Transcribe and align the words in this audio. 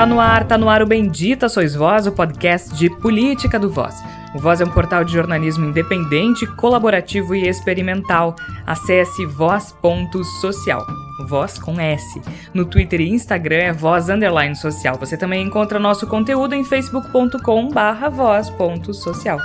Tá 0.00 0.06
no 0.06 0.18
ar, 0.18 0.48
tá 0.48 0.56
no 0.56 0.70
ar 0.70 0.80
o 0.82 0.86
Bendita 0.86 1.46
Sois 1.46 1.74
Voz, 1.74 2.06
o 2.06 2.12
podcast 2.12 2.74
de 2.74 2.88
política 2.88 3.58
do 3.58 3.68
Voz. 3.68 3.94
O 4.34 4.38
Voz 4.38 4.58
é 4.58 4.64
um 4.64 4.70
portal 4.70 5.04
de 5.04 5.12
jornalismo 5.12 5.66
independente, 5.66 6.46
colaborativo 6.56 7.34
e 7.34 7.46
experimental. 7.46 8.34
Acesse 8.66 9.26
voz.social. 9.26 10.86
Voz 11.28 11.58
com 11.58 11.78
S. 11.78 12.18
No 12.54 12.64
Twitter 12.64 13.02
e 13.02 13.10
Instagram 13.10 13.56
é 13.56 13.72
voz 13.74 14.08
underline 14.08 14.56
social. 14.56 14.96
Você 14.96 15.18
também 15.18 15.46
encontra 15.46 15.78
nosso 15.78 16.06
conteúdo 16.06 16.54
em 16.54 16.64
facebook.com 16.64 17.68
barra 17.68 18.08
voz.social. 18.08 19.38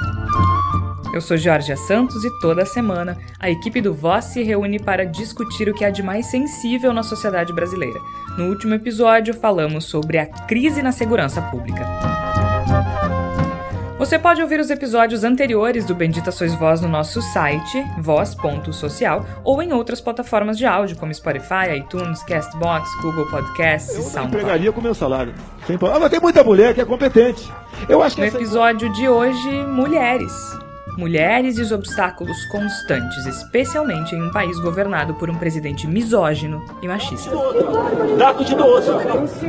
Eu 1.13 1.19
sou 1.19 1.35
Jorge 1.35 1.75
Santos 1.75 2.23
e 2.23 2.39
toda 2.39 2.65
semana 2.65 3.17
a 3.41 3.49
equipe 3.49 3.81
do 3.81 3.93
Voz 3.93 4.23
se 4.25 4.41
reúne 4.41 4.79
para 4.79 5.05
discutir 5.05 5.67
o 5.67 5.73
que 5.73 5.83
há 5.83 5.89
de 5.89 6.01
mais 6.01 6.27
sensível 6.27 6.93
na 6.93 7.03
sociedade 7.03 7.51
brasileira. 7.51 7.99
No 8.37 8.45
último 8.49 8.73
episódio, 8.73 9.33
falamos 9.33 9.85
sobre 9.85 10.17
a 10.17 10.25
crise 10.25 10.81
na 10.81 10.91
segurança 10.91 11.41
pública. 11.41 11.85
Você 13.97 14.19
pode 14.19 14.41
ouvir 14.41 14.59
os 14.59 14.69
episódios 14.69 15.23
anteriores 15.23 15.85
do 15.85 15.95
Bendita 15.95 16.29
Sois 16.31 16.53
Voz 16.53 16.81
no 16.81 16.87
nosso 16.89 17.21
site, 17.21 17.81
voz.social, 17.97 19.25
ou 19.43 19.63
em 19.63 19.71
outras 19.71 20.01
plataformas 20.01 20.57
de 20.57 20.65
áudio, 20.65 20.97
como 20.97 21.13
Spotify, 21.13 21.77
iTunes, 21.77 22.21
Castbox, 22.23 22.87
Google 23.01 23.25
Podcasts 23.31 23.95
eu 23.95 24.01
e 24.01 24.03
SoundCloud. 24.03 24.27
empregaria 24.35 24.71
com 24.71 24.81
meu 24.81 24.93
salário. 24.93 25.33
Sem. 25.65 25.77
Ah, 25.81 25.97
mas 25.99 26.09
tem 26.09 26.19
muita 26.19 26.43
mulher 26.43 26.73
que 26.75 26.81
é 26.81 26.85
competente. 26.85 27.49
Eu 27.87 28.03
acho 28.03 28.15
que 28.15 28.21
No 28.21 28.27
essa- 28.27 28.37
episódio 28.37 28.91
de 28.93 29.07
hoje, 29.07 29.49
mulheres. 29.65 30.31
Mulheres 30.97 31.57
e 31.57 31.61
os 31.61 31.71
obstáculos 31.71 32.45
constantes, 32.45 33.25
especialmente 33.25 34.15
em 34.15 34.23
um 34.23 34.31
país 34.31 34.57
governado 34.59 35.13
por 35.15 35.29
um 35.29 35.35
presidente 35.35 35.85
misógino 35.87 36.63
e 36.81 36.87
machista. 36.87 37.31
Daco 38.17 38.45
de 38.45 38.55
doce. 38.55 38.89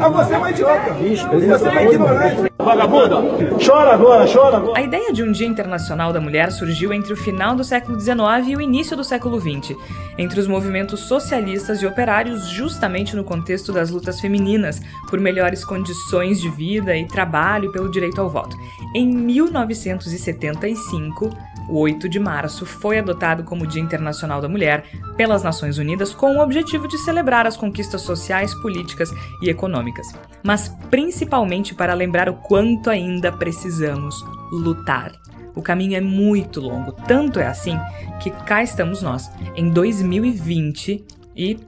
Ah, 0.01 0.09
você 0.09 0.35
é 0.35 0.39
uma 0.39 0.51
idiota. 0.51 0.93
Você 0.93 1.69
é 1.69 1.93
ignorante. 1.93 2.53
Vagabunda. 2.59 3.17
Chora 3.65 3.95
agora, 3.95 4.27
chora 4.27 4.57
agora. 4.57 4.77
A 4.77 4.83
ideia 4.83 5.13
de 5.13 5.23
um 5.23 5.31
Dia 5.31 5.47
Internacional 5.47 6.13
da 6.13 6.21
Mulher 6.21 6.51
surgiu 6.51 6.93
entre 6.93 7.13
o 7.13 7.17
final 7.17 7.55
do 7.55 7.63
século 7.63 8.01
XIX 8.01 8.19
e 8.49 8.57
o 8.57 8.61
início 8.61 8.97
do 8.97 9.05
século 9.05 9.41
XX, 9.41 9.77
entre 10.19 10.41
os 10.41 10.49
movimentos 10.49 10.99
socialistas 11.01 11.81
e 11.81 11.87
operários, 11.87 12.49
justamente 12.49 13.15
no 13.15 13.23
contexto 13.23 13.73
das 13.73 13.91
lutas 13.91 14.21
femininas 14.21 14.83
por 15.09 15.21
melhores 15.21 15.65
condições 15.65 16.41
de 16.41 16.51
vida 16.51 16.97
e 16.97 17.07
trabalho 17.07 17.69
e 17.69 17.73
pelo 17.73 17.89
direito 17.89 18.21
ao 18.21 18.29
voto. 18.29 18.57
Em 18.93 19.07
1975, 19.07 21.36
o 21.69 21.79
8 21.79 22.09
de 22.09 22.19
março 22.19 22.65
foi 22.65 22.99
adotado 22.99 23.45
como 23.45 23.67
Dia 23.67 23.83
Internacional 23.83 24.41
da 24.41 24.49
Mulher 24.49 24.85
pelas 25.17 25.43
Nações 25.43 25.79
Unidas 25.79 26.15
com 26.15 26.37
o 26.37 26.41
objetivo 26.41 26.87
de 26.87 26.99
celebrar 26.99 27.47
as 27.47 27.57
conquistas 27.57 28.03
sociais, 28.03 28.55
políticas 28.55 29.13
e 29.43 29.49
econômicas, 29.49 30.07
mas 30.43 30.69
principalmente 30.91 31.75
para 31.75 31.95
lembrar 31.95 32.29
o 32.29 32.35
quanto 32.35 32.91
ainda 32.91 33.33
precisamos 33.33 34.25
lutar. 34.51 35.13
O 35.55 35.63
caminho 35.63 35.97
é 35.97 36.01
muito 36.01 36.61
longo, 36.61 36.93
tanto 36.93 37.41
é 37.41 37.47
assim 37.47 37.79
que 38.21 38.31
cá 38.31 38.63
estamos 38.63 39.03
nós, 39.03 39.31
em 39.57 39.71
2020 39.71 41.05
e, 41.35 41.59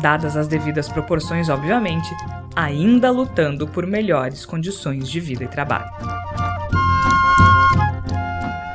dadas 0.00 0.36
as 0.36 0.48
devidas 0.48 0.88
proporções, 0.88 1.50
obviamente, 1.50 2.08
ainda 2.56 3.10
lutando 3.10 3.68
por 3.68 3.86
melhores 3.86 4.46
condições 4.46 5.08
de 5.08 5.20
vida 5.20 5.44
e 5.44 5.48
trabalho. 5.48 5.90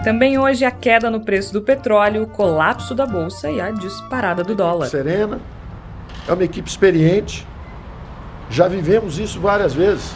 Também 0.03 0.37
hoje 0.37 0.65
a 0.65 0.71
queda 0.71 1.09
no 1.09 1.21
preço 1.21 1.53
do 1.53 1.61
petróleo, 1.61 2.23
o 2.23 2.27
colapso 2.27 2.93
da 2.93 3.05
bolsa 3.05 3.49
e 3.49 3.61
a 3.61 3.71
disparada 3.71 4.43
do 4.43 4.53
dólar. 4.53 4.87
serena, 4.87 5.39
é 6.27 6.33
uma 6.33 6.43
equipe 6.43 6.69
experiente. 6.69 7.47
Já 8.49 8.67
vivemos 8.67 9.17
isso 9.17 9.39
várias 9.39 9.73
vezes. 9.73 10.13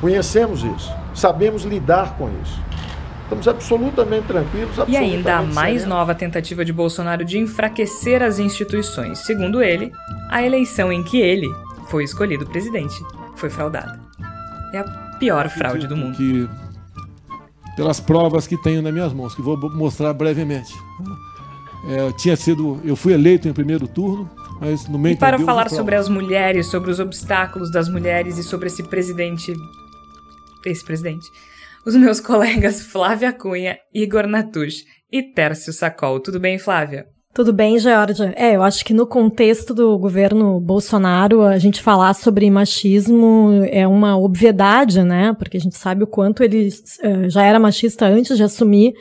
Conhecemos 0.00 0.62
isso. 0.62 0.92
Sabemos 1.14 1.64
lidar 1.64 2.16
com 2.18 2.28
isso. 2.42 2.62
Estamos 3.22 3.48
absolutamente 3.48 4.26
tranquilos. 4.26 4.76
E 4.86 4.96
ainda 4.96 5.36
a 5.36 5.38
absolutamente 5.38 5.54
mais 5.64 5.86
nova 5.86 6.14
tentativa 6.14 6.62
de 6.62 6.72
Bolsonaro 6.72 7.24
de 7.24 7.38
enfraquecer 7.38 8.22
as 8.22 8.38
instituições. 8.38 9.20
Segundo 9.20 9.62
ele, 9.62 9.92
a 10.28 10.42
eleição 10.42 10.92
em 10.92 11.02
que 11.02 11.20
ele 11.20 11.48
foi 11.88 12.04
escolhido 12.04 12.44
presidente 12.44 13.02
foi 13.34 13.48
fraudada. 13.48 13.98
É 14.74 14.78
a 14.78 14.84
pior 15.18 15.48
fraude 15.48 15.86
do 15.86 15.96
mundo. 15.96 16.16
Que, 16.16 16.48
pelas 17.76 18.00
provas 18.00 18.46
que 18.46 18.56
tenho 18.56 18.82
nas 18.82 18.92
minhas 18.92 19.12
mãos, 19.12 19.34
que 19.34 19.42
vou 19.42 19.56
mostrar 19.74 20.12
brevemente. 20.12 20.72
É, 21.86 22.12
tinha 22.12 22.36
sido, 22.36 22.80
eu 22.84 22.96
fui 22.96 23.12
eleito 23.12 23.48
em 23.48 23.52
primeiro 23.52 23.86
turno, 23.86 24.30
mas 24.60 24.88
no 24.88 24.98
meio 24.98 25.14
E 25.14 25.18
para 25.18 25.38
falar 25.38 25.68
sobre 25.68 25.94
as 25.94 26.08
mulheres, 26.08 26.66
sobre 26.66 26.90
os 26.90 26.98
obstáculos 26.98 27.70
das 27.70 27.88
mulheres 27.88 28.38
e 28.38 28.42
sobre 28.42 28.68
esse 28.68 28.82
presidente. 28.82 29.52
Esse 30.64 30.84
presidente. 30.84 31.26
Os 31.84 31.94
meus 31.94 32.20
colegas 32.20 32.80
Flávia 32.82 33.32
Cunha, 33.32 33.76
Igor 33.92 34.26
Natush 34.26 34.84
e 35.12 35.22
Tércio 35.22 35.72
Sacol. 35.72 36.20
Tudo 36.20 36.40
bem, 36.40 36.58
Flávia? 36.58 37.06
Tudo 37.34 37.52
bem, 37.52 37.76
Georgia? 37.80 38.32
É, 38.36 38.54
eu 38.54 38.62
acho 38.62 38.84
que 38.84 38.94
no 38.94 39.08
contexto 39.08 39.74
do 39.74 39.98
governo 39.98 40.60
Bolsonaro, 40.60 41.42
a 41.42 41.58
gente 41.58 41.82
falar 41.82 42.14
sobre 42.14 42.48
machismo 42.48 43.50
é 43.72 43.88
uma 43.88 44.16
obviedade, 44.16 45.02
né? 45.02 45.34
Porque 45.36 45.56
a 45.56 45.60
gente 45.60 45.76
sabe 45.76 46.04
o 46.04 46.06
quanto 46.06 46.44
ele 46.44 46.68
eh, 47.02 47.28
já 47.28 47.42
era 47.42 47.58
machista 47.58 48.06
antes 48.06 48.36
de 48.36 48.44
assumir 48.44 48.94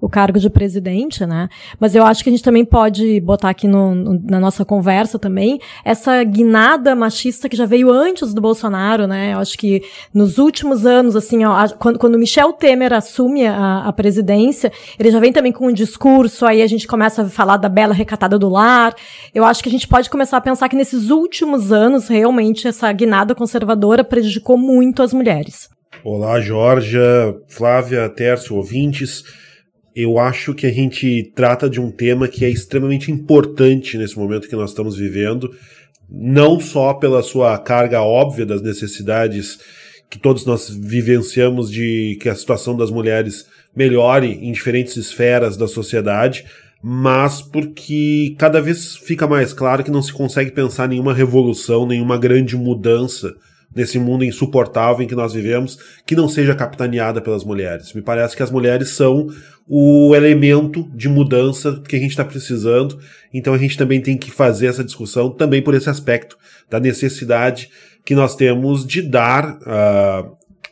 o 0.00 0.08
cargo 0.08 0.38
de 0.38 0.48
presidente, 0.48 1.26
né? 1.26 1.48
Mas 1.80 1.94
eu 1.94 2.04
acho 2.04 2.22
que 2.22 2.30
a 2.30 2.32
gente 2.32 2.42
também 2.44 2.64
pode 2.64 3.20
botar 3.20 3.50
aqui 3.50 3.66
no, 3.66 3.94
no- 3.94 4.20
na 4.24 4.38
nossa 4.38 4.64
conversa 4.64 5.18
também 5.18 5.58
essa 5.84 6.22
guinada 6.22 6.94
machista 6.94 7.48
que 7.48 7.56
já 7.56 7.66
veio 7.66 7.90
antes 7.90 8.32
do 8.32 8.40
Bolsonaro, 8.40 9.06
né? 9.06 9.32
Eu 9.34 9.38
acho 9.38 9.58
que 9.58 9.82
nos 10.14 10.38
últimos 10.38 10.86
anos, 10.86 11.16
assim, 11.16 11.44
ó, 11.44 11.52
a- 11.52 11.68
quando, 11.68 11.98
quando 11.98 12.18
Michel 12.18 12.52
Temer 12.52 12.92
assume 12.92 13.46
a, 13.46 13.84
a 13.86 13.92
presidência, 13.92 14.70
ele 14.98 15.10
já 15.10 15.18
vem 15.18 15.32
também 15.32 15.50
com 15.52 15.66
um 15.66 15.72
discurso, 15.72 16.46
aí 16.46 16.62
a 16.62 16.66
gente 16.66 16.86
começa 16.86 17.22
a 17.22 17.28
falar 17.28 17.56
da 17.56 17.68
bela 17.68 17.92
recatada 17.92 18.38
do 18.38 18.48
lar. 18.48 18.94
Eu 19.34 19.44
acho 19.44 19.62
que 19.62 19.68
a 19.68 19.72
gente 19.72 19.88
pode 19.88 20.08
começar 20.08 20.36
a 20.36 20.40
pensar 20.40 20.68
que 20.68 20.76
nesses 20.76 21.10
últimos 21.10 21.72
anos, 21.72 22.06
realmente, 22.08 22.68
essa 22.68 22.92
guinada 22.92 23.34
conservadora 23.34 24.04
prejudicou 24.04 24.56
muito 24.56 25.02
as 25.02 25.12
mulheres. 25.12 25.68
Olá, 26.04 26.40
Georgia, 26.40 27.34
Flávia, 27.48 28.08
Tércio, 28.08 28.54
ouvintes. 28.54 29.24
Eu 30.00 30.16
acho 30.16 30.54
que 30.54 30.64
a 30.64 30.70
gente 30.70 31.32
trata 31.34 31.68
de 31.68 31.80
um 31.80 31.90
tema 31.90 32.28
que 32.28 32.44
é 32.44 32.48
extremamente 32.48 33.10
importante 33.10 33.98
nesse 33.98 34.16
momento 34.16 34.48
que 34.48 34.54
nós 34.54 34.70
estamos 34.70 34.96
vivendo, 34.96 35.52
não 36.08 36.60
só 36.60 36.94
pela 36.94 37.20
sua 37.20 37.58
carga 37.58 38.00
óbvia 38.00 38.46
das 38.46 38.62
necessidades 38.62 39.58
que 40.08 40.16
todos 40.16 40.46
nós 40.46 40.70
vivenciamos 40.70 41.68
de 41.68 42.16
que 42.22 42.28
a 42.28 42.34
situação 42.36 42.76
das 42.76 42.92
mulheres 42.92 43.46
melhore 43.74 44.38
em 44.40 44.52
diferentes 44.52 44.96
esferas 44.96 45.56
da 45.56 45.66
sociedade, 45.66 46.44
mas 46.80 47.42
porque 47.42 48.36
cada 48.38 48.60
vez 48.62 48.94
fica 48.98 49.26
mais 49.26 49.52
claro 49.52 49.82
que 49.82 49.90
não 49.90 50.00
se 50.00 50.12
consegue 50.12 50.52
pensar 50.52 50.86
nenhuma 50.86 51.12
revolução, 51.12 51.84
nenhuma 51.84 52.16
grande 52.16 52.56
mudança 52.56 53.34
nesse 53.74 53.98
mundo 53.98 54.24
insuportável 54.24 55.04
em 55.04 55.08
que 55.08 55.14
nós 55.14 55.34
vivemos, 55.34 55.78
que 56.06 56.16
não 56.16 56.28
seja 56.28 56.54
capitaneada 56.54 57.20
pelas 57.20 57.44
mulheres. 57.44 57.92
Me 57.92 58.02
parece 58.02 58.36
que 58.36 58.42
as 58.42 58.50
mulheres 58.50 58.90
são 58.90 59.28
o 59.68 60.14
elemento 60.16 60.90
de 60.94 61.08
mudança 61.08 61.82
que 61.86 61.94
a 61.94 61.98
gente 61.98 62.10
está 62.10 62.24
precisando, 62.24 62.98
então 63.32 63.52
a 63.52 63.58
gente 63.58 63.76
também 63.76 64.00
tem 64.00 64.16
que 64.16 64.30
fazer 64.30 64.66
essa 64.66 64.82
discussão 64.82 65.30
também 65.30 65.62
por 65.62 65.74
esse 65.74 65.90
aspecto 65.90 66.36
da 66.70 66.80
necessidade 66.80 67.70
que 68.04 68.14
nós 68.14 68.34
temos 68.34 68.86
de 68.86 69.02
dar, 69.02 69.58
ah, 69.66 70.24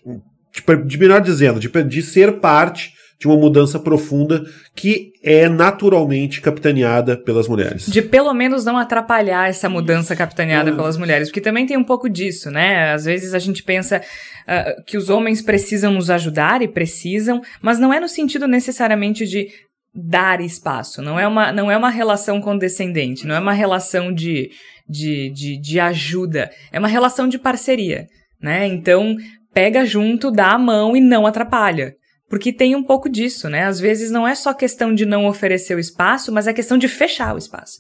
de, 0.05 0.85
de 0.87 0.99
melhor 0.99 1.21
dizendo, 1.21 1.61
de, 1.61 1.69
de 1.85 2.03
ser 2.03 2.41
parte 2.41 2.96
de 3.19 3.27
uma 3.27 3.37
mudança 3.37 3.79
profunda 3.79 4.45
que 4.75 5.13
é 5.23 5.49
naturalmente 5.49 6.41
capitaneada 6.41 7.17
pelas 7.17 7.49
mulheres. 7.49 7.87
De 7.87 8.03
pelo 8.03 8.33
menos 8.35 8.65
não 8.65 8.77
atrapalhar 8.77 9.49
essa 9.49 9.69
mudança 9.69 10.15
capitaneada 10.15 10.73
pelas 10.73 10.97
mulheres, 10.97 11.29
porque 11.29 11.41
também 11.41 11.67
tem 11.67 11.77
um 11.77 11.85
pouco 11.85 12.09
disso, 12.09 12.51
né? 12.51 12.93
Às 12.93 13.07
vezes 13.07 13.33
a 13.33 13.39
gente 13.39 13.63
pensa 13.63 14.03
ah, 14.47 14.77
que 14.87 14.97
os 14.97 15.09
homens 15.09 15.41
precisam 15.41 15.93
nos 15.93 16.11
ajudar 16.11 16.61
e 16.61 16.69
precisam, 16.69 17.41
mas 17.63 17.79
não 17.79 17.93
é 17.93 17.99
no 17.99 18.09
sentido 18.09 18.47
necessariamente 18.47 19.27
de 19.27 19.49
dar 19.95 20.43
espaço, 20.43 21.01
não 21.01 21.19
é 21.19 21.27
uma, 21.27 21.51
não 21.51 21.71
é 21.71 21.77
uma 21.77 21.89
relação 21.89 22.39
condescendente, 22.39 23.27
não 23.27 23.35
é 23.35 23.41
uma 23.41 23.55
relação 23.55 24.13
de, 24.13 24.51
de, 24.87 25.31
de, 25.31 25.59
de 25.59 25.81
ajuda, 25.81 26.51
é 26.71 26.79
uma 26.79 26.87
relação 26.87 27.27
de 27.27 27.39
parceria, 27.39 28.07
né? 28.39 28.67
Então, 28.67 29.17
pega 29.55 29.87
junto, 29.87 30.31
dá 30.31 30.49
a 30.53 30.59
mão 30.59 30.95
e 30.95 31.01
não 31.01 31.27
atrapalha. 31.27 31.95
Porque 32.29 32.53
tem 32.53 32.75
um 32.75 32.83
pouco 32.83 33.09
disso, 33.09 33.49
né? 33.49 33.65
Às 33.65 33.79
vezes 33.79 34.11
não 34.11 34.27
é 34.27 34.35
só 34.35 34.53
questão 34.53 34.95
de 34.95 35.07
não 35.07 35.27
oferecer 35.27 35.75
o 35.75 35.81
espaço, 35.81 36.33
mas 36.33 36.47
é 36.47 36.53
questão 36.53 36.77
de 36.77 36.89
fechar 36.89 37.35
o 37.35 37.39
espaço. 37.39 37.79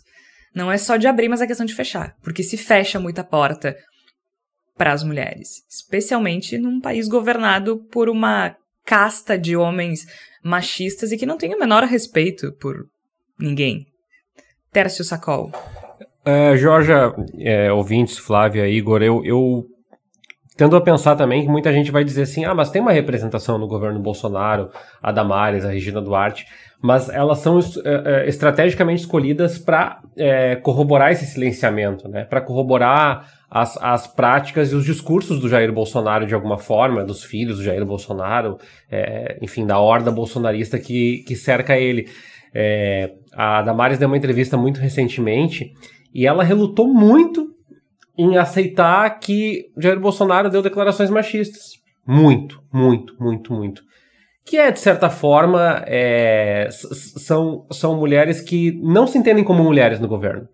Não 0.54 0.70
é 0.70 0.78
só 0.78 0.96
de 0.96 1.06
abrir, 1.06 1.28
mas 1.28 1.40
é 1.40 1.46
questão 1.46 1.66
de 1.66 1.74
fechar. 1.74 2.14
Porque 2.22 2.42
se 2.42 2.56
fecha 2.56 3.00
muita 3.00 3.24
porta 3.24 3.76
para 4.76 4.92
as 4.92 5.02
mulheres, 5.02 5.64
especialmente 5.68 6.58
num 6.58 6.80
país 6.80 7.08
governado 7.08 7.84
por 7.90 8.08
uma 8.08 8.54
casta 8.84 9.38
de 9.38 9.56
homens 9.56 10.04
machistas 10.44 11.10
e 11.10 11.16
que 11.16 11.26
não 11.26 11.36
tem 11.36 11.54
o 11.54 11.58
menor 11.58 11.82
respeito 11.84 12.52
por 12.60 12.86
ninguém. 13.38 13.86
Tércio 14.72 15.02
Sacol. 15.04 15.50
É, 16.24 16.56
Jorge, 16.56 16.92
é, 17.38 17.72
ouvintes, 17.72 18.18
Flávia, 18.18 18.68
Igor, 18.68 19.02
eu, 19.02 19.24
eu 19.24 19.64
Tendo 20.56 20.74
a 20.74 20.80
pensar 20.80 21.16
também 21.16 21.42
que 21.42 21.48
muita 21.48 21.70
gente 21.70 21.90
vai 21.90 22.02
dizer 22.02 22.22
assim: 22.22 22.44
ah, 22.44 22.54
mas 22.54 22.70
tem 22.70 22.80
uma 22.80 22.92
representação 22.92 23.58
no 23.58 23.68
governo 23.68 24.00
Bolsonaro, 24.00 24.70
a 25.02 25.12
Damares, 25.12 25.64
a 25.64 25.70
Regina 25.70 26.00
Duarte, 26.00 26.46
mas 26.80 27.10
elas 27.10 27.40
são 27.40 27.58
é, 27.84 28.26
estrategicamente 28.26 29.02
escolhidas 29.02 29.58
para 29.58 30.00
é, 30.16 30.56
corroborar 30.56 31.12
esse 31.12 31.26
silenciamento, 31.26 32.08
né? 32.08 32.24
para 32.24 32.40
corroborar 32.40 33.28
as, 33.50 33.76
as 33.82 34.06
práticas 34.06 34.72
e 34.72 34.74
os 34.74 34.84
discursos 34.84 35.38
do 35.38 35.48
Jair 35.48 35.70
Bolsonaro 35.72 36.26
de 36.26 36.34
alguma 36.34 36.56
forma, 36.56 37.04
dos 37.04 37.22
filhos 37.22 37.58
do 37.58 37.64
Jair 37.64 37.84
Bolsonaro, 37.84 38.58
enfim, 39.40 39.66
da 39.66 39.78
horda 39.78 40.10
bolsonarista 40.10 40.78
que, 40.78 41.22
que 41.26 41.36
cerca 41.36 41.78
ele. 41.78 42.08
A 43.32 43.62
Damares 43.62 43.98
deu 43.98 44.08
uma 44.08 44.16
entrevista 44.16 44.56
muito 44.56 44.80
recentemente 44.80 45.72
e 46.12 46.26
ela 46.26 46.42
relutou 46.42 46.88
muito 46.88 47.55
em 48.18 48.36
aceitar 48.36 49.18
que 49.18 49.66
Jair 49.76 50.00
Bolsonaro 50.00 50.50
deu 50.50 50.62
declarações 50.62 51.10
machistas. 51.10 51.74
Muito, 52.06 52.62
muito, 52.72 53.14
muito, 53.20 53.52
muito. 53.52 53.82
Que 54.44 54.56
é, 54.58 54.70
de 54.70 54.78
certa 54.78 55.10
forma, 55.10 55.82
é, 55.86 56.68
são, 56.70 57.66
são 57.70 57.96
mulheres 57.96 58.40
que 58.40 58.72
não 58.80 59.06
se 59.06 59.18
entendem 59.18 59.42
como 59.42 59.62
mulheres 59.62 59.98
no 59.98 60.06
governo. 60.06 60.48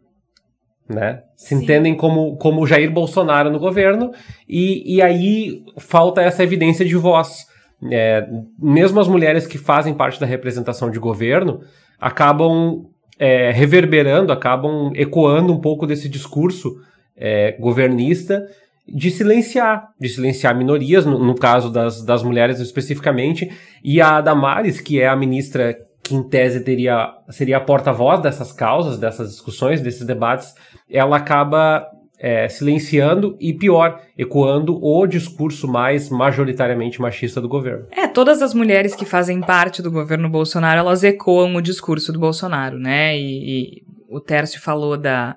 Né? 0.89 1.23
Se 1.37 1.55
Sim. 1.55 1.63
entendem 1.63 1.95
como, 1.95 2.37
como 2.37 2.67
Jair 2.67 2.91
Bolsonaro 2.91 3.51
no 3.51 3.59
governo, 3.59 4.13
e, 4.49 4.97
e 4.97 5.03
aí 5.03 5.63
falta 5.79 6.23
essa 6.23 6.43
evidência 6.43 6.85
de 6.85 6.97
voz. 6.97 7.47
É, 7.91 8.27
mesmo 8.59 9.01
as 9.01 9.09
mulheres 9.09 9.47
que 9.47 9.59
fazem 9.59 9.95
parte 9.95 10.19
da 10.19 10.27
representação 10.27 10.91
de 10.91 10.99
governo 10.99 11.61
acabam 12.01 12.87
é, 13.19 13.51
reverberando, 13.51 14.33
acabam 14.33 14.93
ecoando 14.95 15.53
um 15.53 15.61
pouco 15.61 15.87
desse 15.87 16.09
discurso 16.09 16.77
é, 17.17 17.57
governista 17.59 18.47
de 18.87 19.11
silenciar, 19.11 19.89
de 19.99 20.09
silenciar 20.09 20.57
minorias, 20.57 21.07
no, 21.07 21.19
no 21.19 21.35
caso 21.35 21.71
das, 21.71 22.05
das 22.05 22.23
mulheres 22.23 22.61
especificamente, 22.61 23.51
e 23.83 24.01
a 24.01 24.21
Damares, 24.21 24.81
que 24.81 25.01
é 25.01 25.09
a 25.09 25.17
ministra 25.17 25.77
que 26.03 26.15
em 26.15 26.23
tese 26.23 26.65
teria, 26.65 27.11
seria 27.31 27.59
a 27.59 27.61
porta-voz 27.61 28.21
dessas 28.21 28.53
causas, 28.53 28.99
dessas 28.99 29.31
discussões, 29.31 29.81
desses 29.81 30.05
debates, 30.05 30.53
ela 30.91 31.17
acaba 31.17 31.87
é, 32.19 32.49
silenciando 32.49 33.37
e, 33.41 33.53
pior, 33.53 34.01
ecoando 34.19 34.79
o 34.83 35.07
discurso 35.07 35.69
mais 35.69 36.11
majoritariamente 36.11 37.01
machista 37.01 37.41
do 37.41 37.49
governo. 37.49 37.87
É, 37.93 38.09
todas 38.09 38.43
as 38.43 38.53
mulheres 38.53 38.95
que 38.95 39.05
fazem 39.05 39.41
parte 39.41 39.81
do 39.81 39.91
governo 39.91 40.29
Bolsonaro, 40.29 40.81
elas 40.81 41.05
ecoam 41.05 41.55
o 41.55 41.63
discurso 41.63 42.13
do 42.13 42.19
Bolsonaro, 42.19 42.79
né? 42.79 43.17
E, 43.17 43.81
e 43.81 43.83
o 44.09 44.21
Tércio 44.21 44.61
falou 44.61 44.97
da 44.97 45.37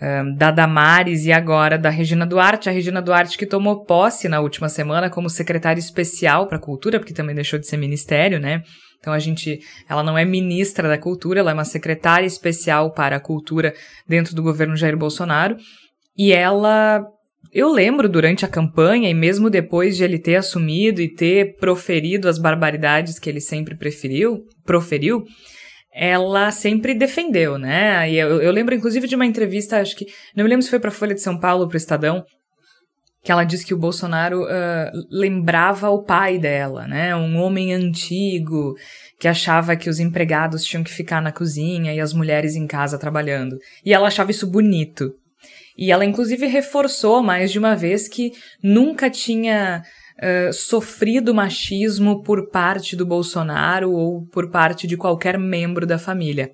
um, 0.00 0.34
da 0.34 0.50
Damares 0.50 1.24
e 1.24 1.32
agora 1.32 1.78
da 1.78 1.90
Regina 1.90 2.26
Duarte. 2.26 2.68
A 2.68 2.72
Regina 2.72 3.00
Duarte 3.00 3.38
que 3.38 3.46
tomou 3.46 3.84
posse 3.84 4.28
na 4.28 4.40
última 4.40 4.68
semana 4.68 5.08
como 5.08 5.30
secretária 5.30 5.80
especial 5.80 6.46
para 6.46 6.56
a 6.56 6.60
cultura, 6.60 6.98
porque 6.98 7.14
também 7.14 7.34
deixou 7.34 7.58
de 7.58 7.66
ser 7.66 7.76
ministério, 7.76 8.40
né? 8.40 8.62
Então 8.98 9.12
a 9.12 9.18
gente, 9.18 9.60
ela 9.88 10.02
não 10.02 10.16
é 10.16 10.24
ministra 10.24 10.88
da 10.88 10.96
cultura, 10.96 11.40
ela 11.40 11.50
é 11.50 11.54
uma 11.54 11.64
secretária 11.64 12.26
especial 12.26 12.90
para 12.92 13.16
a 13.16 13.20
cultura 13.20 13.74
dentro 14.08 14.34
do 14.34 14.42
governo 14.42 14.76
Jair 14.76 14.96
Bolsonaro. 14.96 15.56
E 16.16 16.32
ela 16.32 17.04
eu 17.52 17.70
lembro 17.70 18.08
durante 18.08 18.44
a 18.44 18.48
campanha 18.48 19.08
e 19.08 19.14
mesmo 19.14 19.48
depois 19.48 19.96
de 19.96 20.02
ele 20.02 20.18
ter 20.18 20.36
assumido 20.36 21.00
e 21.00 21.08
ter 21.08 21.56
proferido 21.56 22.28
as 22.28 22.38
barbaridades 22.38 23.18
que 23.18 23.30
ele 23.30 23.40
sempre 23.40 23.76
preferiu, 23.76 24.44
proferiu, 24.64 25.24
ela 25.94 26.50
sempre 26.50 26.92
defendeu, 26.92 27.56
né? 27.56 28.10
E 28.10 28.18
eu, 28.18 28.42
eu, 28.42 28.50
lembro, 28.50 28.74
inclusive, 28.74 29.06
de 29.06 29.14
uma 29.14 29.24
entrevista, 29.24 29.80
acho 29.80 29.94
que. 29.94 30.06
Não 30.34 30.42
me 30.42 30.50
lembro 30.50 30.64
se 30.64 30.70
foi 30.70 30.80
para 30.80 30.88
a 30.88 30.92
Folha 30.92 31.14
de 31.14 31.20
São 31.20 31.38
Paulo 31.38 31.68
para 31.68 31.76
o 31.76 31.78
Estadão, 31.78 32.24
que 33.22 33.30
ela 33.30 33.44
disse 33.44 33.64
que 33.64 33.72
o 33.72 33.78
Bolsonaro 33.78 34.42
uh, 34.42 34.90
lembrava 35.08 35.88
o 35.90 36.02
pai 36.02 36.36
dela, 36.36 36.88
né? 36.88 37.14
Um 37.14 37.36
homem 37.36 37.72
antigo 37.72 38.74
que 39.20 39.28
achava 39.28 39.76
que 39.76 39.88
os 39.88 40.00
empregados 40.00 40.64
tinham 40.64 40.82
que 40.82 40.92
ficar 40.92 41.22
na 41.22 41.30
cozinha 41.30 41.94
e 41.94 42.00
as 42.00 42.12
mulheres 42.12 42.56
em 42.56 42.66
casa 42.66 42.98
trabalhando. 42.98 43.56
E 43.84 43.94
ela 43.94 44.08
achava 44.08 44.32
isso 44.32 44.48
bonito. 44.48 45.14
E 45.78 45.92
ela, 45.92 46.04
inclusive, 46.04 46.46
reforçou 46.46 47.22
mais 47.22 47.52
de 47.52 47.58
uma 47.58 47.76
vez 47.76 48.08
que 48.08 48.32
nunca 48.62 49.08
tinha 49.08 49.82
uh, 50.18 50.52
sofrido 50.52 51.34
machismo 51.34 52.22
por 52.22 52.50
parte 52.50 52.96
do 52.96 53.06
Bolsonaro 53.06 53.92
ou 53.92 54.26
por 54.26 54.50
parte 54.50 54.86
de 54.86 54.96
qualquer 54.96 55.38
membro 55.38 55.86
da 55.86 55.98
família. 55.98 56.50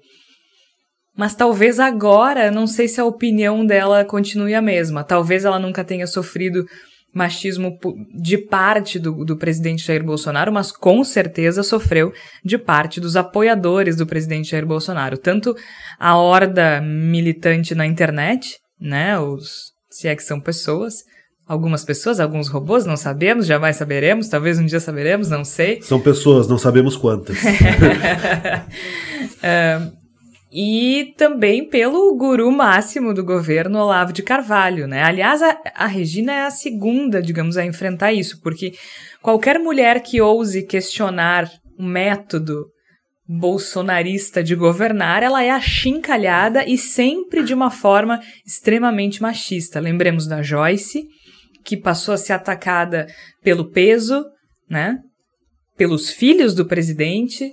Mas 1.16 1.34
talvez 1.34 1.78
agora, 1.78 2.50
não 2.50 2.66
sei 2.66 2.88
se 2.88 3.00
a 3.00 3.04
opinião 3.04 3.66
dela 3.66 4.04
continue 4.04 4.54
a 4.54 4.62
mesma. 4.62 5.04
Talvez 5.04 5.44
ela 5.44 5.58
nunca 5.58 5.84
tenha 5.84 6.06
sofrido 6.06 6.64
machismo 7.12 7.76
de 8.14 8.38
parte 8.38 8.98
do, 8.98 9.24
do 9.24 9.36
presidente 9.36 9.84
Jair 9.84 10.04
Bolsonaro, 10.04 10.52
mas 10.52 10.70
com 10.70 11.02
certeza 11.02 11.62
sofreu 11.62 12.12
de 12.44 12.56
parte 12.56 13.00
dos 13.00 13.16
apoiadores 13.16 13.96
do 13.96 14.06
presidente 14.06 14.50
Jair 14.50 14.64
Bolsonaro. 14.64 15.18
Tanto 15.18 15.54
a 15.98 16.16
horda 16.16 16.80
militante 16.80 17.74
na 17.74 17.84
internet, 17.84 18.58
né, 18.80 19.18
os, 19.18 19.72
se 19.90 20.08
é 20.08 20.14
que 20.14 20.22
são 20.22 20.40
pessoas, 20.40 20.94
algumas 21.50 21.84
pessoas, 21.84 22.20
alguns 22.20 22.46
robôs, 22.46 22.86
não 22.86 22.96
sabemos, 22.96 23.44
jamais 23.44 23.74
saberemos, 23.74 24.28
talvez 24.28 24.56
um 24.60 24.64
dia 24.64 24.78
saberemos, 24.78 25.28
não 25.28 25.44
sei. 25.44 25.82
São 25.82 26.00
pessoas, 26.00 26.46
não 26.46 26.56
sabemos 26.56 26.96
quantas. 26.96 27.36
uh, 27.42 27.50
e 30.52 31.12
também 31.18 31.68
pelo 31.68 32.16
guru 32.16 32.52
máximo 32.52 33.12
do 33.12 33.24
governo, 33.24 33.80
Olavo 33.80 34.12
de 34.12 34.22
Carvalho, 34.22 34.86
né? 34.86 35.02
Aliás, 35.02 35.42
a, 35.42 35.58
a 35.74 35.86
Regina 35.86 36.32
é 36.32 36.42
a 36.42 36.52
segunda, 36.52 37.20
digamos, 37.20 37.56
a 37.56 37.66
enfrentar 37.66 38.12
isso, 38.12 38.40
porque 38.40 38.74
qualquer 39.20 39.58
mulher 39.58 40.04
que 40.04 40.20
ouse 40.20 40.62
questionar 40.62 41.50
o 41.76 41.82
método 41.82 42.66
bolsonarista 43.28 44.40
de 44.42 44.54
governar, 44.54 45.24
ela 45.24 45.42
é 45.42 45.50
achincalhada 45.50 46.64
e 46.64 46.78
sempre 46.78 47.42
de 47.42 47.54
uma 47.54 47.70
forma 47.70 48.20
extremamente 48.46 49.20
machista. 49.20 49.80
Lembremos 49.80 50.26
da 50.28 50.42
Joyce, 50.42 51.06
que 51.64 51.76
passou 51.76 52.14
a 52.14 52.18
ser 52.18 52.32
atacada 52.32 53.06
pelo 53.42 53.70
peso, 53.70 54.24
né? 54.68 54.98
Pelos 55.76 56.10
filhos 56.10 56.54
do 56.54 56.66
presidente 56.66 57.52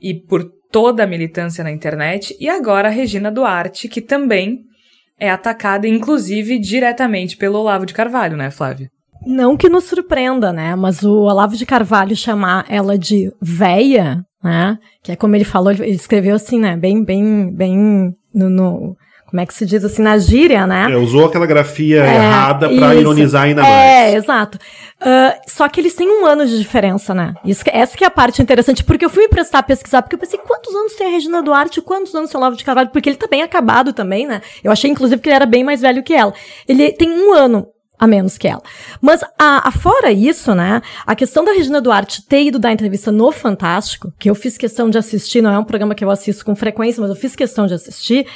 e 0.00 0.14
por 0.14 0.44
toda 0.70 1.04
a 1.04 1.06
militância 1.06 1.64
na 1.64 1.70
internet, 1.70 2.36
e 2.38 2.48
agora 2.48 2.88
a 2.88 2.90
Regina 2.90 3.30
Duarte, 3.30 3.88
que 3.88 4.02
também 4.02 4.58
é 5.18 5.30
atacada, 5.30 5.88
inclusive, 5.88 6.58
diretamente 6.58 7.36
pelo 7.36 7.58
Olavo 7.58 7.86
de 7.86 7.94
Carvalho, 7.94 8.36
né, 8.36 8.50
Flávia? 8.50 8.88
Não 9.26 9.56
que 9.56 9.68
nos 9.68 9.84
surpreenda, 9.84 10.52
né? 10.52 10.76
Mas 10.76 11.02
o 11.02 11.22
Olavo 11.22 11.56
de 11.56 11.66
Carvalho 11.66 12.14
chamar 12.14 12.64
ela 12.68 12.96
de 12.96 13.32
véia, 13.40 14.22
né? 14.42 14.78
Que 15.02 15.12
é 15.12 15.16
como 15.16 15.34
ele 15.34 15.44
falou, 15.44 15.72
ele 15.72 15.90
escreveu 15.90 16.36
assim, 16.36 16.60
né? 16.60 16.76
Bem, 16.76 17.02
bem, 17.02 17.52
bem 17.52 18.14
no, 18.32 18.48
no 18.48 18.96
como 19.28 19.42
é 19.42 19.46
que 19.46 19.52
se 19.52 19.66
diz 19.66 19.84
assim, 19.84 20.00
na 20.00 20.16
gíria, 20.16 20.66
né? 20.66 20.90
É, 20.90 20.96
usou 20.96 21.26
aquela 21.26 21.44
grafia 21.44 22.02
é, 22.02 22.14
errada 22.14 22.66
para 22.66 22.94
ironizar 22.94 23.42
ainda 23.42 23.60
mais. 23.60 23.74
É, 23.74 24.14
exato. 24.14 24.58
Uh, 25.00 25.38
só 25.46 25.68
que 25.68 25.78
eles 25.78 25.94
têm 25.94 26.08
um 26.08 26.24
ano 26.24 26.46
de 26.46 26.58
diferença, 26.58 27.14
né? 27.14 27.34
Isso, 27.44 27.62
essa 27.66 27.94
que 27.94 28.04
é 28.04 28.06
a 28.06 28.10
parte 28.10 28.40
interessante, 28.40 28.82
porque 28.82 29.04
eu 29.04 29.10
fui 29.10 29.24
me 29.24 29.28
prestar 29.28 29.58
a 29.58 29.62
pesquisar, 29.62 30.00
porque 30.00 30.14
eu 30.14 30.18
pensei, 30.18 30.38
quantos 30.38 30.74
anos 30.74 30.94
tem 30.94 31.08
a 31.08 31.10
Regina 31.10 31.42
Duarte, 31.42 31.82
quantos 31.82 32.14
anos 32.14 32.30
tem 32.30 32.38
o 32.38 32.40
Olavo 32.40 32.56
de 32.56 32.64
Carvalho? 32.64 32.88
Porque 32.88 33.10
ele 33.10 33.16
tá 33.16 33.26
bem 33.26 33.42
acabado 33.42 33.92
também, 33.92 34.26
né? 34.26 34.40
Eu 34.64 34.72
achei, 34.72 34.90
inclusive, 34.90 35.20
que 35.20 35.28
ele 35.28 35.36
era 35.36 35.46
bem 35.46 35.62
mais 35.62 35.82
velho 35.82 36.02
que 36.02 36.14
ela. 36.14 36.32
Ele 36.66 36.90
tem 36.92 37.10
um 37.10 37.34
ano 37.34 37.66
a 37.98 38.06
menos 38.06 38.38
que 38.38 38.46
ela. 38.46 38.62
Mas, 39.00 39.22
a, 39.38 39.68
a, 39.68 39.70
fora 39.72 40.12
isso, 40.12 40.54
né, 40.54 40.80
a 41.06 41.14
questão 41.16 41.44
da 41.44 41.52
Regina 41.52 41.80
Duarte 41.80 42.22
ter 42.22 42.44
ido 42.44 42.58
dar 42.58 42.72
entrevista 42.72 43.10
no 43.10 43.32
Fantástico, 43.32 44.12
que 44.18 44.30
eu 44.30 44.34
fiz 44.34 44.56
questão 44.56 44.88
de 44.88 44.96
assistir, 44.96 45.42
não 45.42 45.52
é 45.52 45.58
um 45.58 45.64
programa 45.64 45.94
que 45.94 46.04
eu 46.04 46.10
assisto 46.10 46.44
com 46.44 46.54
frequência, 46.54 47.00
mas 47.00 47.10
eu 47.10 47.16
fiz 47.16 47.34
questão 47.34 47.66
de 47.66 47.74
assistir, 47.74 48.26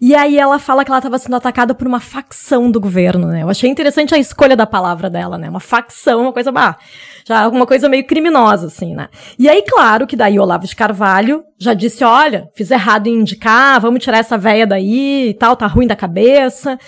e 0.00 0.14
aí 0.14 0.38
ela 0.38 0.58
fala 0.58 0.84
que 0.84 0.90
ela 0.90 0.98
estava 0.98 1.18
sendo 1.18 1.36
atacada 1.36 1.74
por 1.74 1.86
uma 1.86 2.00
facção 2.00 2.70
do 2.70 2.80
governo, 2.80 3.26
né, 3.26 3.42
eu 3.42 3.48
achei 3.48 3.68
interessante 3.68 4.14
a 4.14 4.18
escolha 4.18 4.56
da 4.56 4.66
palavra 4.66 5.10
dela, 5.10 5.36
né, 5.36 5.48
uma 5.48 5.60
facção, 5.60 6.22
uma 6.22 6.32
coisa, 6.32 6.52
bah, 6.52 6.76
já 7.26 7.48
uma 7.48 7.66
coisa 7.66 7.88
meio 7.88 8.06
criminosa, 8.06 8.68
assim, 8.68 8.94
né. 8.94 9.08
E 9.38 9.48
aí, 9.48 9.62
claro, 9.62 10.06
que 10.06 10.16
daí 10.16 10.38
Olavo 10.38 10.66
de 10.66 10.76
Carvalho 10.76 11.44
já 11.58 11.74
disse, 11.74 12.04
olha, 12.04 12.48
fiz 12.54 12.70
errado 12.70 13.08
em 13.08 13.20
indicar, 13.20 13.80
vamos 13.80 14.02
tirar 14.02 14.18
essa 14.18 14.38
véia 14.38 14.66
daí 14.66 15.30
e 15.30 15.34
tal, 15.34 15.56
tá 15.56 15.66
ruim 15.66 15.86
da 15.86 15.96
cabeça, 15.96 16.78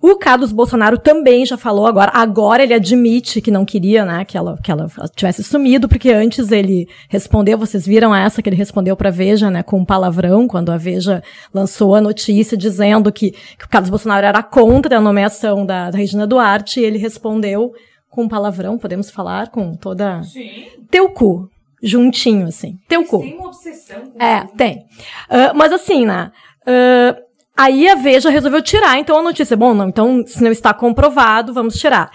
o 0.00 0.16
Carlos 0.16 0.52
Bolsonaro 0.52 0.98
também 0.98 1.46
já 1.46 1.56
falou 1.56 1.86
agora, 1.86 2.12
agora 2.14 2.62
ele 2.62 2.74
admite 2.74 3.40
que 3.40 3.50
não 3.50 3.64
queria, 3.64 4.04
né, 4.04 4.24
que 4.24 4.36
ela, 4.36 4.58
que 4.62 4.70
ela 4.70 4.88
tivesse 5.14 5.42
sumido, 5.42 5.88
porque 5.88 6.10
antes 6.10 6.52
ele 6.52 6.86
respondeu, 7.08 7.56
vocês 7.56 7.86
viram 7.86 8.14
essa 8.14 8.42
que 8.42 8.48
ele 8.48 8.56
respondeu 8.56 8.96
para 8.96 9.10
Veja, 9.10 9.50
né, 9.50 9.62
com 9.62 9.78
um 9.78 9.84
palavrão, 9.84 10.46
quando 10.46 10.70
a 10.70 10.76
Veja 10.76 11.22
lançou 11.52 11.94
a 11.94 12.00
notícia 12.00 12.56
dizendo 12.56 13.10
que, 13.10 13.30
que 13.30 13.64
o 13.64 13.68
Carlos 13.68 13.90
Bolsonaro 13.90 14.26
era 14.26 14.42
contra 14.42 14.98
a 14.98 15.00
nomeação 15.00 15.64
da, 15.64 15.90
da 15.90 15.98
Regina 15.98 16.26
Duarte, 16.26 16.80
e 16.80 16.84
ele 16.84 16.98
respondeu 16.98 17.72
com 18.10 18.24
um 18.24 18.28
palavrão, 18.28 18.78
podemos 18.78 19.10
falar, 19.10 19.50
com 19.50 19.74
toda... 19.74 20.22
Sim. 20.22 20.66
Teu 20.90 21.08
cu, 21.10 21.50
juntinho, 21.82 22.46
assim. 22.46 22.78
Teu 22.88 23.00
mas 23.00 23.10
cu. 23.10 23.20
Tem 23.20 23.34
uma 23.34 23.48
obsessão 23.48 24.06
com 24.06 24.22
É, 24.22 24.46
tem. 24.56 24.86
Uh, 25.28 25.54
mas 25.54 25.72
assim, 25.72 26.06
né, 26.06 26.30
uh, 26.62 27.25
Aí 27.56 27.88
a 27.88 27.94
Veja 27.94 28.28
resolveu 28.28 28.62
tirar, 28.62 28.98
então, 28.98 29.18
a 29.18 29.22
notícia. 29.22 29.56
Bom, 29.56 29.72
não, 29.72 29.88
então, 29.88 30.22
se 30.26 30.42
não 30.42 30.52
está 30.52 30.74
comprovado, 30.74 31.54
vamos 31.54 31.76
tirar. 31.76 32.10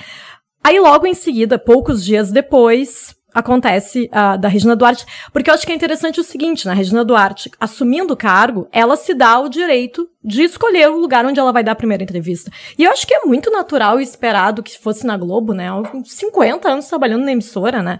Aí 0.63 0.79
logo 0.79 1.07
em 1.07 1.15
seguida, 1.15 1.57
poucos 1.57 2.05
dias 2.05 2.31
depois, 2.31 3.15
acontece 3.33 4.09
a 4.11 4.37
da 4.37 4.47
Regina 4.47 4.75
Duarte, 4.75 5.05
porque 5.31 5.49
eu 5.49 5.53
acho 5.53 5.65
que 5.65 5.71
é 5.71 5.75
interessante 5.75 6.19
o 6.19 6.23
seguinte, 6.23 6.65
na 6.65 6.71
né? 6.71 6.77
Regina 6.77 7.03
Duarte, 7.03 7.51
assumindo 7.59 8.13
o 8.13 8.17
cargo, 8.17 8.67
ela 8.71 8.95
se 8.95 9.13
dá 9.13 9.39
o 9.39 9.49
direito 9.49 10.09
de 10.23 10.43
escolher 10.43 10.89
o 10.89 10.97
lugar 10.97 11.25
onde 11.25 11.39
ela 11.39 11.51
vai 11.51 11.63
dar 11.63 11.71
a 11.71 11.75
primeira 11.75 12.03
entrevista. 12.03 12.51
E 12.77 12.83
eu 12.83 12.91
acho 12.91 13.07
que 13.07 13.13
é 13.13 13.21
muito 13.25 13.49
natural 13.49 13.99
e 13.99 14.03
esperado 14.03 14.61
que 14.61 14.77
fosse 14.77 15.05
na 15.05 15.17
Globo, 15.17 15.53
né? 15.53 15.67
50 16.05 16.69
anos 16.69 16.87
trabalhando 16.87 17.25
na 17.25 17.31
emissora, 17.31 17.81
né? 17.81 17.99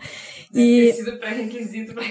E 0.54 0.94
pré-requisito 1.20 1.94
para 1.94 2.04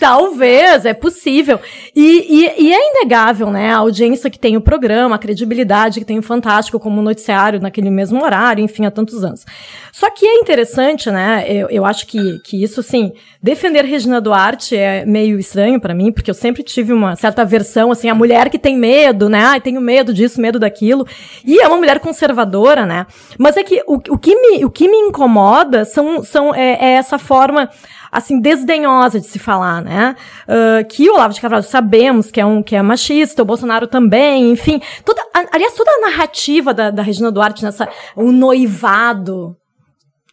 Talvez, 0.00 0.86
é 0.86 0.94
possível. 0.94 1.60
E, 1.94 2.46
e, 2.46 2.64
e, 2.64 2.72
é 2.72 2.90
inegável, 2.90 3.50
né? 3.50 3.70
A 3.70 3.76
audiência 3.76 4.30
que 4.30 4.38
tem 4.38 4.56
o 4.56 4.60
programa, 4.60 5.16
a 5.16 5.18
credibilidade 5.18 6.00
que 6.00 6.06
tem 6.06 6.18
o 6.18 6.22
Fantástico 6.22 6.80
como 6.80 7.02
noticiário 7.02 7.60
naquele 7.60 7.90
mesmo 7.90 8.24
horário, 8.24 8.64
enfim, 8.64 8.86
há 8.86 8.90
tantos 8.90 9.22
anos. 9.22 9.44
Só 9.92 10.10
que 10.10 10.26
é 10.26 10.36
interessante, 10.36 11.10
né? 11.10 11.44
Eu, 11.46 11.68
eu 11.68 11.84
acho 11.84 12.06
que, 12.06 12.37
que 12.38 12.62
isso, 12.62 12.80
assim, 12.80 13.12
defender 13.42 13.84
Regina 13.84 14.20
Duarte 14.20 14.76
é 14.76 15.04
meio 15.04 15.38
estranho 15.38 15.80
para 15.80 15.94
mim, 15.94 16.12
porque 16.12 16.30
eu 16.30 16.34
sempre 16.34 16.62
tive 16.62 16.92
uma 16.92 17.16
certa 17.16 17.44
versão, 17.44 17.90
assim, 17.90 18.08
a 18.08 18.14
mulher 18.14 18.50
que 18.50 18.58
tem 18.58 18.76
medo, 18.76 19.28
né? 19.28 19.42
Ai, 19.42 19.60
tenho 19.60 19.80
medo 19.80 20.12
disso, 20.12 20.40
medo 20.40 20.58
daquilo. 20.58 21.06
E 21.44 21.60
é 21.60 21.66
uma 21.66 21.76
mulher 21.76 22.00
conservadora, 22.00 22.86
né? 22.86 23.06
Mas 23.38 23.56
é 23.56 23.62
que 23.62 23.82
o, 23.86 23.94
o, 23.94 24.18
que, 24.18 24.34
me, 24.34 24.64
o 24.64 24.70
que 24.70 24.88
me 24.88 24.96
incomoda 24.96 25.84
são, 25.84 26.22
são, 26.22 26.54
é, 26.54 26.78
é 26.80 26.92
essa 26.92 27.18
forma 27.18 27.68
assim 28.10 28.40
desdenhosa 28.40 29.20
de 29.20 29.26
se 29.26 29.38
falar, 29.38 29.82
né? 29.82 30.16
Uh, 30.48 30.86
que 30.88 31.08
o 31.08 31.14
Olavo 31.14 31.34
de 31.34 31.40
Carvalho 31.40 31.62
sabemos 31.62 32.30
que 32.30 32.40
é 32.40 32.46
um 32.46 32.62
que 32.62 32.74
é 32.74 32.82
machista, 32.82 33.42
o 33.42 33.44
Bolsonaro 33.44 33.86
também, 33.86 34.50
enfim, 34.50 34.80
toda, 35.04 35.22
aliás 35.52 35.74
toda 35.74 35.90
a 35.90 36.10
narrativa 36.10 36.72
da, 36.72 36.90
da 36.90 37.02
Regina 37.02 37.30
Duarte 37.30 37.64
nessa 37.64 37.88
o 38.16 38.32
noivado, 38.32 39.56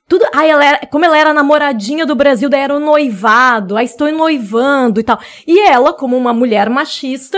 tudo, 0.07 0.25
ai, 0.33 0.49
ela 0.49 0.63
era, 0.63 0.85
como 0.87 1.03
ela 1.03 1.17
era 1.17 1.33
namoradinha 1.33 2.05
do 2.05 2.15
Brasil, 2.15 2.47
daí 2.47 2.61
era 2.61 2.75
o 2.75 2.79
noivado, 2.79 3.75
aí 3.75 3.85
estou 3.85 4.11
noivando 4.11 4.99
e 4.99 5.03
tal. 5.03 5.19
E 5.47 5.59
ela, 5.59 5.93
como 5.93 6.15
uma 6.15 6.31
mulher 6.31 6.69
machista, 6.69 7.37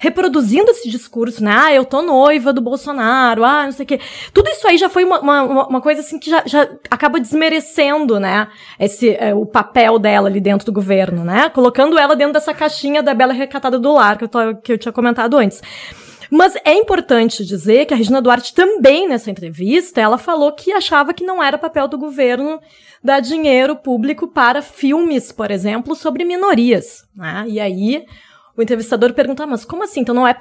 reproduzindo 0.00 0.70
esse 0.70 0.88
discurso, 0.88 1.42
né? 1.42 1.50
Ah, 1.52 1.72
eu 1.72 1.84
tô 1.84 2.02
noiva 2.02 2.52
do 2.52 2.60
Bolsonaro, 2.60 3.44
ah, 3.44 3.64
não 3.64 3.72
sei 3.72 3.84
o 3.84 3.86
quê. 3.86 4.00
Tudo 4.32 4.48
isso 4.48 4.66
aí 4.66 4.78
já 4.78 4.88
foi 4.88 5.04
uma, 5.04 5.20
uma, 5.20 5.66
uma 5.68 5.80
coisa 5.80 6.00
assim 6.00 6.18
que 6.18 6.30
já, 6.30 6.42
já 6.46 6.68
acaba 6.90 7.20
desmerecendo, 7.20 8.18
né? 8.18 8.48
Esse, 8.78 9.10
é, 9.10 9.34
o 9.34 9.44
papel 9.44 9.98
dela 9.98 10.28
ali 10.28 10.40
dentro 10.40 10.66
do 10.66 10.72
governo, 10.72 11.24
né? 11.24 11.48
Colocando 11.50 11.98
ela 11.98 12.14
dentro 12.14 12.32
dessa 12.32 12.54
caixinha 12.54 13.02
da 13.02 13.12
Bela 13.12 13.32
Recatada 13.32 13.78
do 13.78 13.92
Lar, 13.92 14.16
que 14.16 14.24
eu, 14.24 14.28
tô, 14.28 14.56
que 14.56 14.72
eu 14.72 14.78
tinha 14.78 14.92
comentado 14.92 15.36
antes. 15.36 15.60
Mas 16.30 16.54
é 16.64 16.74
importante 16.74 17.44
dizer 17.44 17.86
que 17.86 17.94
a 17.94 17.96
Regina 17.96 18.20
Duarte 18.20 18.54
também, 18.54 19.08
nessa 19.08 19.30
entrevista, 19.30 20.00
ela 20.00 20.18
falou 20.18 20.52
que 20.52 20.72
achava 20.72 21.14
que 21.14 21.24
não 21.24 21.42
era 21.42 21.56
papel 21.58 21.88
do 21.88 21.98
governo 21.98 22.60
dar 23.02 23.20
dinheiro 23.20 23.76
público 23.76 24.28
para 24.28 24.60
filmes, 24.60 25.32
por 25.32 25.50
exemplo, 25.50 25.94
sobre 25.94 26.24
minorias. 26.24 27.04
Né? 27.16 27.46
E 27.48 27.60
aí 27.60 28.04
o 28.58 28.62
entrevistador 28.62 29.12
pergunta, 29.12 29.44
ah, 29.44 29.46
mas 29.46 29.64
como 29.64 29.84
assim? 29.84 30.00
Então 30.00 30.14
não 30.14 30.26
é 30.26 30.36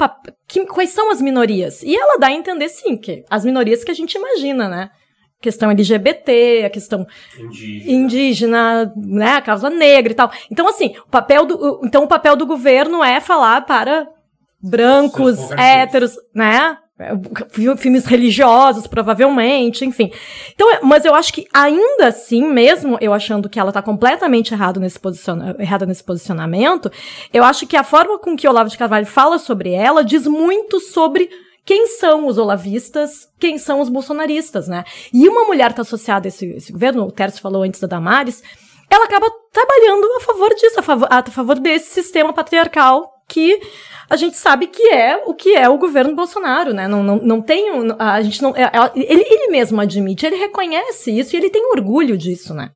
que, 0.48 0.66
quais 0.66 0.90
são 0.90 1.12
as 1.12 1.22
minorias? 1.22 1.84
E 1.84 1.96
ela 1.96 2.18
dá 2.18 2.28
a 2.28 2.32
entender 2.32 2.68
sim, 2.68 2.98
que 2.98 3.24
as 3.30 3.46
minorias 3.46 3.84
que 3.84 3.92
a 3.92 3.94
gente 3.94 4.18
imagina, 4.18 4.68
né? 4.68 4.90
A 5.40 5.44
questão 5.44 5.70
LGBT, 5.70 6.64
a 6.66 6.70
questão 6.72 7.06
indígena. 7.40 7.92
indígena, 7.92 8.94
né, 8.96 9.34
a 9.34 9.42
causa 9.42 9.70
negra 9.70 10.14
e 10.14 10.16
tal. 10.16 10.32
Então 10.52 10.68
assim, 10.68 10.96
o 11.06 11.10
papel 11.12 11.46
do 11.46 11.80
então 11.84 12.06
o 12.06 12.08
papel 12.08 12.36
do 12.36 12.48
governo 12.48 13.04
é 13.04 13.22
falar 13.22 13.62
para 13.68 14.08
brancos, 14.62 15.52
héteros, 15.52 16.16
né? 16.34 16.78
filmes 17.78 18.06
religiosos, 18.06 18.88
provavelmente, 18.88 19.86
enfim. 19.86 20.12
Então, 20.54 20.72
é, 20.74 20.80
mas 20.82 21.06
eu 21.06 21.14
acho 21.14 21.32
que 21.32 21.48
ainda 21.54 22.08
assim, 22.08 22.44
mesmo 22.44 22.98
eu 23.00 23.14
achando 23.14 23.48
que 23.48 23.60
ela 23.60 23.72
tá 23.72 23.84
completamente 23.84 24.54
errado 24.54 24.80
nesse 24.80 25.00
errada 25.60 25.86
nesse 25.86 26.04
posicionamento, 26.04 26.92
eu 27.32 27.44
acho 27.44 27.68
que 27.68 27.78
a 27.78 27.84
forma 27.84 28.18
com 28.18 28.36
que 28.36 28.48
Olavo 28.48 28.70
de 28.70 28.78
Carvalho 28.78 29.06
fala 29.06 29.38
sobre 29.38 29.72
ela 29.72 30.04
diz 30.04 30.26
muito 30.26 30.80
sobre 30.80 31.30
quem 31.64 31.86
são 31.86 32.26
os 32.26 32.38
olavistas, 32.38 33.28
quem 33.38 33.58
são 33.58 33.80
os 33.80 33.90
bolsonaristas, 33.90 34.68
né? 34.68 34.84
E 35.14 35.28
uma 35.28 35.44
mulher 35.44 35.74
tá 35.74 35.84
associada 35.84 36.28
a 36.28 36.30
esse, 36.30 36.48
esse 36.48 36.72
governo, 36.72 37.04
o 37.04 37.12
Tércio 37.12 37.42
falou 37.42 37.62
antes 37.62 37.80
da 37.80 37.88
Damares, 37.88 38.42
ela 38.90 39.06
acaba 39.06 39.30
trabalhando 39.52 40.08
a 40.18 40.22
favor 40.22 40.50
disso, 40.56 40.80
a 40.80 40.84
favor, 40.84 41.08
a 41.12 41.24
favor 41.30 41.60
desse 41.60 41.94
sistema 41.94 42.34
patriarcal 42.34 43.17
que 43.28 43.60
a 44.10 44.16
gente 44.16 44.38
sabe 44.38 44.68
que 44.68 44.90
é 44.90 45.22
o 45.26 45.34
que 45.34 45.54
é 45.54 45.68
o 45.68 45.78
governo 45.78 46.16
Bolsonaro, 46.16 46.74
né? 46.74 46.88
Não, 46.88 47.04
não, 47.04 47.18
não 47.18 47.42
tem. 47.42 47.70
A 48.00 48.22
gente 48.22 48.42
não. 48.42 48.56
É, 48.56 48.72
ele, 48.96 49.26
ele 49.30 49.48
mesmo 49.52 49.82
admite, 49.82 50.26
ele 50.26 50.38
reconhece 50.38 51.12
isso 51.12 51.36
e 51.36 51.38
ele 51.38 51.50
tem 51.50 51.70
orgulho 51.72 52.18
disso, 52.18 52.54
né? 52.54 52.70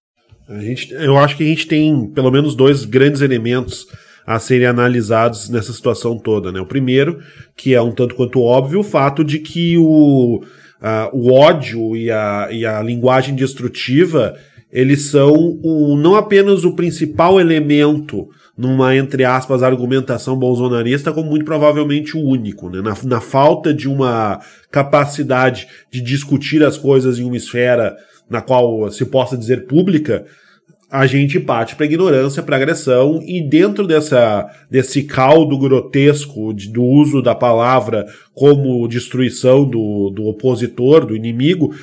A 0.49 0.59
gente, 0.59 0.91
eu 0.91 1.17
acho 1.17 1.37
que 1.37 1.43
a 1.43 1.47
gente 1.47 1.65
tem 1.65 2.11
pelo 2.13 2.29
menos 2.29 2.55
dois 2.55 2.83
grandes 2.83 3.21
elementos 3.21 3.87
a 4.27 4.37
serem 4.37 4.67
analisados 4.67 5.49
nessa 5.49 5.71
situação 5.71 6.17
toda, 6.17 6.51
né? 6.51 6.59
O 6.59 6.65
primeiro, 6.65 7.19
que 7.55 7.73
é 7.73 7.81
um 7.81 7.91
tanto 7.91 8.15
quanto 8.15 8.41
óbvio, 8.41 8.81
o 8.81 8.83
fato 8.83 9.23
de 9.23 9.39
que 9.39 9.77
o, 9.77 10.43
a, 10.81 11.09
o 11.13 11.31
ódio 11.31 11.95
e 11.95 12.11
a, 12.11 12.49
e 12.51 12.65
a 12.65 12.81
linguagem 12.81 13.35
destrutiva 13.35 14.35
eles 14.71 15.07
são 15.09 15.59
o, 15.61 15.97
não 15.97 16.15
apenas 16.15 16.63
o 16.63 16.75
principal 16.75 17.39
elemento 17.39 18.29
numa, 18.57 18.95
entre 18.95 19.23
aspas, 19.23 19.63
argumentação 19.63 20.37
bolsonarista, 20.37 21.11
como 21.11 21.29
muito 21.29 21.45
provavelmente 21.45 22.17
o 22.17 22.21
único, 22.21 22.69
né? 22.69 22.81
na, 22.81 22.95
na 23.03 23.21
falta 23.21 23.73
de 23.73 23.87
uma 23.87 24.39
capacidade 24.69 25.67
de 25.89 26.01
discutir 26.01 26.63
as 26.63 26.77
coisas 26.77 27.17
em 27.17 27.23
uma 27.23 27.37
esfera 27.37 27.95
na 28.29 28.41
qual 28.41 28.89
se 28.91 29.05
possa 29.05 29.37
dizer 29.37 29.67
pública, 29.67 30.25
a 30.91 31.07
gente 31.07 31.39
parte 31.39 31.75
para 31.75 31.85
ignorância, 31.85 32.43
para 32.43 32.57
agressão, 32.57 33.21
e 33.25 33.41
dentro 33.41 33.87
dessa, 33.87 34.49
desse 34.69 35.03
caldo 35.03 35.57
grotesco 35.57 36.53
de, 36.53 36.69
do 36.69 36.83
uso 36.83 37.21
da 37.21 37.33
palavra 37.33 38.05
como 38.33 38.87
destruição 38.89 39.63
do, 39.63 40.09
do 40.09 40.25
opositor, 40.25 41.05
do 41.05 41.15
inimigo, 41.15 41.73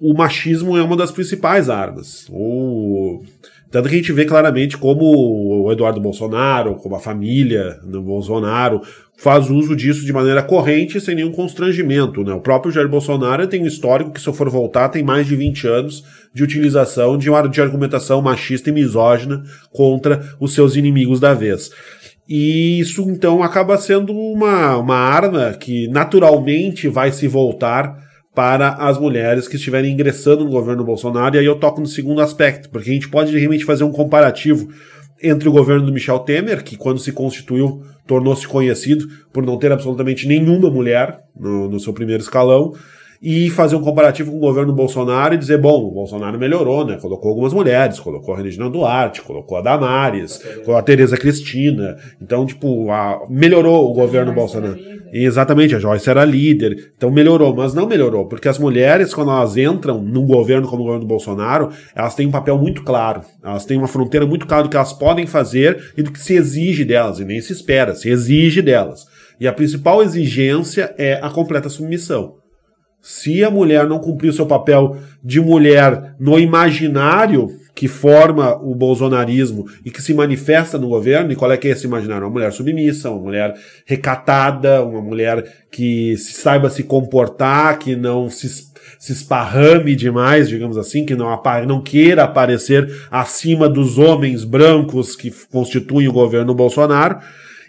o 0.00 0.14
machismo 0.14 0.78
é 0.78 0.82
uma 0.82 0.96
das 0.96 1.10
principais 1.10 1.68
armas. 1.68 2.26
O, 2.30 3.22
tanto 3.70 3.88
que 3.88 3.94
a 3.94 3.98
gente 3.98 4.12
vê 4.12 4.24
claramente 4.24 4.78
como 4.78 5.64
o 5.64 5.70
Eduardo 5.70 6.00
Bolsonaro, 6.00 6.76
como 6.76 6.96
a 6.96 7.00
família 7.00 7.78
do 7.84 8.00
Bolsonaro, 8.00 8.80
faz 9.18 9.50
uso 9.50 9.76
disso 9.76 10.06
de 10.06 10.12
maneira 10.12 10.42
corrente 10.42 11.00
sem 11.00 11.14
nenhum 11.14 11.32
constrangimento. 11.32 12.24
Né? 12.24 12.32
O 12.32 12.40
próprio 12.40 12.72
Jair 12.72 12.88
Bolsonaro 12.88 13.46
tem 13.46 13.62
um 13.62 13.66
histórico 13.66 14.12
que, 14.12 14.20
se 14.20 14.28
eu 14.28 14.32
for 14.32 14.48
voltar, 14.48 14.88
tem 14.88 15.02
mais 15.02 15.26
de 15.26 15.36
20 15.36 15.66
anos 15.66 16.04
de 16.32 16.42
utilização 16.42 17.18
de, 17.18 17.28
de 17.50 17.60
argumentação 17.60 18.22
machista 18.22 18.70
e 18.70 18.72
misógina 18.72 19.42
contra 19.70 20.22
os 20.40 20.54
seus 20.54 20.76
inimigos 20.76 21.20
da 21.20 21.34
vez. 21.34 21.70
E 22.28 22.78
isso, 22.78 23.02
então, 23.10 23.42
acaba 23.42 23.76
sendo 23.76 24.12
uma, 24.12 24.76
uma 24.76 24.96
arma 24.96 25.52
que 25.54 25.88
naturalmente 25.88 26.86
vai 26.86 27.10
se 27.10 27.26
voltar 27.26 28.07
para 28.38 28.74
as 28.74 28.96
mulheres 28.96 29.48
que 29.48 29.56
estiverem 29.56 29.92
ingressando 29.92 30.44
no 30.44 30.50
governo 30.52 30.84
Bolsonaro. 30.84 31.34
E 31.34 31.40
aí 31.40 31.44
eu 31.44 31.56
toco 31.56 31.80
no 31.80 31.88
segundo 31.88 32.20
aspecto, 32.20 32.70
porque 32.70 32.88
a 32.88 32.92
gente 32.92 33.08
pode 33.08 33.36
realmente 33.36 33.64
fazer 33.64 33.82
um 33.82 33.90
comparativo 33.90 34.68
entre 35.20 35.48
o 35.48 35.52
governo 35.52 35.84
do 35.84 35.92
Michel 35.92 36.20
Temer, 36.20 36.62
que 36.62 36.76
quando 36.76 37.00
se 37.00 37.10
constituiu 37.10 37.82
tornou-se 38.06 38.46
conhecido 38.46 39.08
por 39.32 39.44
não 39.44 39.58
ter 39.58 39.72
absolutamente 39.72 40.28
nenhuma 40.28 40.70
mulher 40.70 41.18
no, 41.36 41.68
no 41.68 41.80
seu 41.80 41.92
primeiro 41.92 42.22
escalão, 42.22 42.74
e 43.20 43.50
fazer 43.50 43.76
um 43.76 43.82
comparativo 43.82 44.30
com 44.30 44.36
o 44.36 44.40
governo 44.40 44.72
Bolsonaro 44.72 45.34
e 45.34 45.38
dizer, 45.38 45.58
bom, 45.58 45.88
o 45.88 45.90
Bolsonaro 45.90 46.38
melhorou, 46.38 46.86
né? 46.86 46.98
Colocou 47.00 47.30
algumas 47.30 47.52
mulheres, 47.52 47.98
colocou 47.98 48.34
a 48.34 48.38
Regina 48.38 48.70
Duarte, 48.70 49.22
colocou 49.22 49.58
a 49.58 49.60
Damares, 49.60 50.38
colocou 50.38 50.76
a 50.76 50.82
Tereza 50.82 51.16
Cristina. 51.16 51.96
Então, 52.22 52.46
tipo, 52.46 52.90
a, 52.90 53.26
melhorou 53.28 53.90
o 53.90 53.92
governo 53.92 54.32
Bolsonaro. 54.32 54.78
Exatamente, 55.12 55.74
a 55.74 55.78
Joyce 55.78 56.08
era 56.08 56.24
líder. 56.24 56.92
Então 56.96 57.10
melhorou, 57.10 57.54
mas 57.54 57.74
não 57.74 57.86
melhorou, 57.86 58.26
porque 58.26 58.48
as 58.48 58.58
mulheres, 58.58 59.14
quando 59.14 59.30
elas 59.30 59.56
entram 59.56 60.02
num 60.02 60.26
governo 60.26 60.68
como 60.68 60.82
o 60.82 60.84
governo 60.84 61.04
do 61.04 61.08
Bolsonaro, 61.08 61.70
elas 61.94 62.14
têm 62.14 62.26
um 62.26 62.30
papel 62.30 62.58
muito 62.58 62.82
claro. 62.82 63.22
Elas 63.42 63.64
têm 63.64 63.78
uma 63.78 63.88
fronteira 63.88 64.26
muito 64.26 64.46
clara 64.46 64.62
do 64.62 64.68
que 64.68 64.76
elas 64.76 64.92
podem 64.92 65.26
fazer 65.26 65.92
e 65.96 66.02
do 66.02 66.12
que 66.12 66.20
se 66.20 66.34
exige 66.34 66.84
delas, 66.84 67.18
e 67.18 67.24
nem 67.24 67.40
se 67.40 67.52
espera, 67.52 67.94
se 67.94 68.08
exige 68.08 68.62
delas. 68.62 69.06
E 69.40 69.46
a 69.46 69.52
principal 69.52 70.02
exigência 70.02 70.94
é 70.98 71.14
a 71.22 71.30
completa 71.30 71.68
submissão. 71.68 72.34
Se 73.00 73.42
a 73.44 73.50
mulher 73.50 73.86
não 73.86 73.98
cumprir 73.98 74.28
o 74.28 74.32
seu 74.32 74.46
papel 74.46 74.96
de 75.22 75.40
mulher 75.40 76.14
no 76.18 76.38
imaginário 76.38 77.48
que 77.78 77.86
forma 77.86 78.56
o 78.56 78.74
bolsonarismo 78.74 79.64
e 79.84 79.90
que 79.92 80.02
se 80.02 80.12
manifesta 80.12 80.76
no 80.76 80.88
governo, 80.88 81.30
e 81.30 81.36
qual 81.36 81.52
é 81.52 81.56
que 81.56 81.68
é 81.68 81.70
esse 81.70 81.86
imaginário? 81.86 82.26
Uma 82.26 82.32
mulher 82.32 82.52
submissa, 82.52 83.08
uma 83.08 83.20
mulher 83.20 83.54
recatada, 83.86 84.82
uma 84.82 85.00
mulher 85.00 85.44
que 85.70 86.16
saiba 86.16 86.68
se 86.70 86.82
comportar, 86.82 87.78
que 87.78 87.94
não 87.94 88.28
se, 88.28 88.48
se 88.98 89.12
esparrame 89.12 89.94
demais, 89.94 90.48
digamos 90.48 90.76
assim, 90.76 91.06
que 91.06 91.14
não, 91.14 91.40
não 91.68 91.80
queira 91.80 92.24
aparecer 92.24 92.92
acima 93.12 93.68
dos 93.68 93.96
homens 93.96 94.42
brancos 94.42 95.14
que 95.14 95.32
constituem 95.48 96.08
o 96.08 96.12
governo 96.12 96.52
Bolsonaro. 96.56 97.20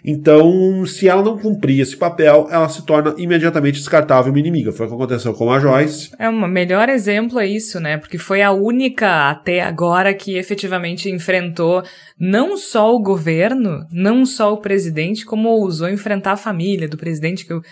Então, 0.04 0.84
se 0.86 1.08
ela 1.08 1.22
não 1.22 1.38
cumprir 1.38 1.80
esse 1.80 1.96
papel, 1.96 2.48
ela 2.50 2.68
se 2.68 2.84
torna 2.84 3.14
imediatamente 3.18 3.78
descartável 3.78 4.32
uma 4.32 4.38
inimiga. 4.38 4.72
Foi 4.72 4.86
o 4.86 4.88
que 4.88 4.94
aconteceu 4.94 5.34
com 5.34 5.50
a 5.52 5.60
Joyce. 5.60 6.10
É 6.18 6.28
um 6.28 6.46
melhor 6.48 6.88
exemplo 6.88 7.38
é 7.38 7.46
isso, 7.46 7.80
né? 7.80 7.98
Porque 7.98 8.18
foi 8.18 8.42
a 8.42 8.50
única 8.50 9.30
até 9.30 9.60
agora 9.60 10.14
que 10.14 10.36
efetivamente 10.36 11.10
enfrentou 11.10 11.82
não 12.18 12.56
só 12.56 12.94
o 12.94 13.02
governo, 13.02 13.86
não 13.92 14.24
só 14.24 14.52
o 14.52 14.60
presidente, 14.60 15.24
como 15.24 15.48
ousou 15.48 15.88
enfrentar 15.88 16.32
a 16.32 16.36
família 16.36 16.88
do 16.88 16.96
presidente, 16.96 17.44
que 17.44 17.52
eu 17.52 17.62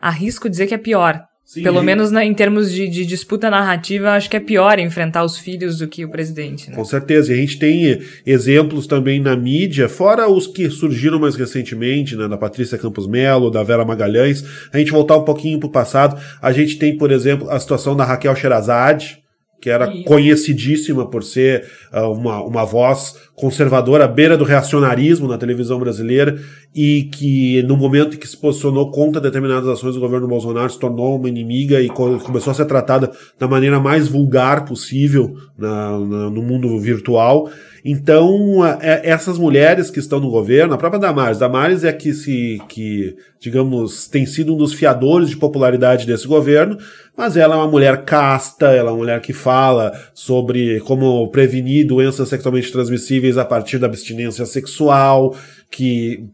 arrisco 0.00 0.48
dizer 0.48 0.66
que 0.66 0.74
é 0.74 0.78
pior. 0.78 1.24
Sim, 1.46 1.62
Pelo 1.62 1.80
menos 1.80 2.10
na, 2.10 2.24
em 2.24 2.34
termos 2.34 2.72
de, 2.72 2.88
de, 2.88 3.06
disputa 3.06 3.48
narrativa, 3.48 4.10
acho 4.10 4.28
que 4.28 4.36
é 4.36 4.40
pior 4.40 4.80
enfrentar 4.80 5.22
os 5.22 5.38
filhos 5.38 5.78
do 5.78 5.86
que 5.86 6.04
o 6.04 6.08
presidente. 6.08 6.68
Né? 6.68 6.74
Com 6.74 6.84
certeza. 6.84 7.30
E 7.30 7.36
a 7.36 7.38
gente 7.38 7.56
tem 7.56 8.02
exemplos 8.26 8.88
também 8.88 9.20
na 9.20 9.36
mídia, 9.36 9.88
fora 9.88 10.28
os 10.28 10.48
que 10.48 10.68
surgiram 10.68 11.20
mais 11.20 11.36
recentemente, 11.36 12.16
né, 12.16 12.26
da 12.26 12.36
Patrícia 12.36 12.76
Campos 12.76 13.06
Melo, 13.06 13.48
da 13.48 13.62
Vera 13.62 13.84
Magalhães. 13.84 14.44
A 14.72 14.78
gente 14.78 14.90
voltar 14.90 15.16
um 15.16 15.24
pouquinho 15.24 15.60
para 15.60 15.68
o 15.68 15.70
passado, 15.70 16.20
a 16.42 16.50
gente 16.50 16.78
tem, 16.78 16.98
por 16.98 17.12
exemplo, 17.12 17.48
a 17.48 17.60
situação 17.60 17.94
da 17.94 18.04
Raquel 18.04 18.34
Sherazade, 18.34 19.22
que 19.60 19.70
era 19.70 19.92
Isso. 19.92 20.04
conhecidíssima 20.04 21.08
por 21.08 21.24
ser 21.24 21.66
uh, 21.92 22.10
uma, 22.12 22.42
uma 22.42 22.64
voz 22.64 23.14
conservadora 23.34 24.04
à 24.04 24.08
beira 24.08 24.36
do 24.36 24.44
reacionarismo 24.44 25.28
na 25.28 25.36
televisão 25.38 25.78
brasileira 25.78 26.38
e 26.74 27.04
que 27.04 27.62
no 27.62 27.76
momento 27.76 28.16
em 28.16 28.18
que 28.18 28.28
se 28.28 28.36
posicionou 28.36 28.90
contra 28.90 29.20
determinadas 29.20 29.68
ações 29.68 29.94
do 29.94 30.00
governo 30.00 30.28
Bolsonaro 30.28 30.70
se 30.70 30.78
tornou 30.78 31.16
uma 31.16 31.28
inimiga 31.28 31.80
e 31.80 31.88
começou 31.88 32.50
a 32.50 32.54
ser 32.54 32.64
tratada 32.66 33.10
da 33.38 33.46
maneira 33.46 33.78
mais 33.80 34.08
vulgar 34.08 34.64
possível 34.64 35.34
na, 35.56 35.98
na, 35.98 36.30
no 36.30 36.42
mundo 36.42 36.78
virtual. 36.78 37.50
Então, 37.88 38.66
é, 38.80 39.02
essas 39.04 39.38
mulheres 39.38 39.90
que 39.90 40.00
estão 40.00 40.18
no 40.18 40.28
governo, 40.28 40.74
a 40.74 40.76
própria 40.76 40.98
Damares, 40.98 41.38
Damares 41.38 41.84
é 41.84 41.92
que 41.92 42.12
se, 42.12 42.60
que, 42.68 43.16
digamos, 43.38 44.08
tem 44.08 44.26
sido 44.26 44.54
um 44.54 44.56
dos 44.56 44.72
fiadores 44.72 45.30
de 45.30 45.36
popularidade 45.36 46.04
desse 46.04 46.26
governo, 46.26 46.76
mas 47.16 47.36
ela 47.36 47.54
é 47.54 47.58
uma 47.58 47.68
mulher 47.68 48.04
casta, 48.04 48.72
ela 48.72 48.90
é 48.90 48.92
uma 48.92 48.98
mulher 48.98 49.20
que 49.20 49.32
fala 49.32 49.92
sobre 50.12 50.80
como 50.80 51.28
prevenir 51.28 51.86
doenças 51.86 52.28
sexualmente 52.28 52.72
transmissíveis 52.72 53.38
a 53.38 53.44
partir 53.44 53.78
da 53.78 53.86
abstinência 53.86 54.44
sexual, 54.46 55.36
que 55.70 56.24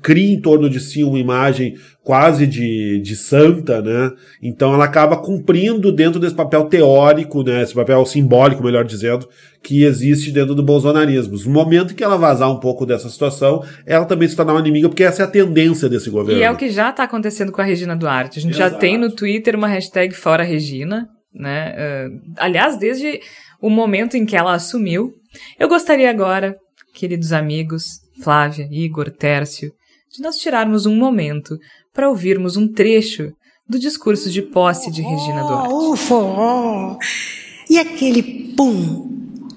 cria 0.00 0.34
em 0.34 0.40
torno 0.40 0.68
de 0.68 0.80
si 0.80 1.04
uma 1.04 1.18
imagem 1.18 1.76
quase 2.02 2.46
de, 2.46 3.00
de 3.00 3.14
santa, 3.14 3.80
né? 3.80 4.10
Então 4.42 4.74
ela 4.74 4.84
acaba 4.84 5.16
cumprindo 5.16 5.92
dentro 5.92 6.18
desse 6.18 6.34
papel 6.34 6.64
teórico, 6.64 7.42
né? 7.42 7.62
Esse 7.62 7.74
papel 7.74 8.04
simbólico, 8.04 8.62
melhor 8.62 8.84
dizendo, 8.84 9.28
que 9.62 9.84
existe 9.84 10.32
dentro 10.32 10.54
do 10.54 10.62
bolsonarismo. 10.62 11.36
No 11.44 11.50
momento 11.50 11.94
que 11.94 12.02
ela 12.02 12.16
vazar 12.16 12.50
um 12.50 12.58
pouco 12.58 12.84
dessa 12.84 13.08
situação, 13.08 13.62
ela 13.86 14.04
também 14.04 14.26
se 14.26 14.34
tornar 14.34 14.54
uma 14.54 14.60
inimiga, 14.60 14.88
porque 14.88 15.04
essa 15.04 15.22
é 15.22 15.24
a 15.26 15.28
tendência 15.28 15.88
desse 15.88 16.10
governo. 16.10 16.40
E 16.40 16.44
é 16.44 16.50
o 16.50 16.56
que 16.56 16.70
já 16.70 16.90
está 16.90 17.04
acontecendo 17.04 17.52
com 17.52 17.60
a 17.60 17.64
Regina 17.64 17.94
Duarte. 17.94 18.40
A 18.40 18.42
gente 18.42 18.54
Exato. 18.54 18.72
já 18.72 18.78
tem 18.78 18.98
no 18.98 19.14
Twitter 19.14 19.54
uma 19.54 19.68
hashtag 19.68 20.14
Fora 20.14 20.42
Regina, 20.42 21.08
né? 21.32 21.74
Uh, 22.08 22.20
aliás, 22.36 22.76
desde 22.78 23.20
o 23.60 23.70
momento 23.70 24.16
em 24.16 24.26
que 24.26 24.36
ela 24.36 24.54
assumiu. 24.54 25.12
Eu 25.58 25.68
gostaria 25.68 26.10
agora, 26.10 26.56
queridos 26.92 27.32
amigos, 27.32 28.00
Flávia, 28.20 28.68
Igor, 28.70 29.10
Tércio, 29.10 29.72
de 30.10 30.20
nós 30.20 30.36
tirarmos 30.38 30.86
um 30.86 30.96
momento 30.96 31.58
para 31.92 32.08
ouvirmos 32.08 32.56
um 32.56 32.68
trecho 32.68 33.32
do 33.68 33.78
discurso 33.78 34.30
de 34.30 34.42
posse 34.42 34.90
de 34.90 35.02
Regina 35.02 35.44
Duarte. 35.44 35.72
O 35.72 35.96
forró! 35.96 36.98
E 37.70 37.78
aquele 37.78 38.52
pum 38.54 39.10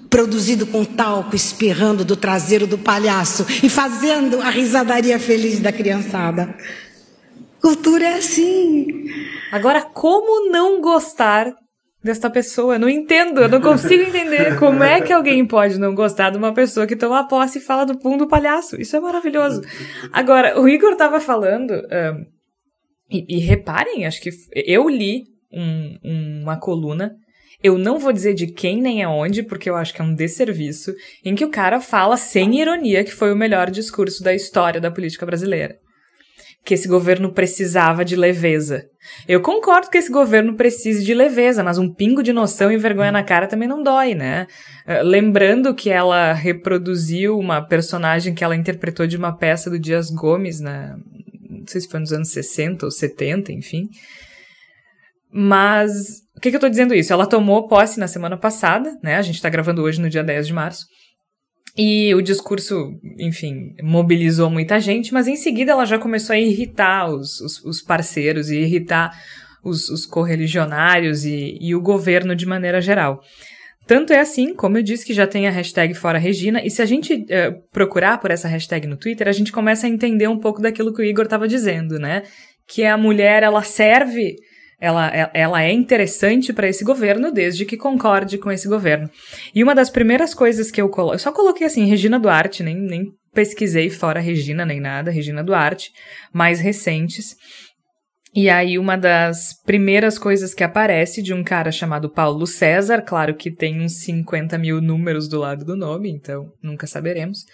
produzido 0.09 0.65
com 0.65 0.85
talco 0.85 1.35
espirrando 1.35 2.05
do 2.05 2.15
traseiro 2.15 2.65
do 2.65 2.77
palhaço 2.77 3.45
e 3.61 3.67
fazendo 3.67 4.39
a 4.41 4.49
risadaria 4.49 5.19
feliz 5.19 5.59
da 5.59 5.73
criançada. 5.73 6.55
Cultura 7.61 8.05
é 8.05 8.13
assim. 8.13 8.85
Agora, 9.51 9.81
como 9.81 10.49
não 10.49 10.79
gostar 10.79 11.53
desta 12.05 12.29
pessoa? 12.29 12.75
Eu 12.75 12.79
não 12.79 12.87
entendo, 12.87 13.41
eu 13.41 13.49
não 13.49 13.59
consigo 13.59 14.03
entender 14.03 14.57
como 14.59 14.83
é 14.83 15.01
que 15.01 15.11
alguém 15.11 15.45
pode 15.45 15.79
não 15.79 15.93
gostar 15.93 16.29
de 16.29 16.37
uma 16.37 16.53
pessoa 16.53 16.87
que 16.87 16.95
toma 16.95 17.27
posse 17.27 17.57
e 17.57 17.61
fala 17.61 17.85
do 17.85 17.97
pum 17.97 18.15
do 18.17 18.27
palhaço. 18.27 18.79
Isso 18.79 18.95
é 18.95 18.99
maravilhoso. 18.99 19.61
Agora, 20.13 20.59
o 20.59 20.69
Igor 20.69 20.93
estava 20.93 21.19
falando, 21.19 21.71
um, 21.73 22.25
e, 23.11 23.37
e, 23.37 23.39
reparem, 23.39 24.05
acho 24.05 24.21
que 24.21 24.29
eu 24.53 24.87
li 24.87 25.23
um, 25.51 26.41
uma 26.43 26.57
coluna 26.57 27.15
eu 27.63 27.79
não 27.79 27.97
vou 27.97 28.13
dizer 28.13 28.35
de 28.35 28.45
quem 28.45 28.79
nem 28.79 29.01
aonde, 29.01 29.41
porque 29.41 29.67
eu 29.67 29.75
acho 29.75 29.91
que 29.91 29.99
é 29.99 30.05
um 30.05 30.13
desserviço, 30.13 30.93
em 31.23 31.33
que 31.33 31.43
o 31.43 31.49
cara 31.49 31.79
fala 31.79 32.15
sem 32.15 32.59
ironia 32.59 33.03
que 33.03 33.11
foi 33.11 33.33
o 33.33 33.35
melhor 33.35 33.71
discurso 33.71 34.21
da 34.21 34.35
história 34.35 34.79
da 34.79 34.91
política 34.91 35.25
brasileira. 35.25 35.79
Que 36.65 36.73
esse 36.73 36.87
governo 36.87 37.31
precisava 37.31 38.03
de 38.03 38.15
leveza. 38.15 38.85
Eu 39.27 39.39
concordo 39.39 39.89
que 39.89 39.99
esse 39.99 40.11
governo 40.11 40.55
precise 40.55 41.05
de 41.05 41.13
leveza, 41.13 41.63
mas 41.63 41.77
um 41.77 41.93
pingo 41.93 42.23
de 42.23 42.33
noção 42.33 42.71
e 42.71 42.77
vergonha 42.77 43.11
na 43.11 43.23
cara 43.23 43.47
também 43.47 43.67
não 43.67 43.83
dói, 43.83 44.15
né? 44.15 44.47
Uh, 44.87 45.03
lembrando 45.03 45.75
que 45.75 45.91
ela 45.91 46.33
reproduziu 46.33 47.37
uma 47.37 47.61
personagem 47.61 48.33
que 48.33 48.43
ela 48.43 48.55
interpretou 48.55 49.05
de 49.05 49.15
uma 49.15 49.37
peça 49.37 49.69
do 49.69 49.77
Dias 49.77 50.09
Gomes, 50.09 50.59
na, 50.59 50.97
não 51.49 51.67
sei 51.67 51.81
se 51.81 51.87
foi 51.87 51.99
nos 51.99 52.11
anos 52.11 52.31
60 52.31 52.85
ou 52.85 52.91
70, 52.91 53.51
enfim. 53.51 53.87
Mas 55.31 56.21
o 56.35 56.39
que, 56.39 56.49
que 56.49 56.55
eu 56.55 56.61
tô 56.61 56.69
dizendo 56.69 56.93
isso? 56.93 57.11
Ela 57.11 57.27
tomou 57.27 57.67
posse 57.67 57.99
na 57.99 58.07
semana 58.07 58.37
passada, 58.37 58.97
né? 59.03 59.17
A 59.17 59.21
gente 59.21 59.41
tá 59.41 59.49
gravando 59.49 59.81
hoje 59.81 60.01
no 60.01 60.09
dia 60.09 60.23
10 60.23 60.47
de 60.47 60.53
março. 60.53 60.85
E 61.77 62.15
o 62.15 62.21
discurso, 62.21 62.97
enfim, 63.19 63.75
mobilizou 63.83 64.49
muita 64.49 64.79
gente, 64.79 65.13
mas 65.13 65.27
em 65.27 65.35
seguida 65.35 65.73
ela 65.73 65.85
já 65.85 65.99
começou 65.99 66.33
a 66.33 66.39
irritar 66.39 67.09
os, 67.09 67.41
os, 67.41 67.63
os 67.65 67.81
parceiros 67.81 68.49
e 68.49 68.57
irritar 68.59 69.11
os, 69.61 69.89
os 69.89 70.05
correligionários 70.05 71.25
e, 71.25 71.57
e 71.59 71.75
o 71.75 71.81
governo 71.81 72.33
de 72.33 72.45
maneira 72.45 72.79
geral. 72.79 73.21
Tanto 73.85 74.13
é 74.13 74.19
assim, 74.19 74.55
como 74.55 74.77
eu 74.77 74.83
disse, 74.83 75.05
que 75.05 75.13
já 75.13 75.27
tem 75.27 75.47
a 75.47 75.51
hashtag 75.51 75.93
Fora 75.93 76.17
Regina, 76.17 76.63
e 76.63 76.71
se 76.71 76.81
a 76.81 76.85
gente 76.85 77.13
uh, 77.13 77.61
procurar 77.71 78.19
por 78.19 78.31
essa 78.31 78.47
hashtag 78.47 78.87
no 78.87 78.97
Twitter, 78.97 79.27
a 79.27 79.31
gente 79.31 79.51
começa 79.51 79.85
a 79.85 79.89
entender 79.89 80.27
um 80.27 80.39
pouco 80.39 80.61
daquilo 80.61 80.93
que 80.93 81.01
o 81.01 81.05
Igor 81.05 81.25
estava 81.25 81.47
dizendo, 81.47 81.99
né? 81.99 82.23
Que 82.67 82.83
a 82.83 82.97
mulher, 82.97 83.43
ela 83.43 83.61
serve 83.61 84.37
ela, 84.79 85.07
é, 85.15 85.29
ela 85.33 85.63
é 85.63 85.71
interessante 85.71 86.51
para 86.51 86.67
esse 86.67 86.83
governo 86.83 87.31
desde 87.31 87.65
que 87.65 87.77
concorde 87.77 88.37
com 88.37 88.51
esse 88.51 88.67
governo. 88.67 89.09
E 89.53 89.63
uma 89.63 89.75
das 89.75 89.89
primeiras 89.89 90.33
coisas 90.33 90.69
que 90.69 90.81
eu 90.81 90.89
coloquei, 90.89 91.15
eu 91.15 91.19
só 91.19 91.31
coloquei 91.31 91.67
assim, 91.67 91.85
Regina 91.85 92.19
Duarte, 92.19 92.63
nem, 92.63 92.75
nem 92.75 93.11
pesquisei 93.33 93.89
fora 93.89 94.19
Regina 94.19 94.65
nem 94.65 94.79
nada, 94.79 95.11
Regina 95.11 95.43
Duarte, 95.43 95.91
mais 96.33 96.59
recentes. 96.59 97.35
E 98.33 98.49
aí, 98.49 98.77
uma 98.77 98.97
das 98.97 99.53
primeiras 99.65 100.17
coisas 100.17 100.53
que 100.53 100.63
aparece 100.63 101.21
de 101.21 101.33
um 101.33 101.41
cara 101.41 101.71
chamado 101.71 102.09
Paulo 102.09 102.45
César, 102.45 103.01
claro 103.01 103.33
que 103.33 103.49
tem 103.49 103.79
uns 103.79 104.03
50 104.03 104.57
mil 104.57 104.81
números 104.81 105.29
do 105.29 105.39
lado 105.39 105.63
do 105.63 105.77
nome, 105.77 106.11
então 106.11 106.51
nunca 106.61 106.85
saberemos. 106.85 107.45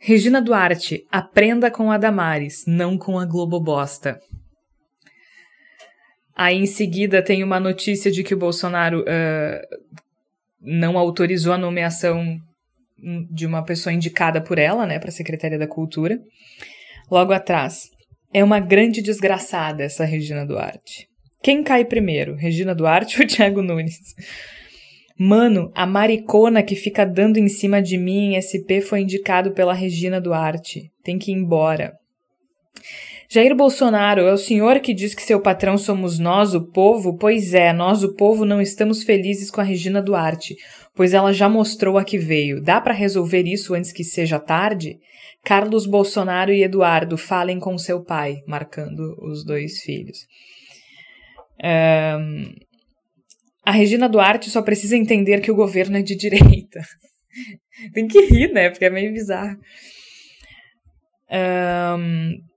Regina 0.00 0.42
Duarte, 0.42 1.04
aprenda 1.12 1.70
com 1.70 1.92
a 1.92 1.98
Damares, 1.98 2.64
não 2.66 2.98
com 2.98 3.20
a 3.20 3.24
Globo 3.24 3.60
Bosta. 3.60 4.18
Aí 6.40 6.56
em 6.56 6.64
seguida 6.64 7.22
tem 7.22 7.44
uma 7.44 7.60
notícia 7.60 8.10
de 8.10 8.24
que 8.24 8.32
o 8.32 8.38
Bolsonaro 8.38 9.02
uh, 9.02 9.76
não 10.58 10.96
autorizou 10.96 11.52
a 11.52 11.58
nomeação 11.58 12.40
de 13.30 13.44
uma 13.44 13.62
pessoa 13.62 13.92
indicada 13.92 14.40
por 14.40 14.58
ela, 14.58 14.86
né, 14.86 14.98
para 14.98 15.10
a 15.10 15.12
Secretaria 15.12 15.58
da 15.58 15.66
Cultura. 15.66 16.18
Logo 17.10 17.34
atrás, 17.34 17.90
é 18.32 18.42
uma 18.42 18.58
grande 18.58 19.02
desgraçada 19.02 19.82
essa 19.82 20.06
Regina 20.06 20.46
Duarte. 20.46 21.06
Quem 21.42 21.62
cai 21.62 21.84
primeiro, 21.84 22.34
Regina 22.36 22.74
Duarte 22.74 23.20
ou 23.20 23.28
Thiago 23.28 23.60
Nunes? 23.60 23.98
Mano, 25.18 25.70
a 25.74 25.84
maricona 25.84 26.62
que 26.62 26.74
fica 26.74 27.04
dando 27.04 27.36
em 27.36 27.48
cima 27.48 27.82
de 27.82 27.98
mim 27.98 28.32
em 28.32 28.40
SP 28.40 28.80
foi 28.80 29.00
indicado 29.00 29.52
pela 29.52 29.74
Regina 29.74 30.18
Duarte. 30.18 30.90
Tem 31.04 31.18
que 31.18 31.32
ir 31.32 31.34
embora. 31.34 31.92
Jair 33.32 33.54
Bolsonaro, 33.54 34.22
é 34.22 34.32
o 34.32 34.36
senhor 34.36 34.80
que 34.80 34.92
diz 34.92 35.14
que 35.14 35.22
seu 35.22 35.40
patrão 35.40 35.78
somos 35.78 36.18
nós, 36.18 36.52
o 36.52 36.66
povo? 36.66 37.16
Pois 37.16 37.54
é, 37.54 37.72
nós, 37.72 38.02
o 38.02 38.16
povo, 38.16 38.44
não 38.44 38.60
estamos 38.60 39.04
felizes 39.04 39.52
com 39.52 39.60
a 39.60 39.64
Regina 39.64 40.02
Duarte, 40.02 40.56
pois 40.96 41.14
ela 41.14 41.32
já 41.32 41.48
mostrou 41.48 41.96
a 41.96 42.02
que 42.02 42.18
veio. 42.18 42.60
Dá 42.60 42.80
para 42.80 42.92
resolver 42.92 43.44
isso 43.46 43.72
antes 43.72 43.92
que 43.92 44.02
seja 44.02 44.40
tarde? 44.40 44.98
Carlos 45.44 45.86
Bolsonaro 45.86 46.52
e 46.52 46.64
Eduardo 46.64 47.16
falem 47.16 47.60
com 47.60 47.78
seu 47.78 48.02
pai, 48.02 48.42
marcando 48.48 49.16
os 49.22 49.44
dois 49.44 49.78
filhos. 49.80 50.26
Um, 51.62 52.52
a 53.64 53.70
Regina 53.70 54.08
Duarte 54.08 54.50
só 54.50 54.60
precisa 54.60 54.96
entender 54.96 55.40
que 55.40 55.52
o 55.52 55.56
governo 55.56 55.98
é 55.98 56.02
de 56.02 56.16
direita. 56.16 56.82
Tem 57.94 58.08
que 58.08 58.26
rir, 58.26 58.52
né? 58.52 58.70
Porque 58.70 58.86
é 58.86 58.90
meio 58.90 59.12
bizarro. 59.12 59.56
Um, 61.30 62.49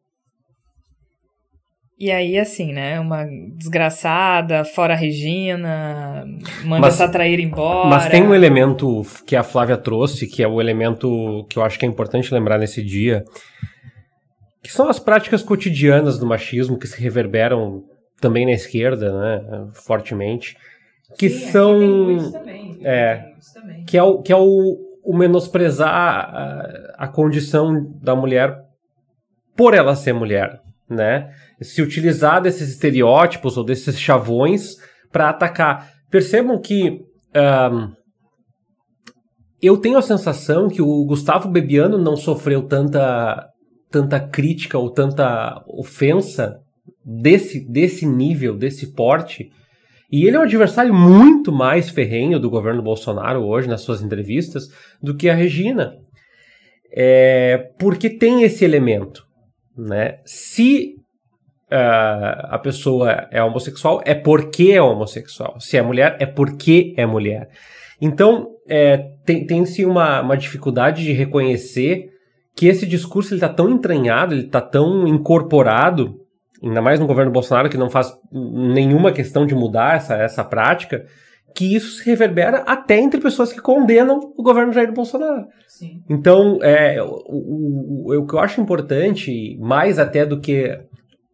e 1.97 2.11
aí, 2.11 2.37
assim, 2.37 2.73
né? 2.73 2.99
Uma 2.99 3.25
desgraçada, 3.55 4.65
fora 4.65 4.93
a 4.93 4.97
Regina, 4.97 6.25
manda 6.65 6.81
mas, 6.81 6.95
essa 6.95 7.07
trair 7.07 7.39
embora. 7.39 7.87
Mas 7.87 8.07
tem 8.07 8.23
um 8.23 8.33
elemento 8.33 9.05
que 9.25 9.35
a 9.35 9.43
Flávia 9.43 9.77
trouxe, 9.77 10.27
que 10.27 10.41
é 10.41 10.47
o 10.47 10.59
elemento 10.59 11.45
que 11.49 11.57
eu 11.57 11.63
acho 11.63 11.77
que 11.77 11.85
é 11.85 11.89
importante 11.89 12.33
lembrar 12.33 12.57
nesse 12.57 12.83
dia, 12.83 13.23
que 14.61 14.71
são 14.71 14.89
as 14.89 14.99
práticas 14.99 15.43
cotidianas 15.43 16.17
do 16.17 16.25
machismo 16.25 16.79
que 16.79 16.87
se 16.87 16.99
reverberam 16.99 17.83
também 18.19 18.45
na 18.45 18.53
esquerda, 18.53 19.11
né, 19.11 19.67
fortemente, 19.73 20.57
que 21.17 21.29
Sim, 21.29 21.51
são 21.51 22.31
também, 22.31 22.79
é, 22.83 23.33
que 23.85 23.97
é 23.97 24.03
o 24.03 24.21
que 24.21 24.31
é 24.31 24.35
o, 24.35 24.77
o 25.03 25.15
menosprezar 25.15 25.93
a, 25.93 26.95
a 26.97 27.07
condição 27.07 27.93
da 28.01 28.15
mulher 28.15 28.57
por 29.55 29.73
ela 29.73 29.95
ser 29.95 30.13
mulher, 30.13 30.61
né? 30.89 31.29
Se 31.61 31.81
utilizar 31.81 32.41
desses 32.41 32.69
estereótipos 32.69 33.57
ou 33.57 33.63
desses 33.63 33.99
chavões 33.99 34.75
para 35.11 35.29
atacar. 35.29 35.91
Percebam 36.09 36.59
que 36.59 36.99
um, 37.71 37.93
eu 39.61 39.77
tenho 39.77 39.97
a 39.97 40.01
sensação 40.01 40.67
que 40.67 40.81
o 40.81 41.05
Gustavo 41.05 41.49
Bebiano 41.49 41.97
não 41.97 42.17
sofreu 42.17 42.63
tanta 42.63 43.49
tanta 43.93 44.19
crítica 44.19 44.75
ou 44.75 44.89
tanta 44.89 45.63
ofensa 45.67 46.59
desse, 47.05 47.63
desse 47.69 48.07
nível, 48.07 48.57
desse 48.57 48.91
porte. 48.91 49.51
E 50.11 50.25
ele 50.25 50.35
é 50.35 50.39
um 50.39 50.43
adversário 50.43 50.91
muito 50.91 51.51
mais 51.51 51.91
ferrenho 51.91 52.39
do 52.39 52.49
governo 52.49 52.81
Bolsonaro 52.81 53.43
hoje, 53.43 53.67
nas 53.67 53.81
suas 53.81 54.01
entrevistas, 54.01 54.67
do 54.99 55.15
que 55.15 55.29
a 55.29 55.35
Regina. 55.35 55.93
É, 56.91 57.69
porque 57.77 58.09
tem 58.09 58.41
esse 58.41 58.65
elemento. 58.65 59.23
Né? 59.77 60.17
Se 60.25 60.95
uh, 61.73 62.47
a 62.49 62.59
pessoa 62.59 63.27
é 63.31 63.43
homossexual, 63.43 64.01
é 64.05 64.13
porque 64.13 64.71
é 64.71 64.81
homossexual. 64.81 65.59
Se 65.59 65.75
é 65.75 65.81
mulher, 65.81 66.15
é 66.19 66.25
porque 66.25 66.93
é 66.95 67.05
mulher. 67.05 67.49
Então, 67.99 68.49
é, 68.67 68.97
tem-se 69.25 69.77
tem 69.77 69.85
uma, 69.85 70.21
uma 70.21 70.37
dificuldade 70.37 71.03
de 71.03 71.11
reconhecer 71.11 72.09
que 72.55 72.67
esse 72.67 72.85
discurso 72.85 73.33
está 73.33 73.49
tão 73.49 73.69
entranhado, 73.69 74.35
ele 74.35 74.45
está 74.45 74.61
tão 74.61 75.07
incorporado, 75.07 76.19
ainda 76.61 76.81
mais 76.81 76.99
no 76.99 77.07
governo 77.07 77.31
Bolsonaro, 77.31 77.69
que 77.69 77.77
não 77.77 77.89
faz 77.89 78.13
nenhuma 78.31 79.11
questão 79.11 79.45
de 79.45 79.55
mudar 79.55 79.95
essa, 79.95 80.15
essa 80.15 80.43
prática, 80.43 81.05
que 81.55 81.75
isso 81.75 81.97
se 81.97 82.05
reverbera 82.05 82.59
até 82.65 82.99
entre 82.99 83.19
pessoas 83.19 83.53
que 83.53 83.61
condenam 83.61 84.19
o 84.35 84.43
governo 84.43 84.73
Jair 84.73 84.91
Bolsonaro. 84.91 85.45
Sim. 85.67 86.01
Então, 86.09 86.59
é, 86.61 87.01
o, 87.01 87.07
o, 87.07 88.13
o, 88.13 88.19
o 88.19 88.27
que 88.27 88.33
eu 88.33 88.39
acho 88.39 88.61
importante, 88.61 89.57
mais 89.59 89.97
até 89.97 90.25
do 90.25 90.39
que 90.39 90.77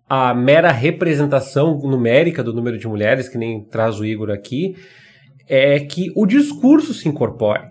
a 0.09 0.33
mera 0.33 0.71
representação 0.71 1.77
numérica 1.77 2.43
do 2.43 2.51
número 2.51 2.79
de 2.79 2.87
mulheres, 2.87 3.29
que 3.29 3.37
nem 3.37 3.63
traz 3.63 3.99
o 3.99 4.05
Igor 4.05 4.31
aqui, 4.31 4.75
é 5.47 5.79
que 5.79 6.11
o 6.15 6.25
discurso 6.25 6.93
se 6.93 7.07
incorpore. 7.07 7.69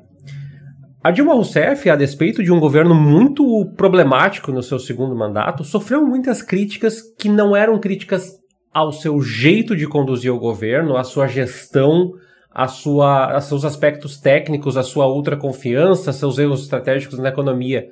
A 1.03 1.11
Dilma 1.11 1.35
Rousseff, 1.35 1.89
a 1.91 1.97
despeito 1.97 2.43
de 2.43 2.53
um 2.53 2.61
governo 2.61 2.95
muito 2.95 3.73
problemático 3.77 4.53
no 4.53 4.63
seu 4.63 4.79
segundo 4.79 5.17
mandato, 5.17 5.65
sofreu 5.65 6.05
muitas 6.05 6.43
críticas 6.43 7.03
que 7.19 7.29
não 7.29 7.57
eram 7.57 7.81
críticas 7.81 8.33
ao 8.73 8.93
seu 8.93 9.21
jeito 9.21 9.75
de 9.75 9.87
conduzir 9.87 10.33
o 10.33 10.39
governo, 10.39 10.97
à 10.97 11.03
sua 11.03 11.27
gestão, 11.27 12.13
a 12.51 12.69
sua, 12.69 13.37
a 13.37 13.41
seus 13.41 13.65
aspectos 13.65 14.19
técnicos, 14.21 14.77
a 14.77 14.83
sua 14.83 15.07
ultra 15.07 15.37
confiança, 15.37 16.13
seus 16.13 16.39
erros 16.39 16.63
estratégicos 16.63 17.19
na 17.19 17.29
economia. 17.29 17.87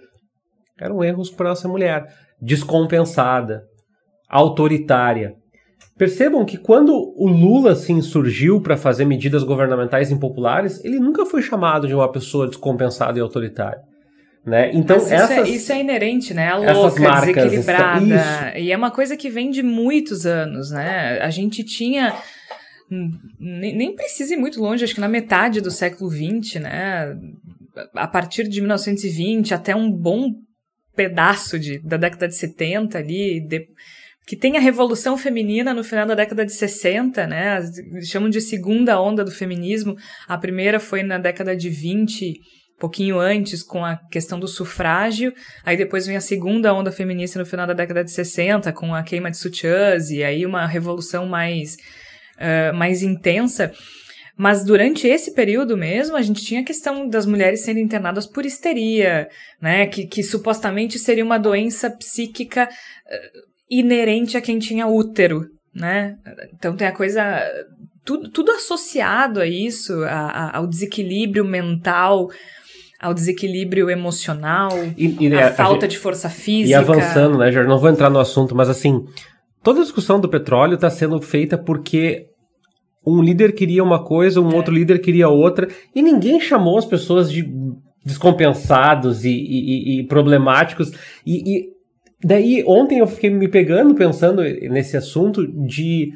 Eram 0.79 1.03
erros 1.03 1.31
por 1.31 1.47
essa 1.47 1.69
mulher, 1.69 2.07
descompensada, 2.41 3.65
autoritária. 4.29 5.35
Percebam 5.97 6.45
que 6.45 6.59
quando 6.59 6.93
o 7.17 7.27
Lula 7.27 7.75
se 7.75 7.93
insurgiu 7.93 8.61
para 8.61 8.77
fazer 8.77 9.05
medidas 9.07 9.43
governamentais 9.43 10.11
impopulares, 10.11 10.85
ele 10.85 10.99
nunca 10.99 11.25
foi 11.25 11.41
chamado 11.41 11.87
de 11.87 11.95
uma 11.95 12.11
pessoa 12.11 12.47
descompensada 12.47 13.19
e 13.19 13.23
autoritária. 13.23 13.81
Né? 14.45 14.71
Então, 14.75 14.99
isso, 14.99 15.13
essas, 15.13 15.49
é, 15.49 15.51
isso 15.51 15.73
é 15.73 15.81
inerente, 15.81 16.33
né? 16.33 16.51
A 16.51 16.57
louca, 16.57 17.01
marcas, 17.01 17.51
desequilibrada. 17.51 18.57
E 18.57 18.71
é 18.71 18.77
uma 18.77 18.93
coisa 18.93 19.17
que 19.17 19.29
vem 19.29 19.51
de 19.51 19.61
muitos 19.61 20.25
anos, 20.25 20.71
né? 20.71 21.19
A 21.21 21.31
gente 21.31 21.65
tinha. 21.65 22.15
Nem 23.41 23.93
precisa 23.97 24.35
ir 24.35 24.37
muito 24.37 24.61
longe, 24.61 24.85
acho 24.85 24.95
que 24.95 25.01
na 25.01 25.09
metade 25.09 25.61
do 25.61 25.71
século 25.71 26.09
XX, 26.09 26.61
né? 26.61 27.19
A 27.95 28.07
partir 28.07 28.47
de 28.47 28.61
1920 28.61 29.53
até 29.53 29.75
um 29.75 29.91
bom 29.91 30.31
pedaço 30.95 31.59
de, 31.59 31.81
da 31.81 31.97
década 31.97 32.29
de 32.29 32.37
70 32.37 32.97
ali, 32.99 33.41
de, 33.41 33.67
que 34.27 34.35
tem 34.37 34.57
a 34.57 34.61
revolução 34.61 35.17
feminina 35.17 35.73
no 35.73 35.85
final 35.85 36.05
da 36.05 36.17
década 36.17 36.45
de 36.45 36.53
60, 36.53 37.29
né? 37.29 37.61
Chamam 38.03 38.29
de 38.29 38.41
segunda 38.41 39.01
onda 39.01 39.25
do 39.25 39.31
feminismo. 39.31 39.95
A 40.27 40.37
primeira 40.37 40.81
foi 40.81 41.05
na 41.05 41.17
década 41.17 41.55
de 41.57 41.71
20, 41.71 42.35
pouquinho 42.77 43.21
antes, 43.21 43.63
com 43.63 43.85
a 43.85 43.97
questão 44.11 44.41
do 44.41 44.49
sufrágio. 44.49 45.33
Aí 45.65 45.77
depois 45.77 46.09
vem 46.09 46.17
a 46.17 46.21
segunda 46.21 46.75
onda 46.75 46.91
feminista 46.91 47.39
no 47.39 47.47
final 47.47 47.69
da 47.69 47.73
década 47.73 48.03
de 48.03 48.11
60, 48.11 48.73
com 48.73 48.93
a 48.93 49.05
queima 49.05 49.31
de 49.31 49.37
sutiãs, 49.37 50.11
e 50.11 50.25
aí 50.25 50.45
uma 50.45 50.67
revolução 50.67 51.25
mais, 51.25 51.77
uh, 52.37 52.75
mais 52.77 53.03
intensa. 53.03 53.73
Mas 54.37 54.65
durante 54.65 55.07
esse 55.07 55.35
período 55.35 55.77
mesmo, 55.77 56.17
a 56.17 56.21
gente 56.21 56.45
tinha 56.45 56.63
a 56.63 56.65
questão 56.65 57.09
das 57.09 57.27
mulheres 57.27 57.61
sendo 57.61 57.79
internadas 57.79 58.27
por 58.27 58.45
histeria, 58.45 59.29
né? 59.63 59.87
Que, 59.87 60.05
que 60.05 60.25
supostamente 60.25 60.99
seria 60.99 61.25
uma 61.25 61.39
doença 61.39 61.89
psíquica 61.89 62.69
uh, 62.69 63.56
inerente 63.71 64.37
a 64.37 64.41
quem 64.41 64.59
tinha 64.59 64.87
útero, 64.87 65.47
né? 65.75 66.17
Então 66.55 66.77
tem 66.77 66.87
a 66.87 66.93
coisa. 66.93 67.43
Tudo, 68.05 68.31
tudo 68.31 68.53
associado 68.53 69.41
a 69.41 69.47
isso, 69.47 70.05
a, 70.05 70.09
a, 70.09 70.59
ao 70.59 70.67
desequilíbrio 70.67 71.45
mental, 71.45 72.29
ao 73.01 73.13
desequilíbrio 73.13 73.91
emocional, 73.91 74.71
e, 74.97 75.27
e 75.27 75.35
a, 75.35 75.53
falta 75.53 75.89
de 75.89 75.99
força 75.99 76.31
física. 76.31 76.71
E 76.71 76.75
avançando, 76.75 77.37
né, 77.37 77.51
Jorge? 77.51 77.69
Não 77.69 77.79
vou 77.79 77.91
entrar 77.91 78.09
no 78.09 78.21
assunto, 78.21 78.55
mas 78.55 78.69
assim, 78.69 79.05
toda 79.63 79.81
a 79.81 79.83
discussão 79.83 80.21
do 80.21 80.29
petróleo 80.29 80.75
está 80.75 80.89
sendo 80.89 81.21
feita 81.21 81.59
porque 81.59 82.27
um 83.05 83.21
líder 83.21 83.53
queria 83.53 83.83
uma 83.83 84.05
coisa, 84.05 84.41
um 84.41 84.53
é. 84.53 84.55
outro 84.55 84.73
líder 84.73 85.01
queria 85.01 85.29
outra, 85.29 85.69
e 85.95 86.01
ninguém 86.01 86.41
chamou 86.41 86.79
as 86.79 86.85
pessoas 86.85 87.31
de 87.31 87.45
descompensados 88.05 89.25
e, 89.25 89.31
e, 89.31 90.01
e 90.01 90.07
problemáticos. 90.07 90.93
E, 91.27 91.76
Daí, 92.25 92.65
ontem 92.67 92.99
eu 92.99 93.07
fiquei 93.07 93.31
me 93.31 93.49
pegando 93.49 93.95
pensando 93.95 94.43
nesse 94.43 94.97
assunto 94.97 95.47
de 95.47 96.13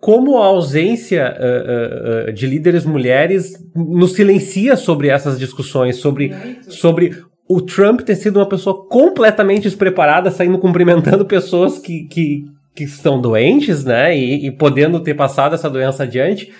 como 0.00 0.38
a 0.38 0.46
ausência 0.46 1.34
uh, 1.38 2.28
uh, 2.28 2.32
de 2.32 2.46
líderes 2.46 2.84
mulheres 2.84 3.54
nos 3.74 4.12
silencia 4.12 4.76
sobre 4.76 5.08
essas 5.08 5.38
discussões, 5.38 5.96
sobre, 5.96 6.34
sobre 6.68 7.16
o 7.48 7.62
Trump 7.62 8.00
ter 8.00 8.16
sido 8.16 8.38
uma 8.38 8.48
pessoa 8.48 8.86
completamente 8.88 9.62
despreparada, 9.62 10.30
saindo 10.30 10.58
cumprimentando 10.58 11.24
pessoas 11.26 11.78
que, 11.78 12.06
que, 12.08 12.44
que 12.74 12.84
estão 12.84 13.20
doentes, 13.20 13.84
né, 13.84 14.16
e, 14.16 14.46
e 14.46 14.50
podendo 14.50 15.00
ter 15.00 15.14
passado 15.14 15.54
essa 15.54 15.70
doença 15.70 16.02
adiante. 16.02 16.52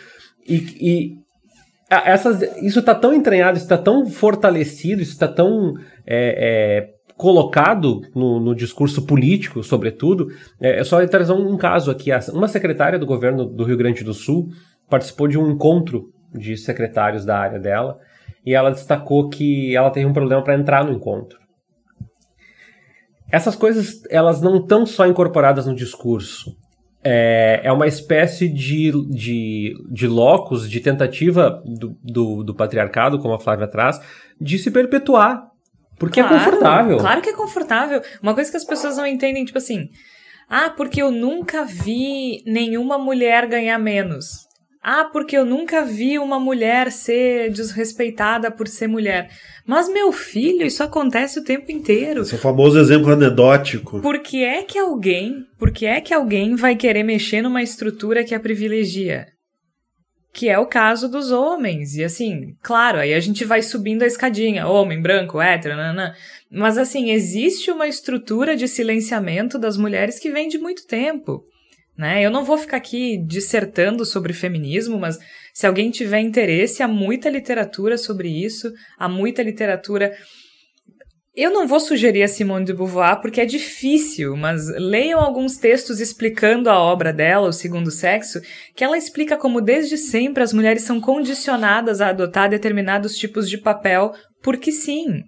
E, 0.49 0.57
e 0.81 1.17
essas, 1.91 2.43
isso 2.63 2.81
está 2.81 2.95
tão 2.95 3.13
entranhado, 3.13 3.57
isso 3.57 3.67
está 3.67 3.79
tão 3.79 4.07
fortalecido, 4.07 5.03
isso 5.03 5.13
está 5.13 5.29
tão 5.29 5.75
é, 6.07 6.89
é, 6.89 6.96
colocado 7.17 8.03
no, 8.15 8.39
no, 8.39 8.55
discurso 8.55 9.07
político, 9.07 9.63
sobretudo, 9.63 10.29
é, 10.61 10.81
é 10.81 10.85
só 10.85 11.05
trazer 11.07 11.33
um 11.33 11.57
caso 11.57 11.91
aqui. 11.91 12.11
Uma 12.33 12.49
secretária 12.49 12.99
do 12.99 13.07
governo 13.07 13.47
do 13.47 13.65
Rio 13.65 13.77
Grande 13.77 14.05
do 14.05 14.13
Sul 14.13 14.51
participou 14.89 15.27
de 15.27 15.39
um 15.39 15.51
encontro 15.51 16.13
de 16.33 16.57
secretários 16.57 17.25
da 17.25 17.39
área 17.39 17.59
dela 17.59 17.99
e 18.45 18.55
ela 18.55 18.71
destacou 18.71 19.29
que 19.29 19.75
ela 19.75 19.91
teve 19.91 20.07
um 20.07 20.13
problema 20.13 20.43
para 20.43 20.55
entrar 20.55 20.85
no 20.85 20.93
encontro. 20.93 21.39
Essas 23.33 23.57
coisas, 23.57 24.03
elas 24.09 24.41
não 24.41 24.59
estão 24.59 24.87
só 24.87 25.07
incorporadas 25.07 25.67
no 25.67 25.75
discurso. 25.75 26.55
É, 27.03 27.61
é 27.65 27.73
uma 27.73 27.87
espécie 27.87 28.49
de, 28.49 28.93
de, 29.09 29.75
de 29.91 30.07
locus, 30.07 30.69
de 30.69 30.81
tentativa 30.81 31.63
do, 31.65 31.97
do, 32.03 32.45
do 32.45 32.55
patriarcado, 32.55 33.19
como 33.19 33.35
a 33.35 33.41
Flávia 33.41 33.67
traz, 33.67 34.01
de 34.41 34.59
se 34.59 34.71
perpetuar 34.71 35.51
porque 35.99 36.21
é 36.21 36.23
claro, 36.23 36.37
é 36.37 36.45
confortável. 36.45 36.97
Claro 36.99 37.23
que 37.23 37.29
é 37.31 37.33
confortável. 37.33 38.03
Uma 38.23 38.35
coisa 38.35 38.51
que 38.51 38.57
as 38.57 38.65
pessoas 38.65 38.97
não 38.97 39.07
entendem, 39.07 39.45
tipo 39.45 39.59
assim. 39.59 39.89
Ah, 40.49 40.71
porque 40.71 41.03
eu 41.03 41.11
nunca 41.11 41.65
vi 41.65 42.43
nenhuma 42.47 42.99
mulher 42.99 43.47
ganhar 43.47 43.79
menos. 43.79 44.47
Ah, 44.89 45.05
porque 45.13 45.37
eu 45.37 45.45
nunca 45.45 45.83
vi 45.83 46.17
uma 46.17 46.39
mulher 46.39 46.93
ser 46.93 47.51
desrespeitada 47.51 48.53
por 48.53 48.69
ser 48.69 48.87
mulher. 48.87 49.29
Mas, 49.67 49.89
meu 49.89 50.13
filho, 50.13 50.65
isso 50.65 50.81
acontece 50.81 51.41
o 51.41 51.45
tempo 51.45 51.73
inteiro. 51.73 52.23
Esse 52.23 52.35
é 52.35 52.39
o 52.39 52.41
famoso 52.41 52.79
exemplo 52.79 53.11
anedótico. 53.11 54.01
Por 54.01 54.21
que 54.21 54.45
é 54.45 54.63
que 54.63 54.79
alguém, 54.79 55.45
por 55.59 55.73
que 55.73 55.87
é 55.87 56.01
que 56.01 56.15
alguém 56.15 56.55
vai 56.55 56.77
querer 56.77 57.03
mexer 57.03 57.43
numa 57.43 57.65
estrutura 57.65 58.23
que 58.23 58.33
a 58.33 58.39
privilegia? 58.39 59.27
Que 60.37 60.51
é 60.51 60.59
o 60.59 60.67
caso 60.67 61.09
dos 61.09 61.31
homens. 61.31 61.97
E 61.97 62.05
assim, 62.05 62.55
claro, 62.63 62.99
aí 62.99 63.15
a 63.15 63.21
gente 63.21 63.43
vai 63.43 63.63
subindo 63.63 64.03
a 64.03 64.07
escadinha, 64.07 64.67
homem, 64.67 65.01
branco, 65.01 65.41
hétero, 65.41 65.75
nanã. 65.75 66.13
Mas 66.51 66.77
assim, 66.77 67.11
existe 67.11 67.71
uma 67.71 67.89
estrutura 67.89 68.55
de 68.55 68.69
silenciamento 68.69 69.59
das 69.59 69.79
mulheres 69.79 70.19
que 70.19 70.31
vem 70.31 70.47
de 70.47 70.59
muito 70.59 70.87
tempo. 70.87 71.43
Né? 71.97 72.23
Eu 72.23 72.31
não 72.31 72.45
vou 72.45 72.59
ficar 72.59 72.77
aqui 72.77 73.17
dissertando 73.17 74.05
sobre 74.05 74.35
feminismo, 74.35 74.99
mas 74.99 75.19
se 75.55 75.67
alguém 75.67 75.91
tiver 75.91 76.21
interesse, 76.21 76.83
há 76.83 76.89
muita 76.89 77.31
literatura 77.31 77.97
sobre 77.97 78.29
isso, 78.29 78.71
há 78.99 79.09
muita 79.09 79.43
literatura 79.43 80.15
Eu 81.37 81.53
não 81.53 81.67
vou 81.67 81.79
sugerir 81.79 82.23
a 82.23 82.29
Simone 82.29 82.65
de 82.65 82.73
Beauvoir 82.73 83.21
porque 83.21 83.43
é 83.43 83.45
difícil, 83.45 84.35
mas 84.39 84.69
leiam 84.79 85.21
alguns 85.21 85.59
textos 85.59 86.01
explicando 86.01 86.71
a 86.71 86.81
obra 86.81 87.13
dela, 87.13 87.49
O 87.49 87.53
Segundo 87.53 87.91
Sexo, 87.91 88.41
que 88.75 88.83
ela 88.83 88.97
explica 88.97 89.37
como 89.37 89.61
desde 89.61 89.99
sempre 89.99 90.43
as 90.43 90.55
mulheres 90.55 90.85
são 90.85 90.99
condicionadas 90.99 92.01
a 92.01 92.09
adotar 92.09 92.49
determinados 92.49 93.19
tipos 93.19 93.51
de 93.51 93.59
papel 93.59 94.15
porque 94.43 94.73
sim. 94.73 95.25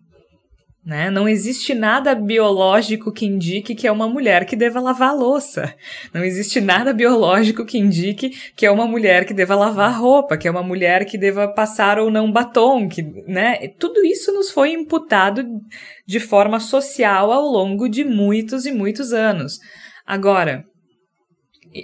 Né? 0.88 1.11
Não 1.11 1.29
existe 1.29 1.74
nada 1.74 2.14
biológico 2.14 3.12
que 3.12 3.27
indique 3.27 3.74
que 3.74 3.87
é 3.87 3.92
uma 3.92 4.09
mulher 4.09 4.46
que 4.46 4.57
deva 4.57 4.81
lavar 4.81 5.11
a 5.11 5.12
louça. 5.12 5.74
Não 6.14 6.24
existe 6.24 6.62
nada 6.62 6.94
biológico 6.94 7.66
que 7.66 7.77
indique 7.77 8.31
que 8.57 8.64
é 8.64 8.70
uma 8.70 8.87
mulher 8.87 9.27
que 9.27 9.35
deva 9.35 9.55
lavar 9.55 9.90
a 9.90 9.94
roupa, 9.94 10.38
que 10.38 10.48
é 10.48 10.51
uma 10.51 10.62
mulher 10.62 11.05
que 11.05 11.18
deva 11.18 11.46
passar 11.46 11.98
ou 11.98 12.11
não 12.11 12.33
batom, 12.33 12.88
que, 12.88 13.03
né? 13.03 13.68
Tudo 13.79 14.03
isso 14.03 14.33
nos 14.33 14.51
foi 14.51 14.72
imputado 14.72 15.44
de 16.07 16.18
forma 16.18 16.59
social 16.59 17.33
ao 17.33 17.42
longo 17.42 17.87
de 17.87 18.03
muitos 18.03 18.64
e 18.64 18.72
muitos 18.72 19.12
anos. 19.12 19.59
Agora, 20.07 20.64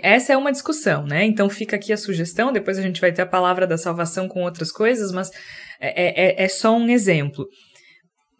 essa 0.02 0.32
é 0.32 0.36
uma 0.38 0.50
discussão, 0.50 1.04
né? 1.04 1.26
Então 1.26 1.50
fica 1.50 1.76
aqui 1.76 1.92
a 1.92 1.98
sugestão, 1.98 2.54
depois 2.54 2.78
a 2.78 2.82
gente 2.82 3.02
vai 3.02 3.12
ter 3.12 3.20
a 3.20 3.26
palavra 3.26 3.66
da 3.66 3.76
salvação 3.76 4.26
com 4.28 4.44
outras 4.44 4.72
coisas, 4.72 5.12
mas 5.12 5.30
é, 5.78 6.42
é, 6.42 6.44
é 6.44 6.48
só 6.48 6.74
um 6.74 6.88
exemplo. 6.88 7.46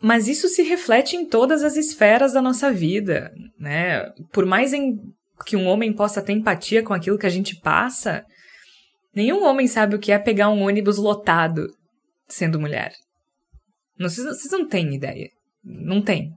Mas 0.05 0.29
isso 0.29 0.49
se 0.49 0.63
reflete 0.63 1.17
em 1.17 1.25
todas 1.25 1.63
as 1.63 1.77
esferas 1.77 2.35
da 2.35 2.43
nossa 2.43 2.71
vida, 2.71 3.33
né? 3.59 4.05
Por 4.31 4.45
mais 4.45 4.71
que 5.47 5.57
um 5.57 5.67
homem 5.67 5.95
possa 5.95 6.21
ter 6.21 6.35
empatia 6.35 6.83
com 6.83 6.93
aquilo 6.93 7.17
que 7.17 7.25
a 7.25 7.31
gente 7.31 7.57
passa, 7.57 8.23
nenhum 9.15 9.43
homem 9.43 9.67
sabe 9.67 9.97
o 9.97 9.99
que 9.99 10.13
é 10.13 10.19
pegar 10.19 10.51
um 10.51 10.61
ônibus 10.61 10.99
lotado 10.99 11.69
sendo 12.29 12.61
mulher. 12.61 12.93
Não, 13.99 14.11
vocês, 14.11 14.27
vocês 14.27 14.53
não 14.53 14.69
têm 14.69 14.95
ideia. 14.95 15.31
Não 15.65 16.03
tem. 16.03 16.33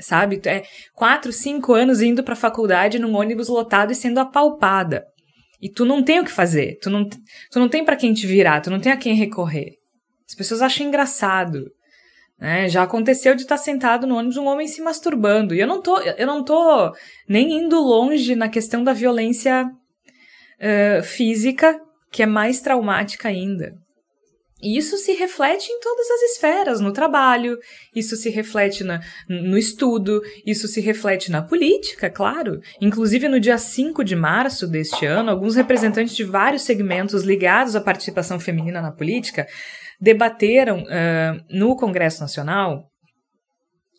Sabe? 0.00 0.40
É 0.46 0.64
quatro, 0.92 1.32
cinco 1.32 1.74
anos 1.74 2.02
indo 2.02 2.24
pra 2.24 2.34
faculdade 2.34 2.98
num 2.98 3.14
ônibus 3.14 3.46
lotado 3.46 3.92
e 3.92 3.94
sendo 3.94 4.18
apalpada. 4.18 5.04
E 5.62 5.70
tu 5.70 5.84
não 5.84 6.02
tem 6.02 6.18
o 6.18 6.24
que 6.24 6.32
fazer. 6.32 6.76
Tu 6.82 6.90
não, 6.90 7.08
tu 7.08 7.60
não 7.60 7.68
tem 7.68 7.84
para 7.84 7.94
quem 7.94 8.12
te 8.12 8.26
virar. 8.26 8.60
Tu 8.60 8.70
não 8.70 8.80
tem 8.80 8.90
a 8.90 8.96
quem 8.96 9.14
recorrer. 9.14 9.74
As 10.28 10.34
pessoas 10.34 10.62
acham 10.62 10.84
engraçado. 10.84 11.77
Né? 12.38 12.68
Já 12.68 12.84
aconteceu 12.84 13.34
de 13.34 13.42
estar 13.42 13.58
sentado 13.58 14.06
no 14.06 14.16
ônibus 14.16 14.36
um 14.36 14.46
homem 14.46 14.68
se 14.68 14.80
masturbando. 14.80 15.54
E 15.54 15.60
eu 15.60 15.66
não 15.66 15.82
tô, 15.82 15.98
eu 16.00 16.26
não 16.26 16.44
tô 16.44 16.92
nem 17.28 17.52
indo 17.52 17.80
longe 17.80 18.34
na 18.36 18.48
questão 18.48 18.84
da 18.84 18.92
violência 18.92 19.66
uh, 19.66 21.02
física, 21.02 21.80
que 22.10 22.22
é 22.22 22.26
mais 22.26 22.60
traumática 22.60 23.28
ainda. 23.28 23.74
E 24.60 24.76
isso 24.76 24.96
se 24.96 25.12
reflete 25.12 25.70
em 25.70 25.78
todas 25.80 26.10
as 26.10 26.22
esferas, 26.32 26.80
no 26.80 26.92
trabalho, 26.92 27.56
isso 27.94 28.16
se 28.16 28.28
reflete 28.28 28.82
na, 28.82 29.00
no 29.28 29.56
estudo, 29.56 30.20
isso 30.44 30.66
se 30.66 30.80
reflete 30.80 31.30
na 31.30 31.40
política, 31.40 32.10
claro. 32.10 32.60
Inclusive, 32.80 33.28
no 33.28 33.38
dia 33.38 33.56
5 33.56 34.02
de 34.02 34.16
março 34.16 34.66
deste 34.66 35.06
ano, 35.06 35.30
alguns 35.30 35.54
representantes 35.54 36.16
de 36.16 36.24
vários 36.24 36.62
segmentos 36.62 37.22
ligados 37.22 37.76
à 37.76 37.80
participação 37.80 38.40
feminina 38.40 38.82
na 38.82 38.90
política 38.90 39.46
debateram 40.00 40.82
uh, 40.82 41.44
no 41.50 41.76
Congresso 41.76 42.20
Nacional 42.20 42.84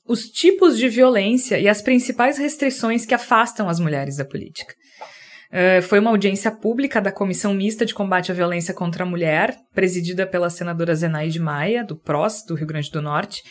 os 0.07 0.23
tipos 0.23 0.77
de 0.77 0.89
violência 0.89 1.59
e 1.59 1.67
as 1.67 1.81
principais 1.81 2.37
restrições 2.37 3.05
que 3.05 3.13
afastam 3.13 3.69
as 3.69 3.79
mulheres 3.79 4.17
da 4.17 4.25
política. 4.25 4.73
Uh, 5.51 5.81
foi 5.83 5.99
uma 5.99 6.09
audiência 6.09 6.51
pública 6.51 6.99
da 6.99 7.11
Comissão 7.11 7.53
Mista 7.53 7.85
de 7.85 7.93
Combate 7.93 8.31
à 8.31 8.35
Violência 8.35 8.73
contra 8.73 9.03
a 9.03 9.07
Mulher, 9.07 9.55
presidida 9.73 10.25
pela 10.25 10.49
senadora 10.49 10.95
Zenaide 10.95 11.39
Maia, 11.39 11.83
do 11.83 11.95
PROS, 11.95 12.43
do 12.47 12.55
Rio 12.55 12.67
Grande 12.67 12.91
do 12.91 13.01
Norte. 13.01 13.43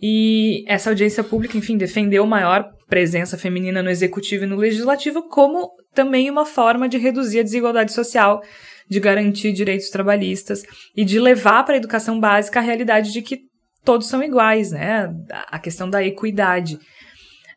E 0.00 0.64
essa 0.68 0.90
audiência 0.90 1.24
pública, 1.24 1.56
enfim, 1.56 1.76
defendeu 1.78 2.26
maior 2.26 2.70
presença 2.86 3.38
feminina 3.38 3.82
no 3.82 3.90
executivo 3.90 4.44
e 4.44 4.46
no 4.46 4.56
legislativo, 4.56 5.28
como 5.28 5.70
também 5.94 6.30
uma 6.30 6.44
forma 6.44 6.88
de 6.88 6.98
reduzir 6.98 7.40
a 7.40 7.42
desigualdade 7.42 7.92
social 7.92 8.42
de 8.88 9.00
garantir 9.00 9.52
direitos 9.52 9.88
trabalhistas 9.88 10.62
e 10.96 11.04
de 11.04 11.18
levar 11.18 11.64
para 11.64 11.74
a 11.74 11.78
educação 11.78 12.18
básica 12.18 12.58
a 12.58 12.62
realidade 12.62 13.12
de 13.12 13.22
que 13.22 13.40
todos 13.84 14.08
são 14.08 14.22
iguais, 14.22 14.72
né? 14.72 15.14
A 15.48 15.58
questão 15.58 15.88
da 15.88 16.02
equidade. 16.02 16.78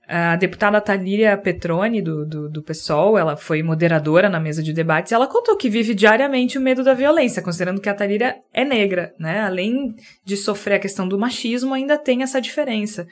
A 0.07 0.35
deputada 0.35 0.81
Talíria 0.81 1.37
Petroni, 1.37 2.01
do, 2.01 2.25
do, 2.25 2.49
do 2.49 2.63
PSOL, 2.63 3.15
ela 3.15 3.35
foi 3.35 3.61
moderadora 3.61 4.27
na 4.27 4.39
mesa 4.39 4.63
de 4.63 4.73
debates, 4.73 5.11
ela 5.11 5.27
contou 5.27 5.55
que 5.55 5.69
vive 5.69 5.93
diariamente 5.93 6.57
o 6.57 6.61
medo 6.61 6.83
da 6.83 6.95
violência, 6.95 7.43
considerando 7.43 7.79
que 7.79 7.89
a 7.89 7.93
Talíria 7.93 8.37
é 8.51 8.65
negra, 8.65 9.13
né? 9.19 9.41
Além 9.41 9.95
de 10.25 10.35
sofrer 10.35 10.75
a 10.75 10.79
questão 10.79 11.07
do 11.07 11.19
machismo, 11.19 11.75
ainda 11.75 11.95
tem 11.95 12.23
essa 12.23 12.41
diferença 12.41 13.05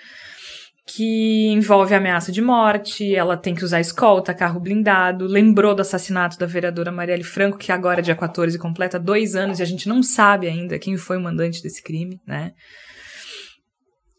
que 0.88 1.48
envolve 1.50 1.94
ameaça 1.94 2.32
de 2.32 2.42
morte, 2.42 3.14
ela 3.14 3.36
tem 3.36 3.54
que 3.54 3.66
usar 3.66 3.82
escolta, 3.82 4.34
carro 4.34 4.58
blindado, 4.58 5.28
lembrou 5.28 5.76
do 5.76 5.82
assassinato 5.82 6.40
da 6.40 6.46
vereadora 6.46 6.94
Marielle 6.94 7.26
Franco, 7.26 7.58
que 7.58 7.74
agora, 7.74 8.02
dia 8.02 8.16
14, 8.16 8.58
completa 8.58 8.98
dois 8.98 9.36
anos 9.36 9.60
e 9.60 9.64
a 9.64 9.66
gente 9.66 9.90
não 9.90 10.02
sabe 10.02 10.48
ainda 10.48 10.80
quem 10.80 10.96
foi 10.96 11.18
o 11.18 11.22
mandante 11.22 11.62
desse 11.62 11.84
crime, 11.84 12.22
né? 12.26 12.54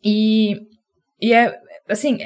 E, 0.04 0.56
e 1.18 1.32
é, 1.32 1.58
assim, 1.88 2.18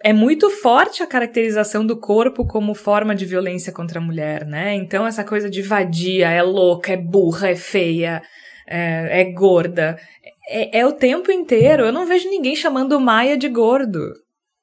é 0.00 0.12
muito 0.12 0.48
forte 0.48 1.02
a 1.02 1.06
caracterização 1.06 1.84
do 1.84 1.98
corpo 1.98 2.46
como 2.46 2.72
forma 2.72 3.16
de 3.16 3.26
violência 3.26 3.72
contra 3.72 3.98
a 3.98 4.02
mulher, 4.02 4.46
né? 4.46 4.76
Então, 4.76 5.04
essa 5.04 5.24
coisa 5.24 5.50
de 5.50 5.60
vadia, 5.60 6.30
é 6.30 6.40
louca, 6.40 6.92
é 6.92 6.96
burra, 6.96 7.48
é 7.48 7.56
feia, 7.56 8.22
é, 8.64 9.22
é 9.22 9.24
gorda, 9.32 9.98
é, 10.48 10.80
é 10.80 10.86
o 10.86 10.92
tempo 10.92 11.30
inteiro. 11.30 11.84
Eu 11.84 11.92
não 11.92 12.06
vejo 12.06 12.28
ninguém 12.28 12.54
chamando 12.54 13.00
Maia 13.00 13.36
de 13.36 13.48
gordo. 13.48 14.12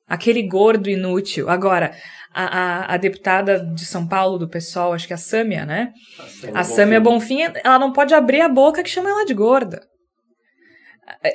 Aquele 0.07 0.43
gordo 0.43 0.89
inútil. 0.89 1.49
Agora, 1.49 1.95
a, 2.33 2.43
a, 2.43 2.93
a, 2.93 2.97
deputada 2.97 3.59
de 3.59 3.85
São 3.85 4.07
Paulo 4.07 4.37
do 4.37 4.49
pessoal, 4.49 4.93
acho 4.93 5.07
que 5.07 5.13
é 5.13 5.15
a 5.15 5.17
Sâmia, 5.17 5.65
né? 5.65 5.93
A 6.53 6.63
Sâmia 6.63 6.99
Bonfim, 6.99 7.41
ela 7.63 7.79
não 7.79 7.93
pode 7.93 8.13
abrir 8.13 8.41
a 8.41 8.49
boca 8.49 8.83
que 8.83 8.89
chama 8.89 9.09
ela 9.09 9.25
de 9.25 9.33
gorda. 9.33 9.81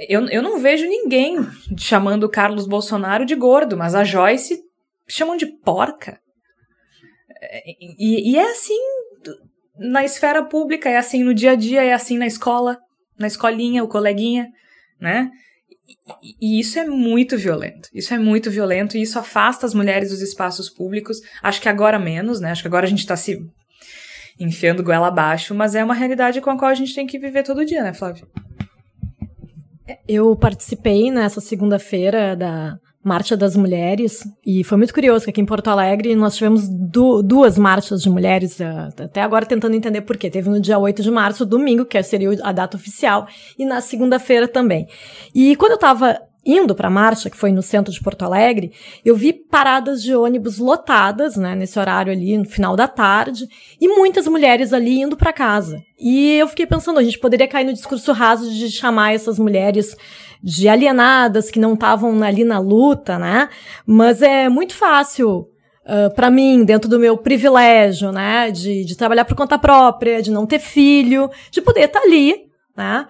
Eu, 0.08 0.26
eu 0.28 0.42
não 0.42 0.58
vejo 0.58 0.86
ninguém 0.86 1.38
chamando 1.76 2.24
o 2.24 2.30
Carlos 2.30 2.66
Bolsonaro 2.66 3.24
de 3.24 3.34
gordo, 3.34 3.76
mas 3.76 3.94
a 3.94 4.04
Joyce 4.04 4.58
chamam 5.06 5.36
de 5.36 5.46
porca. 5.46 6.18
E, 7.98 8.32
e 8.32 8.36
é 8.36 8.50
assim 8.50 8.78
na 9.78 10.04
esfera 10.04 10.42
pública, 10.42 10.88
é 10.88 10.96
assim 10.96 11.22
no 11.22 11.32
dia 11.32 11.52
a 11.52 11.54
dia, 11.54 11.82
é 11.82 11.92
assim 11.92 12.18
na 12.18 12.26
escola 12.26 12.78
na 13.18 13.26
escolinha, 13.26 13.84
o 13.84 13.88
coleguinha, 13.88 14.48
né? 15.00 15.30
E, 16.40 16.60
isso 16.60 16.78
é 16.78 16.86
muito 16.86 17.36
violento. 17.36 17.88
Isso 17.94 18.12
é 18.12 18.18
muito 18.18 18.50
violento 18.50 18.96
e 18.96 19.02
isso 19.02 19.18
afasta 19.18 19.66
as 19.66 19.74
mulheres 19.74 20.10
dos 20.10 20.20
espaços 20.20 20.68
públicos. 20.68 21.18
Acho 21.42 21.60
que 21.60 21.68
agora 21.68 21.98
menos, 21.98 22.40
né? 22.40 22.50
Acho 22.50 22.62
que 22.62 22.68
agora 22.68 22.86
a 22.86 22.88
gente 22.88 23.06
tá 23.06 23.16
se 23.16 23.38
enfiando 24.38 24.82
goela 24.82 25.08
abaixo, 25.08 25.54
mas 25.54 25.74
é 25.74 25.82
uma 25.82 25.94
realidade 25.94 26.40
com 26.40 26.50
a 26.50 26.58
qual 26.58 26.70
a 26.70 26.74
gente 26.74 26.94
tem 26.94 27.06
que 27.06 27.18
viver 27.18 27.42
todo 27.42 27.64
dia, 27.64 27.82
né, 27.82 27.92
Flávio? 27.92 28.28
Eu 30.06 30.36
participei 30.36 31.10
nessa 31.10 31.40
segunda-feira 31.40 32.36
da 32.36 32.78
Marcha 33.08 33.36
das 33.36 33.56
Mulheres, 33.56 34.22
e 34.46 34.62
foi 34.62 34.76
muito 34.76 34.92
curioso 34.92 35.24
que 35.24 35.30
aqui 35.30 35.40
em 35.40 35.46
Porto 35.46 35.68
Alegre 35.68 36.14
nós 36.14 36.36
tivemos 36.36 36.68
du 36.68 37.22
duas 37.22 37.56
marchas 37.56 38.02
de 38.02 38.10
mulheres, 38.10 38.60
uh, 38.60 39.02
até 39.02 39.22
agora 39.22 39.46
tentando 39.46 39.74
entender 39.74 40.02
por 40.02 40.18
quê. 40.18 40.28
Teve 40.30 40.50
no 40.50 40.60
dia 40.60 40.78
8 40.78 41.02
de 41.02 41.10
março, 41.10 41.46
domingo, 41.46 41.86
que 41.86 42.00
seria 42.02 42.28
a 42.42 42.52
data 42.52 42.76
oficial, 42.76 43.26
e 43.58 43.64
na 43.64 43.80
segunda-feira 43.80 44.46
também. 44.46 44.86
E 45.34 45.56
quando 45.56 45.72
eu 45.72 45.76
estava 45.76 46.27
indo 46.48 46.74
para 46.74 46.88
a 46.88 46.90
marcha, 46.90 47.28
que 47.28 47.36
foi 47.36 47.52
no 47.52 47.62
centro 47.62 47.92
de 47.92 48.00
Porto 48.00 48.22
Alegre, 48.24 48.72
eu 49.04 49.14
vi 49.14 49.34
paradas 49.34 50.02
de 50.02 50.16
ônibus 50.16 50.58
lotadas, 50.58 51.36
né, 51.36 51.54
nesse 51.54 51.78
horário 51.78 52.10
ali, 52.10 52.38
no 52.38 52.46
final 52.46 52.74
da 52.74 52.88
tarde, 52.88 53.46
e 53.78 53.86
muitas 53.86 54.26
mulheres 54.26 54.72
ali 54.72 55.02
indo 55.02 55.14
para 55.14 55.30
casa. 55.30 55.82
E 56.00 56.32
eu 56.38 56.48
fiquei 56.48 56.64
pensando, 56.64 56.98
a 56.98 57.04
gente 57.04 57.18
poderia 57.18 57.46
cair 57.46 57.66
no 57.66 57.74
discurso 57.74 58.12
raso 58.12 58.50
de 58.50 58.70
chamar 58.70 59.12
essas 59.12 59.38
mulheres 59.38 59.94
de 60.42 60.68
alienadas 60.68 61.50
que 61.50 61.60
não 61.60 61.74
estavam 61.74 62.22
ali 62.22 62.44
na 62.44 62.58
luta, 62.58 63.18
né? 63.18 63.50
Mas 63.86 64.22
é 64.22 64.48
muito 64.48 64.74
fácil 64.74 65.48
Uh, 65.88 66.14
para 66.14 66.30
mim, 66.30 66.66
dentro 66.66 66.86
do 66.86 66.98
meu 66.98 67.16
privilégio, 67.16 68.12
né, 68.12 68.50
de, 68.50 68.84
de 68.84 68.94
trabalhar 68.94 69.24
por 69.24 69.34
conta 69.34 69.58
própria, 69.58 70.20
de 70.20 70.30
não 70.30 70.44
ter 70.44 70.58
filho, 70.58 71.30
de 71.50 71.62
poder 71.62 71.84
estar 71.84 72.00
tá 72.00 72.06
ali, 72.06 72.34
né, 72.76 73.06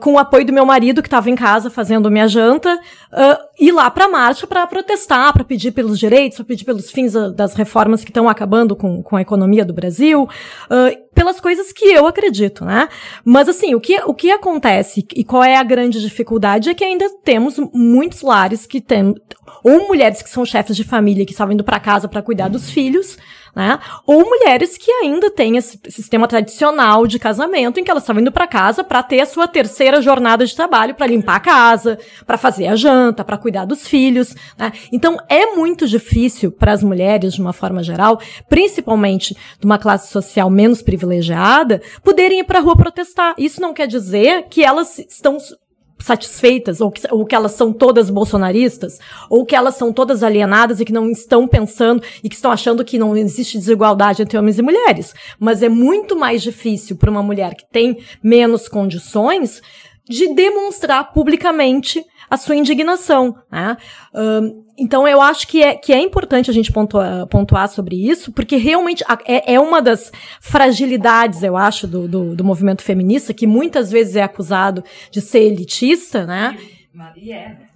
com 0.00 0.14
o 0.14 0.18
apoio 0.18 0.46
do 0.46 0.52
meu 0.52 0.64
marido, 0.64 1.02
que 1.02 1.08
estava 1.08 1.28
em 1.28 1.34
casa 1.34 1.68
fazendo 1.68 2.10
minha 2.10 2.26
janta, 2.26 2.74
uh, 2.74 3.38
ir 3.60 3.70
lá 3.70 3.90
para 3.90 4.06
a 4.06 4.08
marcha 4.08 4.46
para 4.46 4.66
protestar, 4.66 5.32
para 5.32 5.44
pedir 5.44 5.72
pelos 5.72 5.98
direitos, 5.98 6.38
para 6.38 6.46
pedir 6.46 6.64
pelos 6.64 6.90
fins 6.90 7.12
das 7.34 7.54
reformas 7.54 8.02
que 8.02 8.10
estão 8.10 8.28
acabando 8.28 8.74
com, 8.74 9.02
com 9.02 9.16
a 9.16 9.20
economia 9.20 9.64
do 9.64 9.74
Brasil, 9.74 10.22
uh, 10.22 11.08
pelas 11.14 11.38
coisas 11.38 11.72
que 11.72 11.84
eu 11.84 12.06
acredito, 12.06 12.64
né? 12.64 12.88
Mas 13.24 13.48
assim, 13.48 13.74
o 13.74 13.80
que, 13.80 14.00
o 14.06 14.14
que 14.14 14.30
acontece 14.30 15.06
e 15.14 15.22
qual 15.22 15.44
é 15.44 15.56
a 15.56 15.62
grande 15.62 16.00
dificuldade 16.00 16.70
é 16.70 16.74
que 16.74 16.84
ainda 16.84 17.08
temos 17.22 17.58
muitos 17.74 18.22
lares 18.22 18.66
que 18.66 18.80
têm, 18.80 19.14
ou 19.62 19.86
mulheres 19.86 20.22
que 20.22 20.30
são 20.30 20.46
chefes 20.46 20.76
de 20.76 20.84
família 20.84 21.26
que 21.26 21.32
estavam 21.32 21.52
indo 21.52 21.64
para 21.64 21.78
casa 21.78 22.08
para 22.08 22.22
cuidar 22.22 22.48
dos 22.48 22.70
filhos, 22.70 23.18
né? 23.54 23.78
Ou 24.06 24.24
mulheres 24.24 24.76
que 24.76 24.90
ainda 24.90 25.30
têm 25.30 25.56
esse 25.56 25.78
sistema 25.88 26.26
tradicional 26.26 27.06
de 27.06 27.18
casamento 27.18 27.78
em 27.78 27.84
que 27.84 27.90
elas 27.90 28.02
estão 28.02 28.18
indo 28.18 28.32
para 28.32 28.46
casa 28.46 28.84
para 28.84 29.02
ter 29.02 29.20
a 29.20 29.26
sua 29.26 29.48
terceira 29.48 30.00
jornada 30.00 30.44
de 30.46 30.54
trabalho, 30.54 30.94
para 30.94 31.06
limpar 31.06 31.36
a 31.36 31.40
casa, 31.40 31.98
para 32.26 32.38
fazer 32.38 32.66
a 32.66 32.76
janta, 32.76 33.24
para 33.24 33.36
cuidar 33.36 33.64
dos 33.64 33.86
filhos, 33.86 34.34
né? 34.56 34.72
Então 34.92 35.18
é 35.28 35.54
muito 35.54 35.86
difícil 35.86 36.50
para 36.50 36.72
as 36.72 36.82
mulheres 36.82 37.34
de 37.34 37.40
uma 37.40 37.52
forma 37.52 37.82
geral, 37.82 38.20
principalmente 38.48 39.36
de 39.58 39.66
uma 39.66 39.78
classe 39.78 40.12
social 40.12 40.50
menos 40.50 40.82
privilegiada, 40.82 41.80
poderem 42.02 42.40
ir 42.40 42.44
para 42.44 42.58
a 42.58 42.62
rua 42.62 42.76
protestar. 42.76 43.34
Isso 43.38 43.60
não 43.60 43.72
quer 43.72 43.86
dizer 43.86 44.46
que 44.48 44.64
elas 44.64 44.98
estão 44.98 45.38
satisfeitas, 45.98 46.80
ou 46.80 46.90
que, 46.90 47.02
ou 47.10 47.24
que 47.24 47.34
elas 47.34 47.52
são 47.52 47.72
todas 47.72 48.10
bolsonaristas, 48.10 48.98
ou 49.28 49.44
que 49.44 49.56
elas 49.56 49.74
são 49.76 49.92
todas 49.92 50.22
alienadas 50.22 50.80
e 50.80 50.84
que 50.84 50.92
não 50.92 51.10
estão 51.10 51.46
pensando 51.46 52.02
e 52.22 52.28
que 52.28 52.34
estão 52.34 52.50
achando 52.50 52.84
que 52.84 52.98
não 52.98 53.16
existe 53.16 53.58
desigualdade 53.58 54.22
entre 54.22 54.38
homens 54.38 54.58
e 54.58 54.62
mulheres. 54.62 55.14
Mas 55.38 55.62
é 55.62 55.68
muito 55.68 56.16
mais 56.16 56.42
difícil 56.42 56.96
para 56.96 57.10
uma 57.10 57.22
mulher 57.22 57.54
que 57.54 57.64
tem 57.70 57.98
menos 58.22 58.68
condições 58.68 59.60
de 60.08 60.34
demonstrar 60.34 61.12
publicamente 61.12 62.02
a 62.28 62.36
sua 62.36 62.56
indignação. 62.56 63.36
Né? 63.50 63.76
Um, 64.14 64.64
então 64.78 65.06
eu 65.08 65.20
acho 65.20 65.48
que 65.48 65.62
é, 65.62 65.74
que 65.74 65.92
é 65.92 66.00
importante 66.00 66.50
a 66.50 66.54
gente 66.54 66.72
pontuar, 66.72 67.26
pontuar 67.26 67.68
sobre 67.68 67.96
isso, 67.96 68.32
porque 68.32 68.56
realmente 68.56 69.04
é, 69.26 69.54
é 69.54 69.60
uma 69.60 69.82
das 69.82 70.12
fragilidades, 70.40 71.42
eu 71.42 71.56
acho, 71.56 71.86
do, 71.86 72.06
do, 72.06 72.36
do, 72.36 72.44
movimento 72.44 72.82
feminista, 72.82 73.34
que 73.34 73.46
muitas 73.46 73.90
vezes 73.90 74.16
é 74.16 74.22
acusado 74.22 74.84
de 75.10 75.20
ser 75.20 75.40
elitista, 75.40 76.24
né? 76.24 76.56
Maria 76.94 77.36
é, 77.36 77.48
né? 77.48 77.67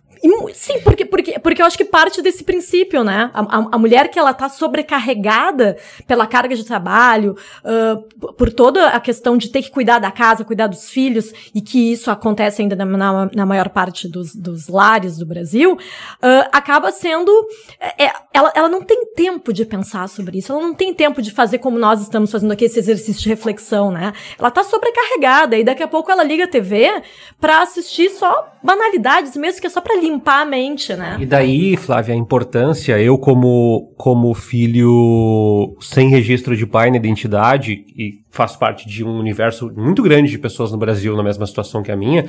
Sim, 0.63 0.81
porque, 0.85 1.05
porque, 1.05 1.39
porque 1.41 1.61
eu 1.61 1.67
acho 1.67 1.77
que 1.77 1.85
parte 1.85 2.23
desse 2.23 2.45
princípio, 2.45 3.03
né? 3.03 3.33
A, 3.35 3.41
a, 3.41 3.69
a 3.73 3.79
mulher 3.79 4.09
que 4.09 4.17
ela 4.17 4.33
tá 4.33 4.49
sobrecarregada 4.49 5.77
pela 6.07 6.25
carga 6.25 6.55
de 6.55 6.65
trabalho, 6.65 7.37
uh, 7.65 8.33
por 8.35 8.53
toda 8.53 8.91
a 8.91 9.01
questão 9.01 9.37
de 9.37 9.49
ter 9.49 9.61
que 9.61 9.73
cuidar 9.73 9.99
da 9.99 10.13
casa, 10.13 10.45
cuidar 10.45 10.69
dos 10.69 10.89
filhos, 10.89 11.33
e 11.53 11.61
que 11.61 11.93
isso 11.93 12.13
acontece 12.13 12.63
ainda 12.63 12.77
na, 12.77 12.85
na, 12.85 13.31
na 13.35 13.45
maior 13.45 13.71
parte 13.71 14.07
dos, 14.07 14.37
dos 14.37 14.69
lares 14.69 15.19
do 15.19 15.27
Brasil, 15.27 15.73
uh, 15.73 16.49
acaba 16.53 16.93
sendo. 16.93 17.33
É, 17.81 18.05
é, 18.05 18.13
ela, 18.33 18.53
ela 18.55 18.69
não 18.69 18.83
tem 18.83 19.07
tempo 19.17 19.53
de 19.53 19.65
pensar 19.65 20.09
sobre 20.09 20.39
isso, 20.39 20.53
ela 20.53 20.63
não 20.63 20.75
tem 20.75 20.95
tempo 20.95 21.21
de 21.21 21.33
fazer 21.33 21.59
como 21.59 21.77
nós 21.77 22.01
estamos 22.01 22.31
fazendo 22.31 22.53
aqui, 22.53 22.67
esse 22.67 22.79
exercício 22.79 23.21
de 23.21 23.29
reflexão, 23.29 23.91
né? 23.91 24.13
Ela 24.39 24.51
tá 24.53 24.63
sobrecarregada, 24.63 25.59
e 25.59 25.65
daqui 25.65 25.83
a 25.83 25.89
pouco 25.89 26.13
ela 26.13 26.23
liga 26.23 26.45
a 26.45 26.49
TV 26.49 27.03
pra 27.41 27.63
assistir 27.63 28.11
só 28.11 28.53
banalidades, 28.63 29.37
mesmo 29.37 29.61
que 29.61 29.67
é 29.67 29.71
só 29.71 29.81
pra 29.81 29.97
limpar 29.97 30.12
limpar 30.13 30.43
a 30.43 30.45
mente, 30.45 30.95
né? 30.95 31.17
E 31.21 31.27
daí, 31.27 31.77
Flávia, 31.77 32.15
a 32.15 32.19
importância, 32.19 33.01
eu 33.01 33.19
como, 33.19 33.93
como 33.97 34.33
filho 34.35 35.77
sem 35.81 36.09
registro 36.09 36.57
de 36.57 36.67
pai 36.67 36.91
na 36.91 36.97
identidade, 36.97 37.85
e 37.97 38.23
faço 38.31 38.59
parte 38.59 38.89
de 38.89 39.05
um 39.05 39.19
universo 39.19 39.73
muito 39.77 40.03
grande 40.03 40.31
de 40.31 40.39
pessoas 40.39 40.71
no 40.71 40.79
Brasil 40.79 41.17
na 41.17 41.23
mesma 41.23 41.47
situação 41.47 41.83
que 41.83 41.91
a 41.91 41.97
minha, 41.97 42.27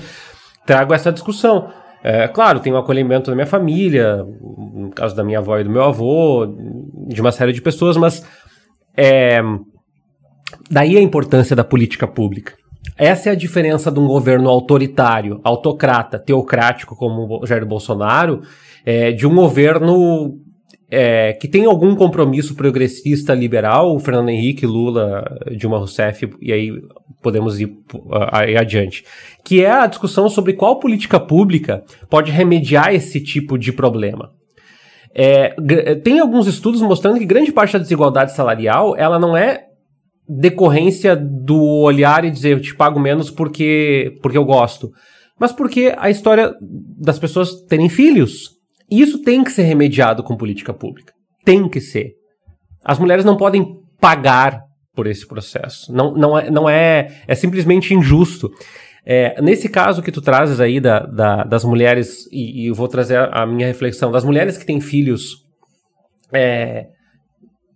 trago 0.66 0.94
essa 0.94 1.12
discussão. 1.12 1.70
É, 2.04 2.28
claro, 2.28 2.60
tem 2.60 2.74
um 2.74 2.78
acolhimento 2.78 3.32
da 3.32 3.36
minha 3.36 3.48
família, 3.48 4.18
no 4.18 4.92
caso 4.92 5.16
da 5.16 5.24
minha 5.24 5.40
avó 5.40 5.58
e 5.58 5.64
do 5.64 5.70
meu 5.70 5.84
avô, 5.84 6.46
de 7.08 7.22
uma 7.22 7.32
série 7.32 7.54
de 7.54 7.62
pessoas, 7.62 7.96
mas 7.96 8.26
é, 8.96 9.42
daí 10.70 10.98
a 10.98 11.02
importância 11.02 11.56
da 11.56 11.64
política 11.64 12.06
pública. 12.06 12.54
Essa 12.98 13.30
é 13.30 13.32
a 13.32 13.36
diferença 13.36 13.92
de 13.92 14.00
um 14.00 14.08
governo 14.08 14.50
autoritário, 14.50 15.40
autocrata, 15.44 16.20
teocrático 16.20 16.96
como 16.96 17.42
o 17.42 17.46
Jair 17.46 17.66
Bolsonaro, 17.66 18.42
é, 18.86 19.12
de 19.12 19.26
um 19.26 19.36
governo 19.36 20.40
é, 20.96 21.34
que 21.34 21.48
tem 21.48 21.66
algum 21.66 21.96
compromisso 21.96 22.56
progressista 22.56 23.34
liberal, 23.34 23.96
o 23.96 24.00
Fernando 24.00 24.30
Henrique, 24.30 24.66
Lula, 24.66 25.24
Dilma 25.58 25.80
Rousseff, 25.80 26.30
e 26.40 26.54
aí 26.54 26.70
podemos 27.20 27.60
ir 27.60 27.76
aí 28.32 28.56
adiante, 28.56 29.04
que 29.44 29.64
é 29.64 29.72
a 29.72 29.88
discussão 29.88 30.30
sobre 30.30 30.54
qual 30.54 30.80
política 30.80 31.20
pública 31.20 31.84
pode 32.10 32.32
remediar 32.32 32.94
esse 32.94 33.20
tipo 33.20 33.58
de 33.58 33.72
problema. 33.74 34.32
É, 35.16 35.56
tem 36.04 36.20
alguns 36.20 36.46
estudos 36.48 36.82
mostrando 36.82 37.18
que 37.18 37.26
grande 37.26 37.52
parte 37.52 37.74
da 37.74 37.80
desigualdade 37.80 38.34
salarial 38.34 38.96
ela 38.96 39.18
não 39.18 39.38
é 39.38 39.66
decorrência 40.28 41.16
do 41.16 41.62
olhar 41.62 42.24
e 42.24 42.32
dizer 42.32 42.54
eu 42.54 42.62
te 42.62 42.76
pago 42.76 43.00
menos 43.00 43.30
porque, 43.30 44.18
porque 44.22 44.38
eu 44.38 44.46
gosto, 44.46 44.92
mas 45.40 45.52
porque 45.52 45.94
a 45.98 46.10
história 46.10 46.54
das 46.62 47.20
pessoas 47.20 47.62
terem 47.68 47.90
filhos. 47.90 48.52
E 48.90 49.02
isso 49.02 49.22
tem 49.24 49.44
que 49.44 49.52
ser 49.52 49.64
remediado 49.64 50.24
com 50.24 50.38
política 50.38 50.74
pública. 50.74 51.14
Tem 51.44 51.68
que 51.68 51.82
ser. 51.82 52.12
As 52.84 53.00
mulheres 53.00 53.26
não 53.26 53.36
podem 53.36 53.66
pagar 54.00 54.62
por 54.96 55.08
esse 55.08 55.28
processo. 55.28 55.92
Não, 55.92 56.14
não, 56.14 56.38
é, 56.38 56.52
não 56.52 56.70
é, 56.70 57.08
é 57.28 57.36
simplesmente 57.36 57.94
injusto. 57.94 58.52
É, 59.06 59.42
nesse 59.42 59.68
caso 59.68 60.02
que 60.02 60.12
tu 60.12 60.22
trazes 60.22 60.60
aí 60.60 60.80
da, 60.80 61.00
da 61.00 61.44
das 61.44 61.66
mulheres, 61.66 62.26
e, 62.32 62.64
e, 62.64 62.68
eu 62.68 62.76
vou 62.76 62.88
trazer 62.88 63.18
a, 63.18 63.46
minha 63.46 63.68
reflexão, 63.68 64.12
das 64.12 64.24
mulheres 64.24 64.58
que 64.58 64.66
têm 64.66 64.80
filhos 64.80 65.44
é, 66.32 66.88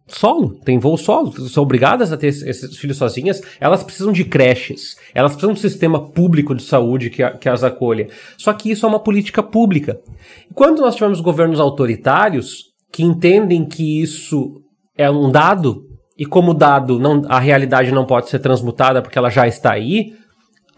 solo, 0.07 0.57
tem 0.63 0.79
voo 0.79 0.97
solo, 0.97 1.31
são 1.49 1.63
obrigadas 1.63 2.11
a 2.11 2.17
ter 2.17 2.27
esses 2.27 2.77
filhos 2.77 2.97
sozinhas, 2.97 3.41
elas 3.59 3.83
precisam 3.83 4.11
de 4.11 4.23
creches, 4.23 4.95
elas 5.13 5.33
precisam 5.33 5.53
de 5.53 5.59
um 5.59 5.61
sistema 5.61 6.09
público 6.09 6.55
de 6.55 6.63
saúde 6.63 7.09
que, 7.09 7.27
que 7.31 7.49
as 7.49 7.63
acolha. 7.63 8.07
Só 8.37 8.53
que 8.53 8.71
isso 8.71 8.85
é 8.85 8.89
uma 8.89 8.99
política 8.99 9.43
pública. 9.43 9.99
Quando 10.53 10.81
nós 10.81 10.95
tivemos 10.95 11.19
governos 11.19 11.59
autoritários 11.59 12.67
que 12.91 13.03
entendem 13.03 13.65
que 13.65 14.01
isso 14.01 14.61
é 14.97 15.11
um 15.11 15.29
dado, 15.29 15.85
e 16.17 16.25
como 16.25 16.53
dado 16.53 16.97
não, 16.97 17.21
a 17.27 17.39
realidade 17.39 17.91
não 17.91 18.05
pode 18.05 18.29
ser 18.29 18.39
transmutada 18.39 19.01
porque 19.01 19.17
ela 19.17 19.29
já 19.29 19.47
está 19.47 19.73
aí, 19.73 20.13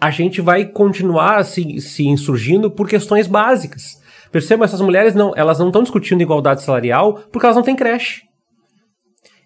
a 0.02 0.10
gente 0.10 0.42
vai 0.42 0.66
continuar 0.66 1.44
se, 1.44 1.80
se 1.82 2.08
insurgindo 2.08 2.72
por 2.72 2.88
questões 2.88 3.28
básicas. 3.28 4.00
Percebam, 4.32 4.64
essas 4.64 4.82
mulheres 4.82 5.14
não, 5.16 5.34
elas 5.36 5.60
não 5.60 5.68
estão 5.68 5.84
discutindo 5.84 6.22
igualdade 6.22 6.62
salarial 6.62 7.16
porque 7.32 7.46
elas 7.46 7.56
não 7.56 7.64
têm 7.64 7.76
creche. 7.76 8.29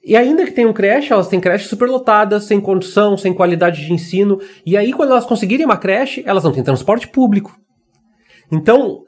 E 0.03 0.17
ainda 0.17 0.43
que 0.45 0.51
tenham 0.51 0.73
creche, 0.73 1.13
elas 1.13 1.29
têm 1.29 1.39
creches 1.39 1.69
superlotadas, 1.69 2.43
sem 2.43 2.59
condição, 2.59 3.15
sem 3.15 3.33
qualidade 3.33 3.85
de 3.85 3.93
ensino. 3.93 4.39
E 4.65 4.75
aí, 4.75 4.91
quando 4.91 5.11
elas 5.11 5.25
conseguirem 5.25 5.65
uma 5.65 5.77
creche, 5.77 6.21
elas 6.25 6.43
não 6.43 6.51
têm 6.51 6.63
transporte 6.63 7.07
público. 7.07 7.57
Então, 8.51 9.03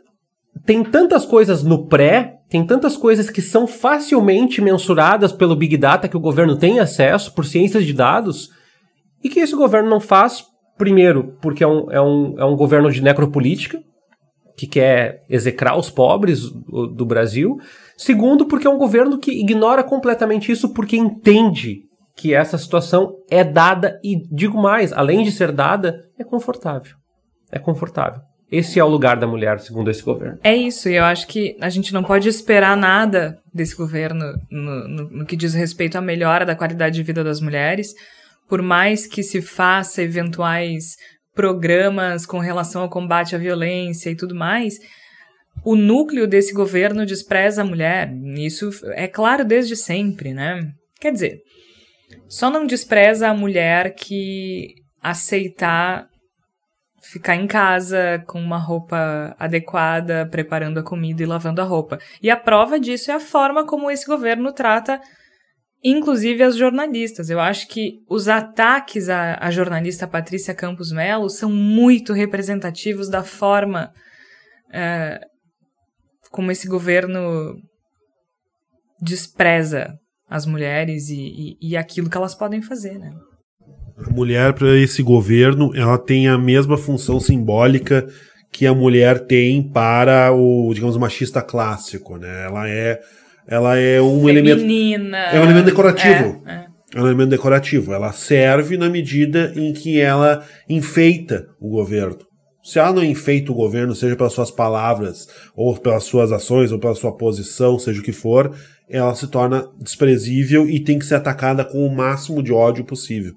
tem 0.66 0.84
tantas 0.84 1.26
coisas 1.26 1.64
no 1.64 1.88
pré, 1.88 2.38
tem 2.50 2.66
tantas 2.66 2.96
coisas 2.96 3.30
que 3.30 3.42
são 3.42 3.68
facilmente 3.68 4.62
mensuradas 4.62 5.34
pelo 5.34 5.56
Big 5.56 5.76
Data 5.76 6.08
que 6.08 6.16
o 6.16 6.22
governo 6.22 6.58
tem 6.58 6.80
acesso 6.80 7.34
por 7.34 7.46
ciências 7.46 7.86
de 7.86 7.92
dados, 7.92 8.50
e 9.22 9.28
que 9.28 9.40
esse 9.40 9.56
governo 9.56 9.90
não 9.90 10.00
faz, 10.00 10.46
primeiro, 10.78 11.36
porque 11.42 11.64
é 11.64 11.68
um, 11.68 11.92
é 11.92 12.02
um, 12.02 12.36
é 12.38 12.46
um 12.46 12.56
governo 12.56 12.90
de 12.90 13.02
necropolítica, 13.02 13.84
que 14.56 14.66
quer 14.66 15.26
execrar 15.30 15.78
os 15.78 15.90
pobres 15.90 16.50
do 16.50 17.06
Brasil. 17.06 17.58
Segundo, 17.98 18.46
porque 18.46 18.68
é 18.68 18.70
um 18.70 18.78
governo 18.78 19.18
que 19.18 19.32
ignora 19.32 19.84
completamente 19.84 20.52
isso 20.52 20.74
porque 20.74 20.98
entende 20.98 21.82
que 22.16 22.34
essa 22.34 22.58
situação 22.58 23.16
é 23.30 23.44
dada 23.44 24.00
e, 24.04 24.22
digo 24.32 24.62
mais, 24.62 24.94
além 24.94 25.24
de 25.24 25.32
ser 25.32 25.52
dada, 25.52 26.06
é 26.18 26.24
confortável. 26.24 26.96
É 27.52 27.60
confortável. 27.60 28.22
Esse 28.52 28.80
é 28.80 28.84
o 28.84 28.88
lugar 28.88 29.18
da 29.18 29.28
mulher, 29.28 29.60
segundo 29.60 29.90
esse 29.90 30.04
governo. 30.04 30.38
É 30.44 30.56
isso, 30.56 30.88
e 30.88 30.96
eu 30.96 31.04
acho 31.04 31.28
que 31.28 31.58
a 31.60 31.70
gente 31.70 31.94
não 31.94 32.04
pode 32.04 32.30
esperar 32.30 32.78
nada 32.78 33.40
desse 33.54 33.76
governo 33.76 34.24
no, 34.52 34.88
no, 34.88 35.10
no 35.10 35.26
que 35.26 35.36
diz 35.36 35.54
respeito 35.54 35.98
à 35.98 36.02
melhora 36.02 36.46
da 36.46 36.56
qualidade 36.56 36.96
de 36.96 37.04
vida 37.04 37.24
das 37.24 37.42
mulheres, 37.42 37.94
por 38.48 38.62
mais 38.62 39.08
que 39.08 39.24
se 39.24 39.42
faça 39.42 40.04
eventuais 40.04 40.96
programas 41.34 42.26
com 42.26 42.40
relação 42.40 42.84
ao 42.84 42.90
combate 42.90 43.36
à 43.36 43.38
violência 43.38 44.10
e 44.10 44.16
tudo 44.16 44.36
mais, 44.36 44.76
o 45.64 45.76
núcleo 45.76 46.28
desse 46.28 46.54
governo 46.54 47.06
despreza 47.06 47.62
a 47.62 47.66
mulher. 47.66 48.12
Isso 48.38 48.70
é 48.94 49.08
claro 49.08 49.44
desde 49.46 49.76
sempre, 49.76 50.34
né? 50.34 50.62
Quer 51.00 51.12
dizer, 51.12 51.40
só 52.28 52.50
não 52.50 52.66
despreza 52.66 53.30
a 53.30 53.34
mulher 53.34 53.94
que 53.96 54.74
aceitar 55.02 56.08
ficar 57.12 57.36
em 57.36 57.46
casa 57.46 58.24
com 58.28 58.40
uma 58.40 58.58
roupa 58.58 59.36
adequada, 59.38 60.28
preparando 60.30 60.80
a 60.80 60.84
comida 60.84 61.22
e 61.22 61.26
lavando 61.26 61.62
a 61.62 61.64
roupa. 61.64 62.00
E 62.22 62.32
a 62.32 62.38
prova 62.38 62.80
disso 62.80 63.12
é 63.12 63.14
a 63.14 63.20
forma 63.20 63.66
como 63.66 63.92
esse 63.92 64.08
governo 64.08 64.52
trata 64.52 65.00
inclusive 65.86 66.42
as 66.42 66.56
jornalistas. 66.56 67.30
Eu 67.30 67.40
acho 67.40 67.68
que 67.68 68.00
os 68.10 68.28
ataques 68.28 69.08
à, 69.08 69.38
à 69.40 69.52
jornalista 69.52 70.08
Patrícia 70.08 70.56
Campos 70.56 70.92
Melo 70.92 71.30
são 71.30 71.52
muito 71.52 72.12
representativos 72.12 73.08
da 73.08 73.24
forma 73.24 73.92
é, 74.74 75.20
como 76.36 76.52
esse 76.52 76.68
governo 76.68 77.56
despreza 79.02 79.94
as 80.30 80.46
mulheres 80.46 81.08
e, 81.08 81.56
e, 81.62 81.70
e 81.70 81.78
aquilo 81.78 82.10
que 82.10 82.18
elas 82.18 82.36
podem 82.36 82.62
fazer, 82.62 83.00
né? 83.00 83.10
A 84.06 84.10
mulher 84.10 84.52
para 84.52 84.76
esse 84.76 85.02
governo, 85.02 85.72
ela 85.74 85.98
tem 85.98 86.28
a 86.28 86.38
mesma 86.38 86.78
função 86.78 87.22
simbólica 87.22 88.06
que 88.52 88.68
a 88.68 88.74
mulher 88.74 89.26
tem 89.26 89.64
para 89.72 90.34
o, 90.34 90.74
digamos, 90.74 90.98
machista 90.98 91.42
clássico, 91.42 92.18
né? 92.18 92.44
Ela 92.44 92.70
é 92.70 93.00
ela 93.48 93.78
é 93.78 94.02
um 94.02 94.28
elemento. 94.28 94.60
Feminina. 94.60 95.18
É 95.18 95.40
um 95.40 95.44
elemento 95.44 95.68
decorativo. 95.68 96.44
É, 96.46 96.52
é. 96.52 96.66
É 96.96 97.02
um 97.02 97.06
elemento 97.06 97.30
decorativo. 97.30 97.94
Ela 97.94 98.12
serve 98.12 98.76
na 98.76 98.90
medida 98.90 99.54
em 99.56 99.72
que 99.72 100.02
ela 100.02 100.44
enfeita 100.68 101.46
o 101.62 101.70
governo. 101.70 102.20
Se 102.66 102.80
ela 102.80 102.92
não 102.92 103.04
enfeita 103.04 103.52
o 103.52 103.56
governo, 103.56 103.94
seja 103.94 104.16
pelas 104.16 104.34
suas 104.34 104.50
palavras, 104.50 105.28
ou 105.56 105.78
pelas 105.78 106.04
suas 106.04 106.32
ações, 106.32 106.72
ou 106.72 106.80
pela 106.80 106.96
sua 106.96 107.16
posição, 107.16 107.78
seja 107.78 108.00
o 108.00 108.04
que 108.04 108.12
for, 108.12 108.56
ela 108.90 109.14
se 109.14 109.28
torna 109.28 109.70
desprezível 109.80 110.68
e 110.68 110.80
tem 110.80 110.98
que 110.98 111.06
ser 111.06 111.14
atacada 111.14 111.64
com 111.64 111.86
o 111.86 111.96
máximo 111.96 112.42
de 112.42 112.52
ódio 112.52 112.84
possível. 112.84 113.36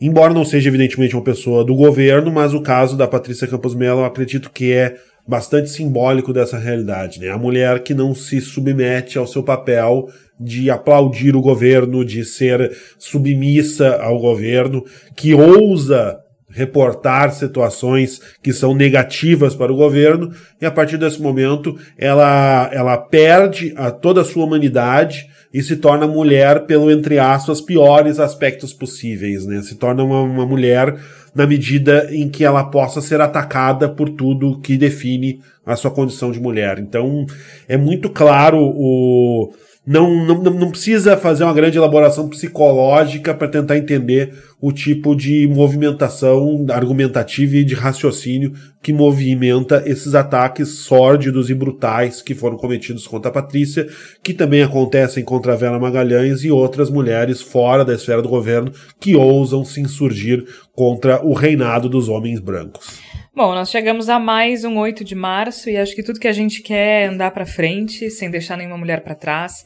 Embora 0.00 0.32
não 0.32 0.44
seja 0.44 0.68
evidentemente 0.68 1.16
uma 1.16 1.24
pessoa 1.24 1.64
do 1.64 1.74
governo, 1.74 2.30
mas 2.30 2.54
o 2.54 2.62
caso 2.62 2.96
da 2.96 3.08
Patrícia 3.08 3.48
Campos 3.48 3.74
Mello 3.74 4.02
eu 4.02 4.04
acredito 4.04 4.48
que 4.52 4.72
é 4.72 4.94
bastante 5.26 5.68
simbólico 5.68 6.32
dessa 6.32 6.56
realidade, 6.56 7.18
né? 7.18 7.30
A 7.30 7.38
mulher 7.38 7.82
que 7.82 7.94
não 7.94 8.14
se 8.14 8.40
submete 8.40 9.18
ao 9.18 9.26
seu 9.26 9.42
papel 9.42 10.08
de 10.38 10.70
aplaudir 10.70 11.34
o 11.34 11.40
governo, 11.40 12.04
de 12.04 12.24
ser 12.24 12.76
submissa 12.96 13.96
ao 13.96 14.20
governo, 14.20 14.84
que 15.16 15.34
ousa 15.34 16.20
reportar 16.56 17.34
situações 17.34 18.18
que 18.42 18.50
são 18.50 18.74
negativas 18.74 19.54
para 19.54 19.70
o 19.70 19.76
governo, 19.76 20.32
e 20.58 20.64
a 20.64 20.70
partir 20.70 20.96
desse 20.96 21.20
momento 21.20 21.78
ela, 21.98 22.70
ela 22.72 22.96
perde 22.96 23.74
a 23.76 23.90
toda 23.90 24.22
a 24.22 24.24
sua 24.24 24.46
humanidade 24.46 25.28
e 25.52 25.62
se 25.62 25.76
torna 25.76 26.06
mulher 26.06 26.64
pelo, 26.64 26.90
entre 26.90 27.18
aspas, 27.18 27.60
piores 27.60 28.18
aspectos 28.18 28.72
possíveis, 28.72 29.44
né? 29.44 29.60
Se 29.60 29.74
torna 29.74 30.02
uma, 30.02 30.22
uma 30.22 30.46
mulher 30.46 30.96
na 31.34 31.46
medida 31.46 32.08
em 32.10 32.28
que 32.28 32.42
ela 32.42 32.64
possa 32.64 33.02
ser 33.02 33.20
atacada 33.20 33.86
por 33.86 34.08
tudo 34.08 34.58
que 34.60 34.78
define 34.78 35.40
a 35.64 35.76
sua 35.76 35.90
condição 35.90 36.30
de 36.30 36.40
mulher. 36.40 36.78
Então, 36.78 37.26
é 37.68 37.76
muito 37.76 38.08
claro 38.08 38.58
o, 38.58 39.52
não, 39.86 40.26
não, 40.26 40.42
não 40.42 40.70
precisa 40.70 41.16
fazer 41.16 41.44
uma 41.44 41.54
grande 41.54 41.78
elaboração 41.78 42.28
psicológica 42.28 43.32
para 43.32 43.46
tentar 43.46 43.78
entender 43.78 44.34
o 44.60 44.72
tipo 44.72 45.14
de 45.14 45.46
movimentação 45.46 46.64
argumentativa 46.70 47.56
e 47.56 47.64
de 47.64 47.74
raciocínio 47.74 48.52
que 48.82 48.92
movimenta 48.92 49.82
esses 49.84 50.14
ataques 50.14 50.68
sórdidos 50.78 51.50
e 51.50 51.54
brutais 51.54 52.22
que 52.22 52.34
foram 52.34 52.56
cometidos 52.56 53.06
contra 53.06 53.30
a 53.30 53.34
Patrícia, 53.34 53.86
que 54.22 54.32
também 54.32 54.62
acontecem 54.62 55.24
contra 55.24 55.52
a 55.52 55.56
Vera 55.56 55.78
Magalhães 55.78 56.42
e 56.44 56.50
outras 56.50 56.88
mulheres 56.88 57.42
fora 57.42 57.84
da 57.84 57.94
esfera 57.94 58.22
do 58.22 58.28
governo 58.28 58.72
que 58.98 59.14
ousam 59.14 59.64
se 59.64 59.80
insurgir 59.80 60.46
contra 60.74 61.24
o 61.24 61.32
reinado 61.32 61.88
dos 61.88 62.08
homens 62.08 62.40
brancos. 62.40 63.00
Bom, 63.34 63.54
nós 63.54 63.70
chegamos 63.70 64.08
a 64.08 64.18
mais 64.18 64.64
um 64.64 64.78
8 64.78 65.04
de 65.04 65.14
março 65.14 65.68
e 65.68 65.76
acho 65.76 65.94
que 65.94 66.02
tudo 66.02 66.18
que 66.18 66.28
a 66.28 66.32
gente 66.32 66.62
quer 66.62 67.02
é 67.02 67.06
andar 67.06 67.32
para 67.32 67.44
frente, 67.44 68.10
sem 68.10 68.30
deixar 68.30 68.56
nenhuma 68.56 68.78
mulher 68.78 69.02
para 69.02 69.14
trás. 69.14 69.64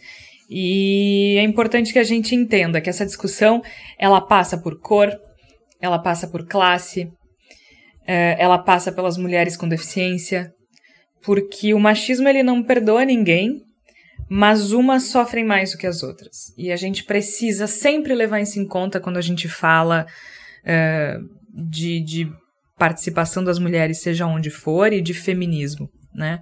E 0.51 1.37
é 1.39 1.43
importante 1.43 1.93
que 1.93 1.99
a 1.99 2.05
gente 2.05 2.35
entenda 2.35 2.81
que 2.81 2.91
essa 2.91 3.07
discussão, 3.07 3.63
ela 3.97 4.21
passa 4.21 4.59
por 4.59 4.81
cor, 4.81 5.17
ela 5.81 5.99
passa 5.99 6.27
por 6.27 6.45
classe, 6.45 7.09
é, 8.05 8.37
ela 8.37 8.59
passa 8.59 8.91
pelas 8.91 9.17
mulheres 9.17 9.57
com 9.57 9.69
deficiência, 9.69 10.53
porque 11.23 11.73
o 11.73 11.79
machismo 11.79 12.29
ele 12.29 12.43
não 12.43 12.65
perdoa 12.65 13.05
ninguém, 13.05 13.63
mas 14.29 14.73
umas 14.73 15.05
sofrem 15.05 15.45
mais 15.45 15.71
do 15.71 15.79
que 15.79 15.87
as 15.87 16.03
outras. 16.03 16.53
E 16.59 16.73
a 16.73 16.77
gente 16.77 17.05
precisa 17.05 17.69
sempre 17.69 18.13
levar 18.13 18.41
isso 18.41 18.59
em 18.59 18.67
conta 18.67 18.99
quando 18.99 19.19
a 19.19 19.23
gente 19.23 19.49
fala 19.49 20.05
é, 20.65 21.17
de, 21.55 22.01
de 22.01 22.33
participação 22.77 23.45
das 23.45 23.59
mulheres, 23.59 24.01
seja 24.01 24.27
onde 24.27 24.51
for, 24.51 24.93
e 24.93 25.01
de 25.01 25.15
feminismo, 25.15 25.89
né? 26.13 26.41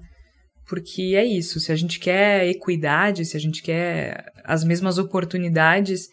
Porque 0.68 1.14
é 1.16 1.24
isso, 1.24 1.58
se 1.58 1.72
a 1.72 1.76
gente 1.76 1.98
quer 1.98 2.46
equidade, 2.46 3.24
se 3.24 3.36
a 3.36 3.40
gente 3.40 3.62
quer 3.62 4.30
as 4.44 4.62
mesmas 4.62 4.98
oportunidades 4.98 6.08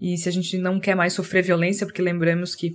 e 0.00 0.16
se 0.16 0.28
a 0.28 0.32
gente 0.32 0.56
não 0.58 0.78
quer 0.78 0.94
mais 0.94 1.12
sofrer 1.12 1.42
violência, 1.42 1.86
porque 1.86 2.00
lembramos 2.00 2.54
que 2.54 2.70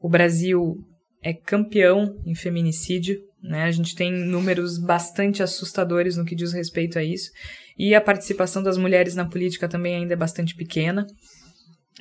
o 0.00 0.08
Brasil 0.08 0.76
é 1.22 1.32
campeão 1.32 2.14
em 2.26 2.34
feminicídio, 2.34 3.18
né? 3.42 3.64
A 3.64 3.70
gente 3.70 3.94
tem 3.94 4.12
números 4.12 4.78
bastante 4.78 5.42
assustadores 5.42 6.16
no 6.16 6.24
que 6.24 6.34
diz 6.34 6.52
respeito 6.52 6.98
a 6.98 7.02
isso. 7.02 7.30
E 7.78 7.94
a 7.94 8.00
participação 8.00 8.62
das 8.62 8.76
mulheres 8.76 9.14
na 9.14 9.28
política 9.28 9.68
também 9.68 9.96
ainda 9.96 10.14
é 10.14 10.16
bastante 10.16 10.54
pequena. 10.54 11.06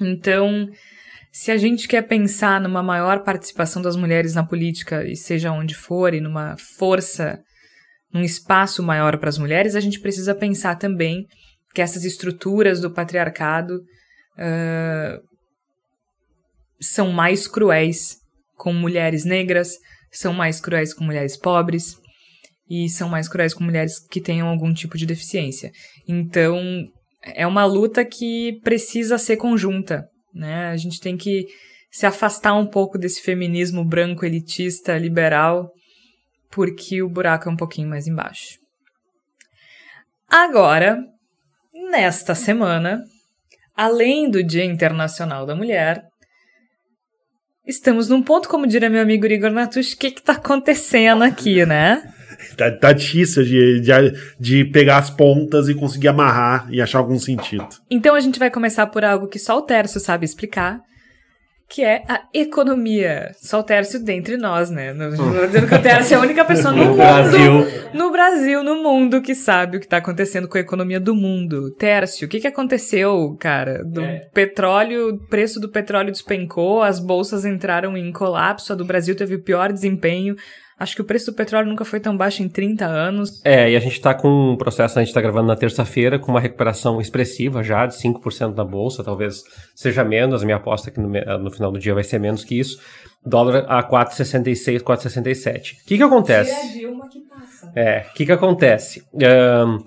Então, 0.01 0.68
se 1.32 1.51
a 1.51 1.57
gente 1.57 1.88
quer 1.88 2.01
pensar 2.01 2.59
numa 2.59 2.84
maior 2.84 3.24
participação 3.24 3.82
das 3.82 3.95
mulheres 3.95 4.34
na 4.34 4.45
política, 4.45 5.05
e 5.05 5.15
seja 5.15 5.51
onde 5.51 5.76
for, 5.76 6.13
e 6.13 6.20
numa 6.20 6.55
força, 6.78 7.39
num 8.13 8.23
espaço 8.23 8.81
maior 8.81 9.17
para 9.17 9.29
as 9.29 9.37
mulheres, 9.37 9.75
a 9.75 9.79
gente 9.79 9.99
precisa 9.99 10.33
pensar 10.33 10.75
também 10.75 11.25
que 11.73 11.81
essas 11.81 12.03
estruturas 12.03 12.79
do 12.79 12.91
patriarcado 12.91 13.75
uh, 13.75 15.21
são 16.79 17.11
mais 17.11 17.47
cruéis 17.47 18.17
com 18.55 18.73
mulheres 18.73 19.25
negras, 19.25 19.73
são 20.11 20.33
mais 20.33 20.59
cruéis 20.59 20.93
com 20.93 21.03
mulheres 21.03 21.37
pobres 21.37 21.95
e 22.69 22.89
são 22.89 23.09
mais 23.09 23.27
cruéis 23.27 23.53
com 23.53 23.63
mulheres 23.63 23.99
que 23.99 24.21
tenham 24.21 24.47
algum 24.47 24.73
tipo 24.73 24.97
de 24.97 25.05
deficiência. 25.05 25.71
Então, 26.07 26.59
é 27.23 27.45
uma 27.45 27.65
luta 27.65 28.03
que 28.05 28.59
precisa 28.63 29.17
ser 29.17 29.37
conjunta 29.37 30.07
né? 30.37 30.67
A 30.67 30.77
gente 30.77 30.99
tem 31.01 31.17
que 31.17 31.47
se 31.91 32.05
afastar 32.05 32.53
um 32.53 32.67
pouco 32.67 32.97
desse 32.97 33.21
feminismo 33.21 33.83
branco 33.83 34.25
elitista 34.25 34.97
liberal, 34.97 35.71
porque 36.49 37.01
o 37.01 37.09
buraco 37.09 37.49
é 37.49 37.51
um 37.51 37.57
pouquinho 37.57 37.89
mais 37.89 38.07
embaixo. 38.07 38.59
Agora, 40.29 40.97
nesta 41.91 42.35
semana, 42.35 43.01
além 43.75 44.29
do 44.29 44.43
Dia 44.43 44.65
Internacional 44.65 45.45
da 45.45 45.55
Mulher, 45.55 46.03
estamos 47.65 48.09
num 48.09 48.21
ponto, 48.21 48.49
como 48.49 48.67
diria 48.67 48.89
meu 48.89 49.01
amigo 49.01 49.25
Igor 49.25 49.51
Natush, 49.51 49.93
o 49.93 49.97
que 49.97 50.07
está 50.07 50.33
acontecendo 50.33 51.23
aqui, 51.23 51.65
né? 51.65 52.03
Tá, 52.55 52.71
tá 52.71 52.93
difícil 52.93 53.43
de, 53.43 53.81
de, 53.81 53.91
de, 54.39 54.65
pegar 54.65 54.97
as 54.97 55.09
pontas 55.09 55.69
e 55.69 55.73
conseguir 55.73 56.07
amarrar 56.07 56.67
e 56.71 56.79
achar 56.79 56.99
algum 56.99 57.17
sentido. 57.17 57.67
Então 57.89 58.13
a 58.13 58.19
gente 58.19 58.37
vai 58.37 58.51
começar 58.51 58.85
por 58.87 59.03
algo 59.03 59.27
que 59.27 59.39
só 59.39 59.57
o 59.57 59.61
Tércio 59.63 59.99
sabe 59.99 60.25
explicar, 60.25 60.79
que 61.70 61.84
é 61.84 62.03
a 62.07 62.24
economia. 62.34 63.32
Só 63.36 63.59
o 63.59 63.63
Tércio 63.63 64.03
dentre 64.03 64.38
nós, 64.38 64.70
né? 64.70 64.93
Não 64.93 65.09
dizendo 65.09 65.68
que 65.68 65.76
o 65.76 65.82
Tércio 65.82 66.15
é 66.15 66.18
a 66.18 66.22
única 66.22 66.45
pessoa 66.45 66.74
no, 66.74 66.78
no 66.78 66.89
mundo, 66.91 66.97
Brasil. 66.97 67.51
no 67.93 68.11
Brasil, 68.11 68.63
no 68.63 68.82
mundo, 68.82 69.22
que 69.22 69.36
sabe 69.36 69.78
o 69.78 69.80
que 69.80 69.86
está 69.86 69.97
acontecendo 69.97 70.47
com 70.47 70.57
a 70.57 70.61
economia 70.61 70.99
do 70.99 71.13
mundo. 71.13 71.72
Tércio, 71.76 72.26
o 72.26 72.30
que, 72.30 72.39
que 72.39 72.47
aconteceu, 72.47 73.36
cara? 73.39 73.84
Do 73.84 74.01
é. 74.01 74.30
petróleo, 74.34 75.09
o 75.09 75.18
preço 75.28 75.59
do 75.59 75.70
petróleo 75.70 76.11
despencou, 76.11 76.82
as 76.82 76.99
bolsas 76.99 77.43
entraram 77.43 77.97
em 77.97 78.11
colapso, 78.13 78.72
a 78.72 78.76
do 78.76 78.86
Brasil 78.86 79.15
teve 79.15 79.36
o 79.36 79.43
pior 79.43 79.74
desempenho. 79.74 80.36
Acho 80.80 80.95
que 80.95 81.01
o 81.01 81.05
preço 81.05 81.32
do 81.32 81.36
petróleo 81.36 81.67
nunca 81.67 81.84
foi 81.84 81.99
tão 81.99 82.15
baixo 82.15 82.43
em 82.43 82.47
30 82.47 82.86
anos. 82.86 83.41
É, 83.43 83.71
e 83.71 83.75
a 83.75 83.80
gente 83.80 83.93
está 83.93 84.13
com 84.13 84.51
um 84.51 84.55
processo, 84.55 84.99
a 84.99 85.01
gente 85.01 85.09
está 85.09 85.19
gravando 85.19 85.47
na 85.47 85.55
terça-feira, 85.55 86.19
com 86.19 86.32
uma 86.32 86.39
recuperação 86.39 87.01
expressiva 87.01 87.63
já, 87.63 87.88
de 87.88 87.95
5% 87.95 88.55
na 88.55 88.63
bolsa, 88.63 89.03
talvez 89.03 89.41
seja 89.75 90.03
menos, 90.03 90.43
a 90.43 90.45
minha 90.45 90.57
aposta 90.57 90.89
é 90.89 90.93
que 90.93 90.99
no, 90.99 91.09
no 91.09 91.51
final 91.51 91.71
do 91.71 91.80
dia 91.80 91.95
vai 91.95 92.03
ser 92.03 92.19
menos 92.19 92.43
que 92.43 92.59
isso. 92.59 92.80
Dólar 93.25 93.65
a 93.67 93.82
4,66, 93.84 94.82
4,67. 94.82 95.82
O 95.82 95.86
que 95.88 95.97
que 95.97 96.03
acontece? 96.03 96.51
É 96.51 96.61
a 96.61 96.73
Dilma 96.73 97.09
que 97.09 97.21
passa. 97.21 97.71
É, 97.75 98.05
o 98.09 98.13
que 98.13 98.25
que 98.28 98.32
acontece? 98.32 99.03
Um, 99.13 99.80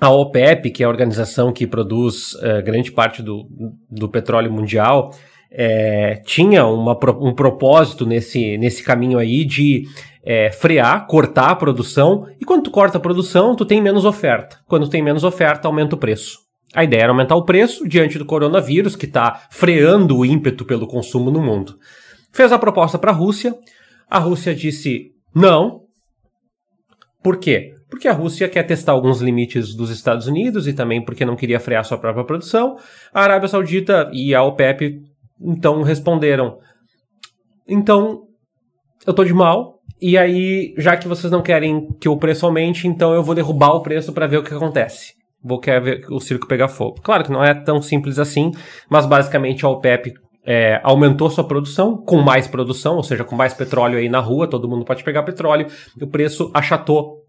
a 0.00 0.10
OPEP, 0.10 0.70
que 0.70 0.82
é 0.82 0.86
a 0.86 0.88
organização 0.88 1.52
que 1.52 1.66
produz 1.66 2.32
uh, 2.34 2.62
grande 2.64 2.90
parte 2.90 3.22
do, 3.22 3.46
do 3.88 4.08
petróleo 4.08 4.50
mundial, 4.50 5.14
é, 5.54 6.20
tinha 6.24 6.64
uma, 6.66 6.98
um 7.20 7.34
propósito 7.34 8.06
nesse, 8.06 8.56
nesse 8.56 8.82
caminho 8.82 9.18
aí 9.18 9.44
de 9.44 9.84
é, 10.24 10.50
frear, 10.50 11.06
cortar 11.06 11.50
a 11.50 11.56
produção, 11.56 12.26
e 12.40 12.44
quando 12.44 12.64
tu 12.64 12.70
corta 12.70 12.98
a 12.98 13.00
produção, 13.00 13.54
tu 13.54 13.64
tem 13.64 13.80
menos 13.80 14.04
oferta. 14.04 14.58
Quando 14.66 14.88
tem 14.88 15.02
menos 15.02 15.24
oferta, 15.24 15.68
aumenta 15.68 15.94
o 15.94 15.98
preço. 15.98 16.38
A 16.74 16.84
ideia 16.84 17.02
era 17.02 17.12
aumentar 17.12 17.36
o 17.36 17.44
preço 17.44 17.86
diante 17.86 18.18
do 18.18 18.24
coronavírus, 18.24 18.96
que 18.96 19.04
está 19.04 19.46
freando 19.50 20.16
o 20.16 20.24
ímpeto 20.24 20.64
pelo 20.64 20.86
consumo 20.86 21.30
no 21.30 21.42
mundo. 21.42 21.76
Fez 22.32 22.50
a 22.50 22.58
proposta 22.58 22.98
para 22.98 23.10
a 23.10 23.14
Rússia, 23.14 23.54
a 24.08 24.18
Rússia 24.18 24.54
disse 24.54 25.10
não. 25.34 25.82
Por 27.22 27.36
quê? 27.36 27.74
Porque 27.90 28.08
a 28.08 28.12
Rússia 28.12 28.48
quer 28.48 28.62
testar 28.62 28.92
alguns 28.92 29.20
limites 29.20 29.74
dos 29.74 29.90
Estados 29.90 30.26
Unidos 30.26 30.66
e 30.66 30.72
também 30.72 31.04
porque 31.04 31.26
não 31.26 31.36
queria 31.36 31.60
frear 31.60 31.84
sua 31.84 31.98
própria 31.98 32.24
produção. 32.24 32.78
A 33.12 33.22
Arábia 33.22 33.48
Saudita 33.48 34.10
e 34.14 34.34
a 34.34 34.42
OPEP 34.42 35.11
então 35.44 35.82
responderam: 35.82 36.58
Então, 37.66 38.22
eu 39.06 39.12
tô 39.12 39.24
de 39.24 39.32
mal. 39.32 39.80
E 40.00 40.18
aí, 40.18 40.74
já 40.78 40.96
que 40.96 41.06
vocês 41.06 41.30
não 41.30 41.42
querem 41.42 41.88
que 42.00 42.08
o 42.08 42.16
preço 42.16 42.44
aumente, 42.44 42.88
então 42.88 43.14
eu 43.14 43.22
vou 43.22 43.36
derrubar 43.36 43.72
o 43.74 43.82
preço 43.82 44.12
para 44.12 44.26
ver 44.26 44.38
o 44.38 44.42
que 44.42 44.52
acontece. 44.52 45.14
Vou 45.40 45.60
querer 45.60 45.80
ver 45.80 46.06
o 46.10 46.18
circo 46.18 46.48
pegar 46.48 46.66
fogo. 46.66 47.00
Claro 47.02 47.22
que 47.22 47.30
não 47.30 47.42
é 47.42 47.54
tão 47.54 47.80
simples 47.80 48.18
assim, 48.18 48.50
mas 48.90 49.06
basicamente 49.06 49.64
a 49.64 49.68
OPEP 49.68 50.12
é, 50.44 50.80
aumentou 50.82 51.30
sua 51.30 51.44
produção, 51.44 51.96
com 51.96 52.16
mais 52.18 52.48
produção, 52.48 52.96
ou 52.96 53.02
seja, 53.02 53.24
com 53.24 53.36
mais 53.36 53.54
petróleo 53.54 53.98
aí 53.98 54.08
na 54.08 54.18
rua, 54.20 54.48
todo 54.48 54.68
mundo 54.68 54.84
pode 54.84 55.04
pegar 55.04 55.22
petróleo, 55.22 55.66
o 56.00 56.06
preço 56.06 56.50
achatou 56.52 57.21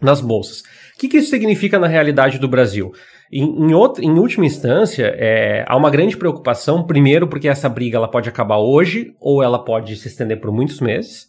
nas 0.00 0.20
bolsas. 0.20 0.60
O 0.94 0.98
que, 0.98 1.08
que 1.08 1.18
isso 1.18 1.30
significa 1.30 1.78
na 1.78 1.86
realidade 1.86 2.38
do 2.38 2.48
Brasil? 2.48 2.92
Em, 3.32 3.42
em, 3.42 3.74
outra, 3.74 4.04
em 4.04 4.18
última 4.18 4.46
instância, 4.46 5.12
é, 5.16 5.64
há 5.66 5.76
uma 5.76 5.90
grande 5.90 6.16
preocupação, 6.16 6.86
primeiro 6.86 7.26
porque 7.26 7.48
essa 7.48 7.68
briga 7.68 7.96
ela 7.96 8.08
pode 8.08 8.28
acabar 8.28 8.58
hoje 8.58 9.12
ou 9.20 9.42
ela 9.42 9.64
pode 9.64 9.96
se 9.96 10.08
estender 10.08 10.40
por 10.40 10.52
muitos 10.52 10.80
meses. 10.80 11.26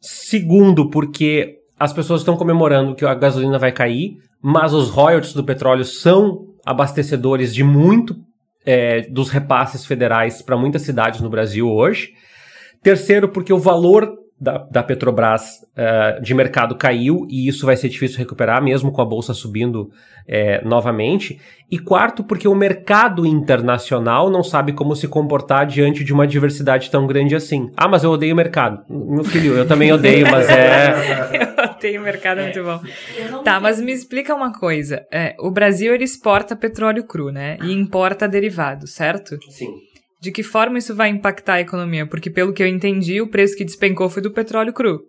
Segundo, 0.00 0.90
porque 0.90 1.58
as 1.78 1.92
pessoas 1.92 2.20
estão 2.20 2.36
comemorando 2.36 2.94
que 2.94 3.04
a 3.04 3.14
gasolina 3.14 3.58
vai 3.58 3.70
cair, 3.70 4.16
mas 4.42 4.72
os 4.72 4.88
royalties 4.90 5.34
do 5.34 5.44
petróleo 5.44 5.84
são 5.84 6.46
abastecedores 6.64 7.54
de 7.54 7.62
muito 7.62 8.16
é, 8.64 9.02
dos 9.02 9.30
repasses 9.30 9.86
federais 9.86 10.42
para 10.42 10.56
muitas 10.56 10.82
cidades 10.82 11.20
no 11.20 11.30
Brasil 11.30 11.68
hoje. 11.68 12.12
Terceiro, 12.82 13.28
porque 13.28 13.52
o 13.52 13.58
valor 13.58 14.12
da, 14.38 14.58
da 14.70 14.82
Petrobras 14.82 15.62
uh, 15.76 16.20
de 16.20 16.34
mercado 16.34 16.76
caiu 16.76 17.26
e 17.30 17.48
isso 17.48 17.64
vai 17.64 17.76
ser 17.76 17.88
difícil 17.88 18.18
recuperar, 18.18 18.62
mesmo 18.62 18.92
com 18.92 19.00
a 19.00 19.04
bolsa 19.04 19.32
subindo 19.32 19.90
é, 20.28 20.62
novamente. 20.62 21.40
E 21.70 21.78
quarto, 21.78 22.22
porque 22.22 22.46
o 22.46 22.54
mercado 22.54 23.24
internacional 23.24 24.28
não 24.28 24.42
sabe 24.42 24.72
como 24.72 24.94
se 24.94 25.08
comportar 25.08 25.66
diante 25.66 26.04
de 26.04 26.12
uma 26.12 26.26
diversidade 26.26 26.90
tão 26.90 27.06
grande 27.06 27.34
assim. 27.34 27.70
Ah, 27.76 27.88
mas 27.88 28.04
eu 28.04 28.10
odeio 28.10 28.34
o 28.34 28.36
mercado. 28.36 28.84
Meu 28.88 29.24
filho, 29.24 29.54
eu 29.54 29.66
também 29.66 29.90
odeio, 29.92 30.26
mas 30.30 30.48
é. 30.48 31.56
eu 31.58 31.70
odeio 31.70 32.00
o 32.00 32.04
mercado, 32.04 32.40
é 32.40 32.42
muito 32.44 32.62
bom. 32.62 33.42
Tá, 33.42 33.58
mas 33.58 33.80
me 33.80 33.92
explica 33.92 34.34
uma 34.34 34.52
coisa. 34.52 35.06
É, 35.10 35.34
o 35.40 35.50
Brasil 35.50 35.94
ele 35.94 36.04
exporta 36.04 36.54
petróleo 36.54 37.04
cru, 37.04 37.30
né? 37.30 37.56
E 37.62 37.72
importa 37.72 38.28
derivados, 38.28 38.92
certo? 38.92 39.38
Sim. 39.48 39.70
De 40.18 40.30
que 40.30 40.42
forma 40.42 40.78
isso 40.78 40.94
vai 40.94 41.08
impactar 41.08 41.54
a 41.54 41.60
economia? 41.60 42.06
Porque, 42.06 42.30
pelo 42.30 42.52
que 42.52 42.62
eu 42.62 42.66
entendi, 42.66 43.20
o 43.20 43.28
preço 43.28 43.56
que 43.56 43.64
despencou 43.64 44.08
foi 44.08 44.22
do 44.22 44.32
petróleo 44.32 44.72
cru. 44.72 45.00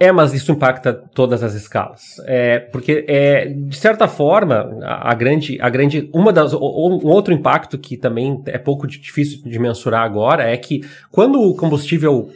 É, 0.00 0.10
mas 0.10 0.34
isso 0.34 0.50
impacta 0.50 0.92
todas 0.92 1.44
as 1.44 1.54
escalas. 1.54 2.16
É, 2.24 2.58
porque, 2.58 3.04
é, 3.06 3.46
de 3.46 3.76
certa 3.76 4.08
forma, 4.08 4.78
a, 4.82 5.12
a, 5.12 5.14
grande, 5.14 5.58
a 5.60 5.68
grande, 5.68 6.10
uma 6.12 6.32
das, 6.32 6.52
um 6.52 6.58
outro 7.06 7.32
impacto 7.32 7.78
que 7.78 7.96
também 7.96 8.42
é 8.46 8.58
pouco 8.58 8.86
difícil 8.86 9.42
de 9.44 9.58
mensurar 9.60 10.02
agora 10.02 10.50
é 10.50 10.56
que 10.56 10.80
quando 11.10 11.40
o 11.40 11.54
combustível, 11.54 12.30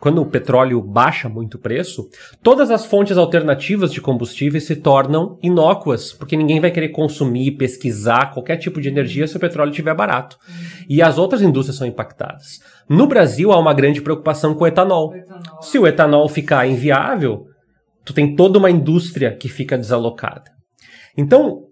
quando 0.00 0.22
o 0.22 0.26
petróleo 0.26 0.82
baixa 0.82 1.28
muito 1.28 1.54
o 1.54 1.60
preço, 1.60 2.08
todas 2.42 2.68
as 2.68 2.84
fontes 2.84 3.16
alternativas 3.16 3.92
de 3.92 4.00
combustíveis 4.00 4.64
se 4.64 4.74
tornam 4.74 5.38
inócuas, 5.40 6.12
porque 6.12 6.36
ninguém 6.36 6.58
vai 6.58 6.72
querer 6.72 6.88
consumir, 6.88 7.52
pesquisar 7.52 8.32
qualquer 8.32 8.56
tipo 8.56 8.80
de 8.80 8.88
energia 8.88 9.28
se 9.28 9.36
o 9.36 9.40
petróleo 9.40 9.70
estiver 9.70 9.94
barato. 9.94 10.36
E 10.88 11.00
as 11.00 11.16
outras 11.16 11.42
indústrias 11.42 11.76
são 11.76 11.86
impactadas. 11.86 12.60
No 12.88 13.06
Brasil 13.06 13.52
há 13.52 13.58
uma 13.58 13.72
grande 13.72 14.00
preocupação 14.00 14.54
com 14.54 14.64
o 14.64 14.66
etanol. 14.66 15.10
o 15.10 15.16
etanol. 15.16 15.62
Se 15.62 15.78
o 15.78 15.86
etanol 15.86 16.28
ficar 16.28 16.66
inviável, 16.66 17.46
tu 18.04 18.12
tem 18.12 18.34
toda 18.34 18.58
uma 18.58 18.70
indústria 18.70 19.34
que 19.34 19.48
fica 19.48 19.78
desalocada. 19.78 20.52
Então, 21.16 21.64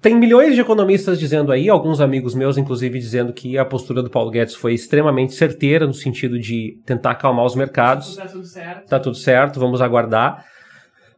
tem 0.00 0.14
milhões 0.14 0.54
de 0.54 0.60
economistas 0.60 1.18
dizendo 1.18 1.52
aí, 1.52 1.68
alguns 1.68 2.00
amigos 2.00 2.34
meus, 2.34 2.56
inclusive, 2.56 2.98
dizendo 2.98 3.32
que 3.32 3.58
a 3.58 3.64
postura 3.64 4.02
do 4.02 4.10
Paulo 4.10 4.30
Guedes 4.30 4.54
foi 4.54 4.72
extremamente 4.72 5.34
certeira 5.34 5.86
no 5.86 5.92
sentido 5.92 6.38
de 6.38 6.80
tentar 6.86 7.10
acalmar 7.10 7.44
os 7.44 7.54
mercados. 7.54 8.16
Tá 8.16 8.26
tudo 8.26 8.44
certo. 8.44 8.88
Tá 8.88 9.00
tudo 9.00 9.16
certo, 9.16 9.60
vamos 9.60 9.82
aguardar. 9.82 10.44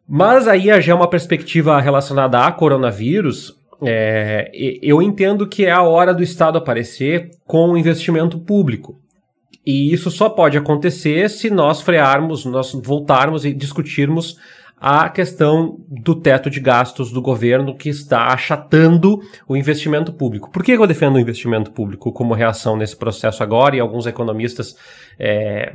Mas 0.06 0.46
aí 0.48 0.66
já 0.82 0.92
é 0.92 0.94
uma 0.94 1.08
perspectiva 1.08 1.80
relacionada 1.80 2.40
a 2.40 2.52
coronavírus. 2.52 3.54
É, 3.86 4.50
eu 4.82 5.02
entendo 5.02 5.48
que 5.48 5.64
é 5.64 5.70
a 5.70 5.82
hora 5.82 6.14
do 6.14 6.22
Estado 6.22 6.58
aparecer 6.58 7.30
com 7.46 7.70
o 7.70 7.78
investimento 7.78 8.38
público. 8.38 9.00
E 9.66 9.92
isso 9.92 10.10
só 10.10 10.28
pode 10.28 10.58
acontecer 10.58 11.28
se 11.30 11.48
nós 11.50 11.80
frearmos, 11.80 12.44
nós 12.44 12.72
voltarmos 12.72 13.44
e 13.44 13.52
discutirmos 13.52 14.36
a 14.76 15.08
questão 15.08 15.78
do 15.88 16.14
teto 16.14 16.50
de 16.50 16.60
gastos 16.60 17.10
do 17.10 17.22
governo 17.22 17.74
que 17.74 17.88
está 17.88 18.26
achatando 18.26 19.18
o 19.48 19.56
investimento 19.56 20.12
público. 20.12 20.50
Por 20.50 20.62
que 20.62 20.72
eu 20.72 20.86
defendo 20.86 21.16
o 21.16 21.20
investimento 21.20 21.70
público 21.70 22.12
como 22.12 22.34
reação 22.34 22.76
nesse 22.76 22.94
processo 22.94 23.42
agora? 23.42 23.76
E 23.76 23.80
alguns 23.80 24.06
economistas 24.06 24.76
é, 25.18 25.74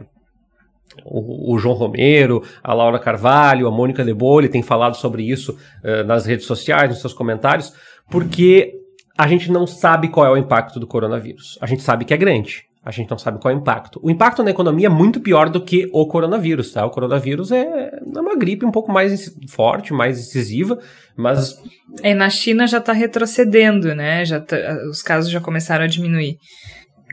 o, 1.06 1.58
João 1.58 1.76
Romero, 1.76 2.44
a 2.64 2.74
Laura 2.74 3.00
Carvalho, 3.00 3.68
a 3.68 3.72
Mônica 3.72 4.04
Lebole 4.04 4.50
têm 4.50 4.62
falado 4.62 4.96
sobre 4.96 5.24
isso 5.24 5.58
uh, 5.84 6.04
nas 6.06 6.26
redes 6.26 6.46
sociais, 6.46 6.90
nos 6.90 7.02
seus 7.02 7.14
comentários, 7.14 7.74
porque 8.10 8.74
a 9.18 9.28
gente 9.28 9.52
não 9.52 9.68
sabe 9.68 10.10
qual 10.10 10.26
é 10.26 10.30
o 10.30 10.38
impacto 10.38 10.80
do 10.80 10.88
coronavírus. 10.88 11.58
A 11.62 11.66
gente 11.66 11.84
sabe 11.84 12.06
que 12.06 12.14
é 12.14 12.18
grande. 12.18 12.64
A 12.84 12.92
gente 12.92 13.10
não 13.10 13.18
sabe 13.18 13.40
qual 13.40 13.54
é 13.54 13.56
o 13.56 13.60
impacto. 13.60 14.00
O 14.02 14.10
impacto 14.10 14.42
na 14.42 14.52
economia 14.52 14.88
é 14.88 14.90
muito 14.90 15.20
pior 15.20 15.50
do 15.50 15.62
que 15.62 15.90
o 15.92 16.08
coronavírus, 16.08 16.72
tá? 16.72 16.86
O 16.86 16.90
coronavírus 16.90 17.52
é, 17.52 17.62
é 17.62 18.20
uma 18.20 18.38
gripe 18.38 18.66
um 18.66 18.72
pouco 18.72 18.92
mais 18.92 19.36
forte, 19.50 19.94
mais 19.94 20.18
incisiva, 20.18 20.80
mas... 21.16 21.62
É, 22.02 22.16
na 22.16 22.30
China 22.30 22.66
já 22.66 22.78
está 22.78 22.94
retrocedendo, 22.94 23.94
né? 23.94 24.24
Já 24.24 24.40
tá, 24.40 24.56
os 24.90 25.02
casos 25.02 25.30
já 25.30 25.42
começaram 25.42 25.84
a 25.84 25.88
diminuir. 25.88 26.38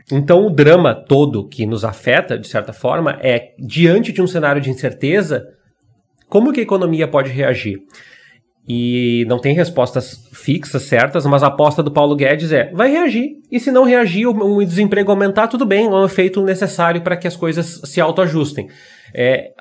Então, 0.09 0.45
o 0.45 0.49
drama 0.49 0.95
todo 0.95 1.47
que 1.49 1.65
nos 1.65 1.83
afeta, 1.83 2.39
de 2.39 2.47
certa 2.47 2.71
forma, 2.71 3.19
é 3.21 3.53
diante 3.59 4.13
de 4.13 4.21
um 4.21 4.27
cenário 4.27 4.61
de 4.61 4.69
incerteza, 4.69 5.43
como 6.29 6.53
que 6.53 6.61
a 6.61 6.63
economia 6.63 7.07
pode 7.09 7.29
reagir? 7.29 7.79
E 8.67 9.25
não 9.29 9.39
tem 9.39 9.55
respostas 9.55 10.27
fixas, 10.33 10.83
certas, 10.83 11.25
mas 11.25 11.41
a 11.41 11.47
aposta 11.47 11.81
do 11.81 11.91
Paulo 11.91 12.15
Guedes 12.15 12.51
é: 12.51 12.69
vai 12.73 12.91
reagir. 12.91 13.37
E 13.49 13.59
se 13.59 13.71
não 13.71 13.85
reagir, 13.85 14.27
o, 14.27 14.57
o 14.57 14.65
desemprego 14.65 15.09
aumentar, 15.09 15.47
tudo 15.47 15.65
bem, 15.65 15.85
é 15.85 15.89
um 15.89 16.03
efeito 16.03 16.43
necessário 16.43 17.01
para 17.01 17.15
que 17.15 17.27
as 17.27 17.35
coisas 17.35 17.79
se 17.85 18.01
autoajustem. 18.01 18.67
É, 19.13 19.51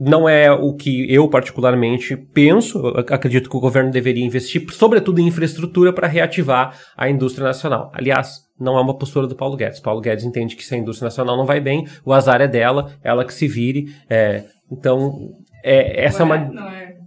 não 0.00 0.26
é 0.26 0.50
o 0.50 0.72
que 0.74 1.12
eu 1.12 1.28
particularmente 1.28 2.16
penso. 2.16 2.78
Eu 2.78 3.04
acredito 3.14 3.50
que 3.50 3.56
o 3.56 3.60
governo 3.60 3.90
deveria 3.90 4.24
investir, 4.24 4.64
sobretudo 4.72 5.20
em 5.20 5.26
infraestrutura, 5.26 5.92
para 5.92 6.06
reativar 6.06 6.74
a 6.96 7.10
indústria 7.10 7.46
nacional. 7.46 7.90
Aliás, 7.92 8.46
não 8.58 8.78
é 8.78 8.80
uma 8.80 8.96
postura 8.96 9.26
do 9.26 9.36
Paulo 9.36 9.56
Guedes. 9.56 9.80
Paulo 9.80 10.00
Guedes 10.00 10.24
entende 10.24 10.56
que 10.56 10.64
se 10.64 10.74
a 10.74 10.78
indústria 10.78 11.06
nacional 11.06 11.36
não 11.36 11.44
vai 11.44 11.60
bem, 11.60 11.86
o 12.02 12.14
azar 12.14 12.40
é 12.40 12.48
dela, 12.48 12.92
ela 13.02 13.24
que 13.26 13.34
se 13.34 13.46
vire. 13.46 13.86
É, 14.08 14.44
então, 14.70 15.32
é, 15.62 16.04
essa 16.04 16.24
não 16.24 16.34
é 16.34 16.38
uma. 16.38 16.52
Não 16.52 16.68
é, 16.68 16.86
né? 16.86 16.97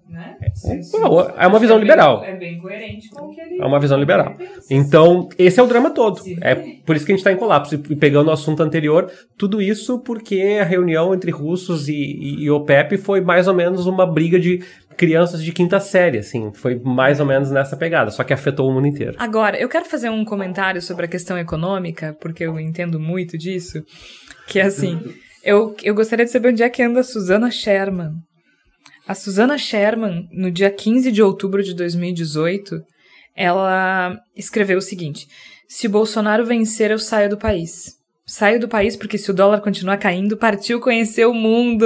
É 1.38 1.48
uma 1.48 1.60
visão 1.60 1.78
é 1.78 1.82
liberal. 1.82 2.22
Bem, 2.22 2.30
é 2.30 2.36
bem 2.36 2.60
coerente 2.60 3.10
com 3.10 3.26
o 3.26 3.30
que 3.30 3.40
ele. 3.40 3.62
É 3.62 3.66
uma 3.66 3.80
visão 3.80 4.00
liberal. 4.00 4.36
Então, 4.70 5.30
esse 5.38 5.60
é 5.60 5.64
o 5.64 5.68
drama 5.68 5.92
todo. 5.92 6.22
É 6.42 6.56
por 6.86 6.96
isso 6.96 7.06
que 7.06 7.12
a 7.12 7.16
gente 7.16 7.20
está 7.20 7.32
em 7.32 7.38
colapso. 7.38 7.76
E 7.76 7.96
pegando 7.96 8.30
o 8.30 8.32
assunto 8.32 8.64
anterior, 8.64 9.12
tudo 9.38 9.62
isso 9.62 10.00
porque 10.00 10.60
a 10.60 10.64
reunião 10.64 11.14
entre 11.14 11.32
russos 11.32 11.88
e, 11.88 11.94
e, 11.94 12.44
e 12.44 12.52
OPEP 12.52 12.98
foi 12.98 13.22
mais 13.22 13.48
ou 13.48 13.54
menos 13.54 13.86
uma 13.86 14.06
briga 14.06 14.40
de 14.40 14.64
crianças 14.98 15.44
de 15.44 15.52
quinta 15.52 15.80
série, 15.80 16.20
assim, 16.20 16.52
foi 16.54 16.80
mais 16.80 17.20
ou 17.20 17.26
menos 17.26 17.50
nessa 17.50 17.76
pegada, 17.76 18.12
só 18.12 18.24
que 18.24 18.34
afetou 18.34 18.70
o 18.70 18.74
mundo 18.74 18.88
inteiro. 18.88 19.16
Agora, 19.18 19.58
eu 19.58 19.68
quero 19.68 19.86
fazer 19.86 20.10
um 20.10 20.24
comentário 20.24 20.82
sobre 20.82 21.06
a 21.06 21.08
questão 21.08 21.38
econômica, 21.40 22.16
porque 22.20 22.44
eu 22.44 22.60
entendo 22.60 23.00
muito 23.00 23.36
disso, 23.36 23.84
que 24.48 24.60
é 24.60 24.64
assim, 24.64 25.00
eu, 25.44 25.76
eu 25.82 25.96
gostaria 25.96 26.26
de 26.26 26.30
saber 26.30 26.50
onde 26.50 26.62
é 26.62 26.70
que 26.70 26.84
anda 26.84 27.00
a 27.00 27.04
Susana 27.04 27.50
Sherman. 27.50 28.12
A 29.12 29.14
Susana 29.14 29.58
Sherman, 29.58 30.30
no 30.32 30.50
dia 30.50 30.72
15 30.72 31.12
de 31.12 31.22
outubro 31.22 31.62
de 31.62 31.76
2018, 31.76 32.82
ela 33.36 34.18
escreveu 34.38 34.78
o 34.78 34.82
seguinte: 34.82 35.28
Se 35.68 35.86
Bolsonaro 35.86 36.46
vencer, 36.46 36.92
eu 36.92 36.98
saio 36.98 37.30
do 37.30 37.38
país. 37.38 37.98
Saio 38.26 38.58
do 38.58 38.70
país 38.70 38.96
porque 38.96 39.18
se 39.18 39.30
o 39.30 39.34
dólar 39.34 39.60
continuar 39.60 39.98
caindo, 39.98 40.38
partiu 40.38 40.80
conhecer 40.80 41.26
o 41.26 41.34
mundo. 41.34 41.86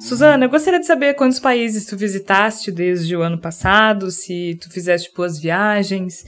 Suzana, 0.00 0.46
eu 0.46 0.48
gostaria 0.48 0.80
de 0.80 0.86
saber 0.86 1.12
quantos 1.12 1.38
países 1.38 1.84
tu 1.84 1.94
visitaste 1.94 2.72
desde 2.72 3.14
o 3.14 3.20
ano 3.20 3.38
passado, 3.38 4.10
se 4.10 4.56
tu 4.62 4.72
fizeste 4.72 5.10
boas 5.14 5.38
viagens, 5.38 6.24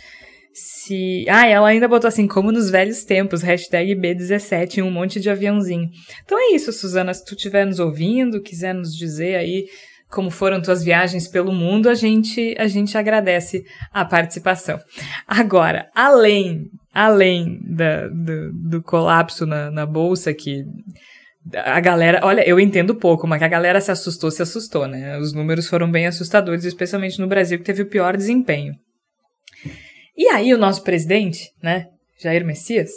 se... 0.52 1.24
Ah, 1.26 1.46
ela 1.46 1.68
ainda 1.68 1.88
botou 1.88 2.08
assim, 2.08 2.28
como 2.28 2.52
nos 2.52 2.68
velhos 2.68 3.02
tempos, 3.02 3.40
hashtag 3.40 3.94
B17 3.94 4.76
em 4.76 4.82
um 4.82 4.90
monte 4.90 5.18
de 5.18 5.30
aviãozinho. 5.30 5.88
Então 6.22 6.38
é 6.38 6.54
isso, 6.54 6.70
Suzana, 6.70 7.14
se 7.14 7.24
tu 7.24 7.34
estiver 7.34 7.64
nos 7.64 7.78
ouvindo, 7.78 8.42
quiser 8.42 8.74
nos 8.74 8.94
dizer 8.94 9.36
aí 9.36 9.64
como 10.12 10.30
foram 10.30 10.60
tuas 10.60 10.84
viagens 10.84 11.26
pelo 11.26 11.50
mundo, 11.50 11.88
a 11.88 11.94
gente, 11.94 12.54
a 12.58 12.68
gente 12.68 12.98
agradece 12.98 13.64
a 13.90 14.04
participação. 14.04 14.78
Agora, 15.26 15.88
além, 15.94 16.66
além 16.92 17.58
da, 17.64 18.08
do, 18.08 18.52
do 18.52 18.82
colapso 18.82 19.46
na, 19.46 19.70
na 19.70 19.86
bolsa 19.86 20.34
que 20.34 20.64
a 21.54 21.80
galera, 21.80 22.20
olha, 22.22 22.46
eu 22.46 22.60
entendo 22.60 22.94
pouco, 22.94 23.26
mas 23.26 23.38
que 23.38 23.44
a 23.44 23.48
galera 23.48 23.80
se 23.80 23.90
assustou, 23.90 24.30
se 24.30 24.42
assustou, 24.42 24.86
né? 24.86 25.18
Os 25.18 25.32
números 25.32 25.66
foram 25.66 25.90
bem 25.90 26.06
assustadores, 26.06 26.64
especialmente 26.64 27.18
no 27.18 27.26
Brasil, 27.26 27.58
que 27.58 27.64
teve 27.64 27.82
o 27.82 27.88
pior 27.88 28.14
desempenho. 28.14 28.74
E 30.16 30.28
aí 30.28 30.52
o 30.52 30.58
nosso 30.58 30.82
presidente, 30.84 31.50
né, 31.62 31.86
Jair 32.20 32.44
Messias, 32.44 32.90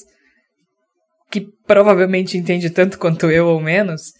que 1.31 1.47
provavelmente 1.65 2.37
entende 2.37 2.69
tanto 2.69 2.99
quanto 2.99 3.31
eu 3.31 3.47
ou 3.47 3.61
menos, 3.61 4.11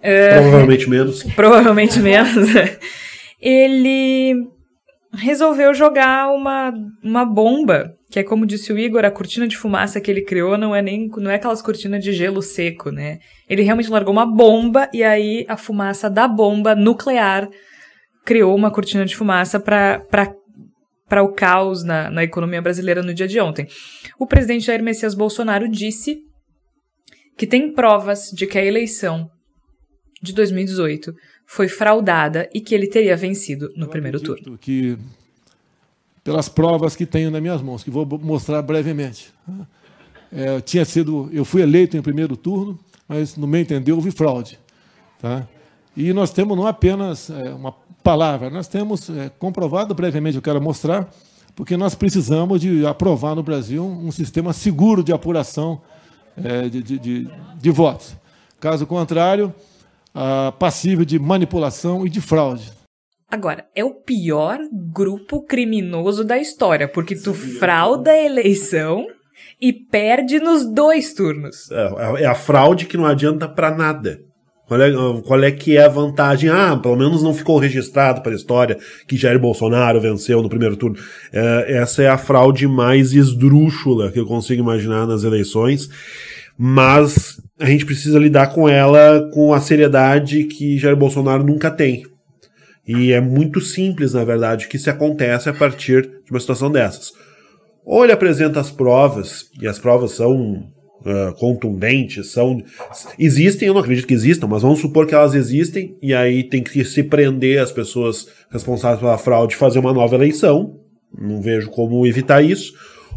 provavelmente 0.00 0.86
uh, 0.86 0.90
menos, 0.90 1.22
provavelmente 1.34 1.98
menos, 2.00 2.48
ele 3.40 4.34
resolveu 5.12 5.74
jogar 5.74 6.30
uma, 6.30 6.72
uma 7.02 7.24
bomba, 7.24 7.94
que 8.10 8.18
é 8.18 8.22
como 8.22 8.46
disse 8.46 8.72
o 8.72 8.78
Igor, 8.78 9.04
a 9.04 9.10
cortina 9.10 9.46
de 9.46 9.56
fumaça 9.56 10.00
que 10.00 10.10
ele 10.10 10.22
criou 10.22 10.56
não 10.56 10.74
é 10.74 10.80
nem 10.80 11.08
não 11.16 11.30
é 11.30 11.34
aquelas 11.34 11.60
cortinas 11.60 12.02
de 12.02 12.12
gelo 12.12 12.42
seco, 12.42 12.90
né? 12.90 13.18
Ele 13.48 13.62
realmente 13.62 13.90
largou 13.90 14.12
uma 14.12 14.26
bomba 14.26 14.88
e 14.92 15.02
aí 15.02 15.44
a 15.48 15.56
fumaça 15.56 16.08
da 16.08 16.28
bomba 16.28 16.74
nuclear 16.74 17.48
criou 18.24 18.54
uma 18.54 18.70
cortina 18.70 19.04
de 19.04 19.16
fumaça 19.16 19.58
para 19.58 20.00
para 21.08 21.24
o 21.24 21.32
caos 21.32 21.82
na, 21.82 22.08
na 22.08 22.22
economia 22.22 22.62
brasileira 22.62 23.02
no 23.02 23.12
dia 23.12 23.26
de 23.26 23.40
ontem. 23.40 23.66
O 24.16 24.28
presidente 24.28 24.66
Jair 24.66 24.80
Messias 24.80 25.12
Bolsonaro 25.12 25.68
disse 25.68 26.18
que 27.36 27.48
tem 27.48 27.72
provas 27.72 28.30
de 28.32 28.46
que 28.46 28.56
a 28.56 28.64
eleição 28.64 29.28
de 30.22 30.32
2018 30.32 31.14
foi 31.46 31.68
fraudada 31.68 32.48
e 32.54 32.60
que 32.60 32.74
ele 32.74 32.86
teria 32.86 33.16
vencido 33.16 33.72
no 33.74 33.86
Eu 33.86 33.90
primeiro 33.90 34.20
turno. 34.20 34.58
Que, 34.58 34.96
pelas 36.22 36.48
provas 36.48 36.94
que 36.94 37.06
tenho 37.06 37.30
nas 37.30 37.40
minhas 37.40 37.62
mãos, 37.62 37.82
que 37.82 37.90
vou 37.90 38.06
mostrar 38.22 38.62
brevemente. 38.62 39.32
É, 40.32 40.56
eu 40.56 40.60
tinha 40.60 40.84
sido, 40.84 41.28
eu 41.32 41.44
fui 41.44 41.62
eleito 41.62 41.96
em 41.96 42.02
primeiro 42.02 42.36
turno, 42.36 42.78
mas 43.08 43.36
no 43.36 43.46
meu 43.46 43.60
entender 43.60 43.92
houve 43.92 44.10
fraude, 44.10 44.58
tá? 45.20 45.48
E 45.96 46.12
nós 46.12 46.30
temos 46.30 46.56
não 46.56 46.66
apenas 46.66 47.30
é, 47.30 47.52
uma 47.52 47.72
palavra, 48.02 48.48
nós 48.48 48.68
temos 48.68 49.10
é, 49.10 49.28
comprovado 49.38 49.92
brevemente, 49.92 50.36
eu 50.36 50.42
quero 50.42 50.60
mostrar, 50.60 51.12
porque 51.56 51.76
nós 51.76 51.96
precisamos 51.96 52.60
de 52.60 52.86
aprovar 52.86 53.34
no 53.34 53.42
Brasil 53.42 53.84
um 53.84 54.12
sistema 54.12 54.52
seguro 54.52 55.02
de 55.02 55.12
apuração 55.12 55.82
é, 56.36 56.68
de, 56.68 56.82
de, 56.82 56.98
de, 56.98 57.28
de 57.58 57.70
votos. 57.70 58.14
Caso 58.60 58.86
contrário, 58.86 59.52
ah, 60.14 60.52
passível 60.58 61.04
de 61.04 61.18
manipulação 61.18 62.06
e 62.06 62.10
de 62.10 62.20
fraude. 62.20 62.72
Agora, 63.30 63.64
é 63.76 63.84
o 63.84 63.94
pior 63.94 64.58
grupo 64.72 65.42
criminoso 65.42 66.24
da 66.24 66.36
história, 66.36 66.88
porque 66.88 67.14
tu 67.14 67.32
frauda 67.32 68.10
a 68.10 68.20
eleição 68.20 69.06
e 69.60 69.72
perde 69.72 70.40
nos 70.40 70.64
dois 70.64 71.14
turnos. 71.14 71.70
É, 71.70 72.22
é 72.22 72.26
a 72.26 72.34
fraude 72.34 72.86
que 72.86 72.96
não 72.96 73.06
adianta 73.06 73.48
pra 73.48 73.70
nada. 73.70 74.18
Qual 74.66 74.80
é, 74.80 74.92
qual 75.26 75.42
é 75.42 75.50
que 75.50 75.76
é 75.76 75.84
a 75.84 75.88
vantagem? 75.88 76.48
Ah, 76.48 76.76
pelo 76.76 76.96
menos 76.96 77.24
não 77.24 77.34
ficou 77.34 77.58
registrado 77.58 78.22
para 78.22 78.30
a 78.30 78.36
história 78.36 78.78
que 79.08 79.16
Jair 79.16 79.38
Bolsonaro 79.38 80.00
venceu 80.00 80.40
no 80.42 80.48
primeiro 80.48 80.76
turno. 80.76 80.96
É, 81.32 81.78
essa 81.78 82.04
é 82.04 82.08
a 82.08 82.16
fraude 82.16 82.68
mais 82.68 83.12
esdrúxula 83.12 84.12
que 84.12 84.20
eu 84.20 84.26
consigo 84.26 84.62
imaginar 84.62 85.08
nas 85.08 85.24
eleições. 85.24 85.88
Mas 86.56 87.40
a 87.58 87.66
gente 87.66 87.86
precisa 87.86 88.18
lidar 88.18 88.48
com 88.48 88.68
ela 88.68 89.28
com 89.32 89.52
a 89.52 89.60
seriedade 89.60 90.44
que 90.44 90.78
Jair 90.78 90.96
Bolsonaro 90.96 91.44
nunca 91.44 91.70
tem. 91.70 92.04
E 92.86 93.12
é 93.12 93.20
muito 93.20 93.60
simples, 93.60 94.14
na 94.14 94.24
verdade, 94.24 94.66
que 94.66 94.76
isso 94.76 94.90
acontece 94.90 95.48
a 95.48 95.52
partir 95.52 96.02
de 96.02 96.30
uma 96.30 96.40
situação 96.40 96.70
dessas. 96.70 97.12
Ou 97.84 98.04
ele 98.04 98.12
apresenta 98.12 98.60
as 98.60 98.70
provas, 98.70 99.46
e 99.60 99.66
as 99.68 99.78
provas 99.78 100.12
são 100.12 100.64
uh, 101.00 101.34
contundentes, 101.38 102.32
são. 102.32 102.62
Existem, 103.18 103.68
eu 103.68 103.74
não 103.74 103.80
acredito 103.80 104.06
que 104.06 104.14
existam, 104.14 104.46
mas 104.46 104.62
vamos 104.62 104.80
supor 104.80 105.06
que 105.06 105.14
elas 105.14 105.34
existem, 105.34 105.96
e 106.02 106.14
aí 106.14 106.44
tem 106.44 106.62
que 106.62 106.84
se 106.84 107.02
prender 107.02 107.60
as 107.60 107.72
pessoas 107.72 108.26
responsáveis 108.50 109.00
pela 109.00 109.18
fraude 109.18 109.54
e 109.54 109.58
fazer 109.58 109.78
uma 109.78 109.92
nova 109.92 110.14
eleição. 110.14 110.78
Não 111.16 111.40
vejo 111.40 111.70
como 111.70 112.06
evitar 112.06 112.42
isso. 112.42 112.72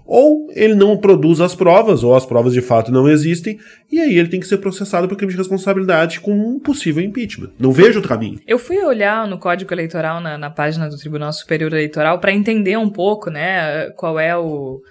Ou 0.05 0.47
ele 0.51 0.75
não 0.75 0.97
produz 0.97 1.39
as 1.39 1.55
provas, 1.55 2.03
ou 2.03 2.15
as 2.15 2.25
provas 2.25 2.53
de 2.53 2.61
fato 2.61 2.91
não 2.91 3.07
existem, 3.07 3.57
e 3.91 3.99
aí 3.99 4.17
ele 4.17 4.27
tem 4.27 4.39
que 4.39 4.47
ser 4.47 4.57
processado 4.57 5.07
por 5.07 5.15
crime 5.15 5.31
de 5.31 5.37
responsabilidade 5.37 6.19
com 6.19 6.33
um 6.33 6.59
possível 6.59 7.03
impeachment. 7.03 7.51
Não 7.57 7.71
vejo 7.71 7.99
outro 7.99 8.09
caminho. 8.09 8.39
Eu 8.45 8.59
fui 8.59 8.79
olhar 8.83 9.27
no 9.27 9.37
Código 9.37 9.73
Eleitoral, 9.73 10.19
na, 10.19 10.37
na 10.37 10.49
página 10.49 10.89
do 10.89 10.97
Tribunal 10.97 11.31
Superior 11.31 11.71
Eleitoral, 11.71 12.19
para 12.19 12.33
entender 12.33 12.77
um 12.77 12.89
pouco, 12.89 13.29
né, 13.29 13.89
qual 13.91 14.19
é 14.19 14.35
o. 14.37 14.81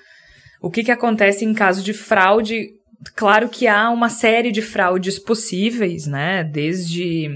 O 0.63 0.71
que, 0.71 0.85
que 0.85 0.93
acontece 0.93 1.45
em 1.45 1.53
caso 1.53 1.83
de 1.83 1.93
fraude. 1.93 2.69
Claro 3.17 3.49
que 3.49 3.67
há 3.67 3.91
uma 3.91 4.09
série 4.09 4.53
de 4.53 4.63
fraudes 4.63 5.19
possíveis, 5.19 6.07
né, 6.07 6.45
desde. 6.45 7.29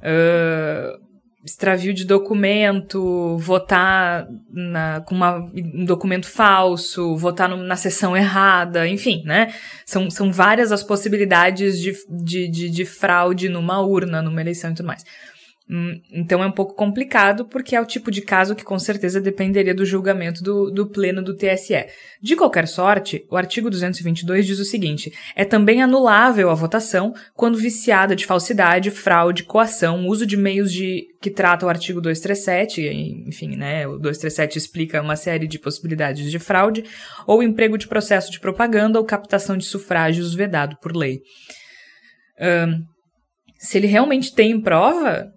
Uh, 0.00 1.09
extravio 1.44 1.94
de 1.94 2.04
documento, 2.04 3.38
votar 3.38 4.28
na, 4.52 5.00
com 5.00 5.14
uma, 5.14 5.38
um 5.38 5.84
documento 5.84 6.26
falso, 6.26 7.16
votar 7.16 7.48
no, 7.48 7.56
na 7.56 7.76
sessão 7.76 8.16
errada, 8.16 8.86
enfim, 8.86 9.22
né? 9.24 9.54
São, 9.86 10.10
são 10.10 10.30
várias 10.30 10.70
as 10.70 10.82
possibilidades 10.82 11.80
de, 11.80 11.92
de, 12.08 12.48
de, 12.48 12.70
de 12.70 12.84
fraude 12.84 13.48
numa 13.48 13.80
urna, 13.80 14.20
numa 14.20 14.40
eleição 14.40 14.70
e 14.70 14.74
tudo 14.74 14.86
mais. 14.86 15.04
Então 16.10 16.42
é 16.42 16.46
um 16.46 16.52
pouco 16.52 16.74
complicado, 16.74 17.44
porque 17.44 17.76
é 17.76 17.80
o 17.80 17.86
tipo 17.86 18.10
de 18.10 18.20
caso 18.20 18.56
que 18.56 18.64
com 18.64 18.76
certeza 18.76 19.20
dependeria 19.20 19.72
do 19.72 19.84
julgamento 19.84 20.42
do, 20.42 20.68
do 20.68 20.88
pleno 20.88 21.22
do 21.22 21.36
TSE. 21.36 21.86
De 22.20 22.34
qualquer 22.34 22.66
sorte, 22.66 23.24
o 23.30 23.36
artigo 23.36 23.70
222 23.70 24.46
diz 24.46 24.58
o 24.58 24.64
seguinte: 24.64 25.12
é 25.36 25.44
também 25.44 25.80
anulável 25.80 26.50
a 26.50 26.54
votação 26.54 27.14
quando 27.34 27.56
viciada 27.56 28.16
de 28.16 28.26
falsidade, 28.26 28.90
fraude, 28.90 29.44
coação, 29.44 30.08
uso 30.08 30.26
de 30.26 30.36
meios 30.36 30.72
de 30.72 31.04
que 31.22 31.30
trata 31.30 31.66
o 31.66 31.68
artigo 31.68 32.00
237, 32.00 32.82
enfim, 33.28 33.54
né? 33.54 33.86
O 33.86 33.92
237 33.92 34.58
explica 34.58 35.00
uma 35.00 35.14
série 35.14 35.46
de 35.46 35.58
possibilidades 35.58 36.28
de 36.28 36.38
fraude, 36.40 36.84
ou 37.28 37.44
emprego 37.44 37.78
de 37.78 37.86
processo 37.86 38.32
de 38.32 38.40
propaganda 38.40 38.98
ou 38.98 39.04
captação 39.04 39.56
de 39.56 39.66
sufrágios 39.66 40.34
vedado 40.34 40.76
por 40.82 40.96
lei. 40.96 41.20
Um, 42.40 42.82
se 43.58 43.76
ele 43.76 43.86
realmente 43.86 44.34
tem 44.34 44.58
prova, 44.60 45.30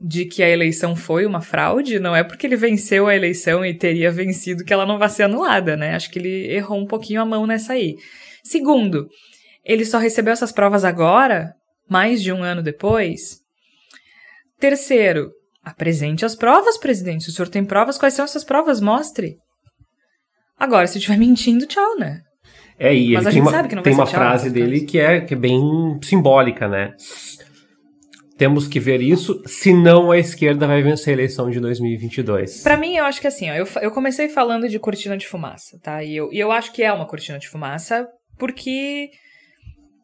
de 0.00 0.24
que 0.24 0.42
a 0.42 0.48
eleição 0.48 0.94
foi 0.94 1.26
uma 1.26 1.40
fraude, 1.40 1.98
não 1.98 2.14
é 2.14 2.22
porque 2.22 2.46
ele 2.46 2.56
venceu 2.56 3.08
a 3.08 3.16
eleição 3.16 3.64
e 3.64 3.74
teria 3.74 4.10
vencido 4.12 4.64
que 4.64 4.72
ela 4.72 4.86
não 4.86 4.98
vai 4.98 5.08
ser 5.08 5.24
anulada, 5.24 5.76
né? 5.76 5.94
Acho 5.94 6.10
que 6.10 6.18
ele 6.18 6.52
errou 6.52 6.78
um 6.78 6.86
pouquinho 6.86 7.20
a 7.20 7.24
mão 7.24 7.46
nessa 7.46 7.72
aí. 7.72 7.96
Segundo, 8.44 9.08
ele 9.64 9.84
só 9.84 9.98
recebeu 9.98 10.32
essas 10.32 10.52
provas 10.52 10.84
agora, 10.84 11.52
mais 11.88 12.22
de 12.22 12.32
um 12.32 12.42
ano 12.42 12.62
depois. 12.62 13.38
Terceiro, 14.60 15.30
apresente 15.62 16.24
as 16.24 16.36
provas, 16.36 16.78
presidente. 16.78 17.24
Se 17.24 17.30
o 17.30 17.32
senhor 17.32 17.48
tem 17.48 17.64
provas, 17.64 17.98
quais 17.98 18.14
são 18.14 18.24
essas 18.24 18.44
provas? 18.44 18.80
Mostre. 18.80 19.36
Agora, 20.58 20.86
se 20.86 20.98
estiver 20.98 21.18
mentindo, 21.18 21.66
tchau, 21.66 21.98
né? 21.98 22.20
É, 22.78 22.94
e 22.94 23.14
Mas 23.14 23.16
ele 23.16 23.16
a 23.16 23.22
tem 23.22 23.32
gente 23.32 23.42
uma, 23.42 23.50
sabe 23.50 23.68
que 23.68 23.74
não 23.74 23.82
tem 23.82 23.92
vai 23.92 24.00
uma 24.00 24.06
ser 24.06 24.12
tchau, 24.12 24.20
frase 24.20 24.48
né, 24.48 24.54
dele 24.54 24.80
caso. 24.80 24.86
que 24.86 24.98
é, 24.98 25.20
que 25.20 25.34
é 25.34 25.36
bem 25.36 25.60
simbólica, 26.02 26.68
né? 26.68 26.94
Temos 28.38 28.68
que 28.68 28.78
ver 28.78 29.02
isso, 29.02 29.42
senão 29.46 30.12
a 30.12 30.18
esquerda 30.18 30.64
vai 30.66 30.80
vencer 30.80 31.10
a 31.10 31.12
eleição 31.14 31.50
de 31.50 31.58
2022. 31.58 32.62
Pra 32.62 32.76
mim, 32.76 32.94
eu 32.94 33.04
acho 33.04 33.20
que 33.20 33.26
assim, 33.26 33.50
ó, 33.50 33.54
eu, 33.54 33.66
eu 33.82 33.90
comecei 33.90 34.28
falando 34.28 34.68
de 34.68 34.78
cortina 34.78 35.16
de 35.18 35.26
fumaça, 35.26 35.76
tá? 35.82 36.04
E 36.04 36.16
eu, 36.16 36.32
e 36.32 36.38
eu 36.38 36.52
acho 36.52 36.72
que 36.72 36.82
é 36.82 36.92
uma 36.92 37.04
cortina 37.06 37.38
de 37.38 37.48
fumaça 37.48 38.06
porque 38.38 39.10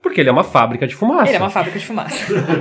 Porque 0.03 0.20
ele 0.20 0.28
é 0.28 0.32
uma 0.32 0.43
fábrica 0.43 0.85
de 0.87 0.97
fumaça. 0.97 1.28
ele 1.30 1.37
é 1.37 1.41
uma 1.41 1.49
fábrica 1.49 1.78
de 1.78 1.87
fumaça. 1.87 2.16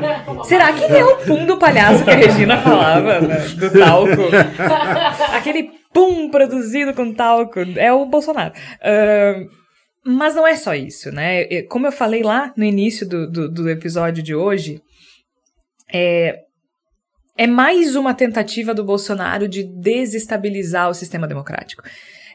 Será 0.45 0.71
que 0.73 0.83
ele 0.83 0.97
é 0.97 1.03
o 1.03 1.17
pum 1.25 1.45
do 1.45 1.57
palhaço 1.57 2.03
que 2.03 2.11
a 2.11 2.15
Regina 2.15 2.61
falava, 2.61 3.19
né? 3.21 3.39
do 3.57 3.71
talco? 3.71 4.21
Aquele 5.35 5.71
pum 5.91 6.29
produzido 6.29 6.93
com 6.93 7.11
talco 7.11 7.59
é 7.77 7.91
o 7.91 8.05
Bolsonaro. 8.05 8.53
Ahn, 8.83 9.47
mas 10.05 10.35
não 10.35 10.45
é 10.45 10.55
só 10.55 10.75
isso, 10.75 11.11
né? 11.11 11.63
Como 11.63 11.87
eu 11.87 11.91
falei 11.91 12.21
lá 12.21 12.53
no 12.55 12.63
início 12.63 13.07
do, 13.07 13.29
do, 13.29 13.49
do 13.51 13.69
episódio 13.69 14.21
de 14.21 14.35
hoje, 14.35 14.79
é, 15.93 16.39
é 17.37 17.45
mais 17.45 17.95
uma 17.95 18.13
tentativa 18.13 18.73
do 18.73 18.83
Bolsonaro 18.83 19.47
de 19.47 19.63
desestabilizar 19.63 20.89
o 20.89 20.93
sistema 20.93 21.27
democrático. 21.27 21.83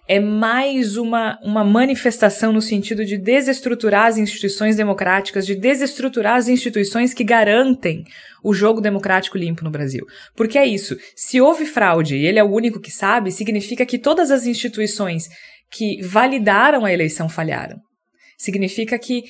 É 0.06 0.18
mais 0.18 0.96
uma, 0.96 1.38
uma 1.42 1.62
manifestação 1.62 2.50
no 2.50 2.62
sentido 2.62 3.04
de 3.04 3.18
desestruturar 3.18 4.06
as 4.06 4.16
instituições 4.16 4.74
democráticas, 4.74 5.44
de 5.44 5.54
desestruturar 5.54 6.36
as 6.36 6.48
instituições 6.48 7.12
que 7.12 7.22
garantem 7.22 8.04
o 8.42 8.54
jogo 8.54 8.80
democrático 8.80 9.36
limpo 9.36 9.62
no 9.62 9.70
Brasil. 9.70 10.06
Porque 10.34 10.56
é 10.56 10.64
isso. 10.64 10.96
Se 11.14 11.42
houve 11.42 11.66
fraude 11.66 12.16
e 12.16 12.24
ele 12.24 12.38
é 12.38 12.44
o 12.44 12.50
único 12.50 12.80
que 12.80 12.90
sabe, 12.90 13.30
significa 13.30 13.84
que 13.84 13.98
todas 13.98 14.30
as 14.30 14.46
instituições 14.46 15.28
que 15.70 16.00
validaram 16.00 16.86
a 16.86 16.92
eleição 16.92 17.28
falharam. 17.28 17.76
Significa 18.38 18.98
que 18.98 19.24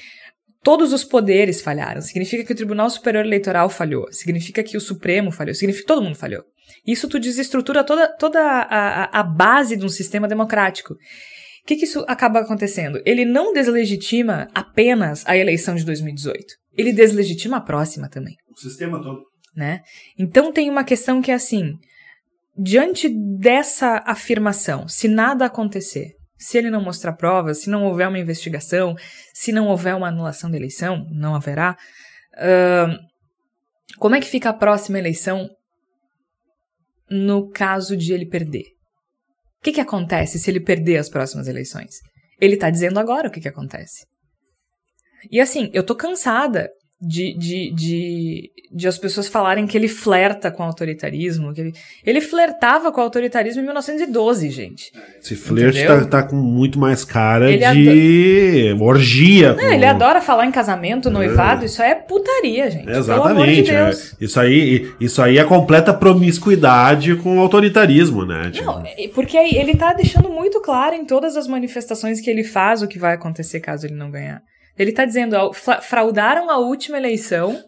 todos 0.69 0.93
os 0.93 1.03
poderes 1.03 1.63
falharam. 1.63 2.03
Significa 2.03 2.45
que 2.45 2.53
o 2.53 2.55
Tribunal 2.55 2.91
Superior 2.91 3.25
Eleitoral 3.25 3.71
falhou. 3.71 4.07
Significa 4.13 4.63
que 4.63 4.77
o 4.77 4.81
Supremo 4.83 5.33
falhou. 5.33 5.55
Significa 5.55 5.83
que 5.83 5.89
todo 5.89 6.03
mundo 6.03 6.15
falhou. 6.15 6.45
Isso 6.87 7.09
tu 7.09 7.19
desestrutura 7.19 7.83
toda, 7.83 8.07
toda 8.19 8.39
a, 8.39 9.05
a, 9.05 9.21
a 9.21 9.23
base 9.23 9.79
de 9.79 9.87
um 9.87 9.89
sistema 9.89 10.29
democrático. 10.29 10.93
O 10.93 10.97
que, 11.67 11.77
que 11.77 11.85
isso 11.87 12.05
acaba 12.07 12.41
acontecendo? 12.41 13.01
Ele 13.07 13.25
não 13.25 13.55
deslegitima 13.55 14.47
apenas 14.55 15.25
a 15.27 15.35
eleição 15.35 15.75
de 15.75 15.87
2018. 15.87 16.45
Ele 16.77 16.93
deslegitima 16.93 17.57
a 17.57 17.63
próxima 17.63 18.07
também 18.11 18.35
O 18.55 18.61
sistema 18.61 19.03
todo. 19.03 19.23
né? 19.57 19.81
Então 20.19 20.53
tem 20.53 20.69
uma 20.69 20.85
questão 20.85 21.23
que 21.23 21.31
é 21.31 21.35
assim, 21.35 21.79
diante 22.55 23.09
dessa 23.09 24.03
afirmação, 24.05 24.87
se 24.87 25.09
nada 25.09 25.47
acontecer, 25.47 26.18
se 26.39 26.57
ele 26.57 26.71
não 26.71 26.83
mostrar 26.83 27.15
provas, 27.15 27.63
se 27.63 27.71
não 27.71 27.85
houver 27.85 28.09
uma 28.09 28.19
investigação, 28.19 28.95
se 29.35 29.53
não 29.53 29.67
houver 29.67 29.95
uma 29.95 30.09
anulação 30.09 30.51
da 30.51 30.57
eleição, 30.57 31.05
não 31.11 31.35
haverá, 31.35 31.77
ahn, 32.37 32.97
como 33.99 34.15
é 34.15 34.21
que 34.21 34.29
fica 34.29 34.51
a 34.51 34.55
próxima 34.55 34.99
eleição 34.99 35.49
no 37.11 37.51
caso 37.51 37.97
de 37.97 38.13
ele 38.13 38.27
perder? 38.27 38.65
O 39.59 39.63
que, 39.63 39.73
que 39.73 39.81
acontece 39.81 40.39
se 40.39 40.51
ele 40.51 40.61
perder 40.61 40.99
as 40.99 41.09
próximas 41.09 41.49
eleições? 41.49 41.97
Ele 42.41 42.57
tá 42.57 42.71
dizendo 42.71 43.01
agora 43.01 43.29
o 43.29 43.31
que, 43.31 43.41
que 43.41 43.49
acontece. 43.49 44.07
E 45.31 45.41
assim, 45.41 45.69
eu 45.73 45.85
tô 45.85 45.97
cansada 45.97 46.71
de, 47.01 47.33
de, 47.39 47.71
de, 47.73 48.51
de 48.73 48.89
as 48.89 48.99
pessoas 48.99 49.29
falarem 49.29 49.67
que 49.69 49.79
ele 49.79 49.87
flerta 49.87 50.51
com 50.51 50.63
o 50.65 50.67
autoritarismo. 50.67 51.53
Que 51.55 51.61
ele, 51.61 51.73
ele 52.05 52.21
flertava 52.21 52.91
com 52.91 53.01
o 53.01 53.05
autoritarismo 53.05 53.61
em 53.63 53.65
1912, 53.65 54.51
gente. 54.51 54.91
Esse 55.23 55.37
flerte 55.37 55.87
tá, 55.87 56.05
tá 56.07 56.23
com 56.25 56.35
muito 56.35 56.79
mais 56.79 57.05
cara 57.05 57.51
Ele 57.53 57.65
de 57.73 58.75
orgia. 58.81 59.51
Não, 59.55 59.57
com- 59.65 59.73
ele 59.73 59.85
adora 59.87 60.21
falar 60.21 60.45
em 60.47 60.51
casamento, 60.51 61.09
noivado, 61.09 61.65
isso 61.65 61.81
aí 61.81 61.91
é 61.93 61.95
putaria, 61.95 62.69
gente. 62.71 62.91
Exatamente. 62.91 63.63
de 63.63 63.71
é. 63.71 63.91
Isso 64.21 64.41
aí, 64.41 64.93
isso 65.01 65.23
aí 65.23 65.39
é 65.39 65.45
completa 65.45 65.95
promiscuidade 65.95 67.15
com 67.17 67.39
o 67.39 67.41
autoritarismo, 67.41 68.25
né? 68.25 68.51
Tipo, 68.51 68.67
Não, 68.67 68.83
é- 68.85 69.09
porque 69.15 69.37
ele 69.37 69.75
tá 69.77 69.93
deixando 69.93 70.29
muito 70.31 70.61
claro 70.61 70.95
em 70.95 71.05
todas 71.05 71.37
as 71.37 71.47
manifestações 71.47 72.21
que 72.21 72.29
ele 72.29 72.45
faz 72.45 72.83
o 72.83 72.89
que 72.89 72.99
vai 72.99 73.15
acontecer 73.15 73.61
caso 73.61 73.87
ele 73.87 73.95
não 73.95 74.11
ganhar. 74.11 74.43
Ele 74.79 74.93
tá 74.93 75.05
dizendo, 75.05 75.37
fraudaram 75.83 76.49
a 76.51 76.59
última 76.59 76.97
eleição 76.99 77.61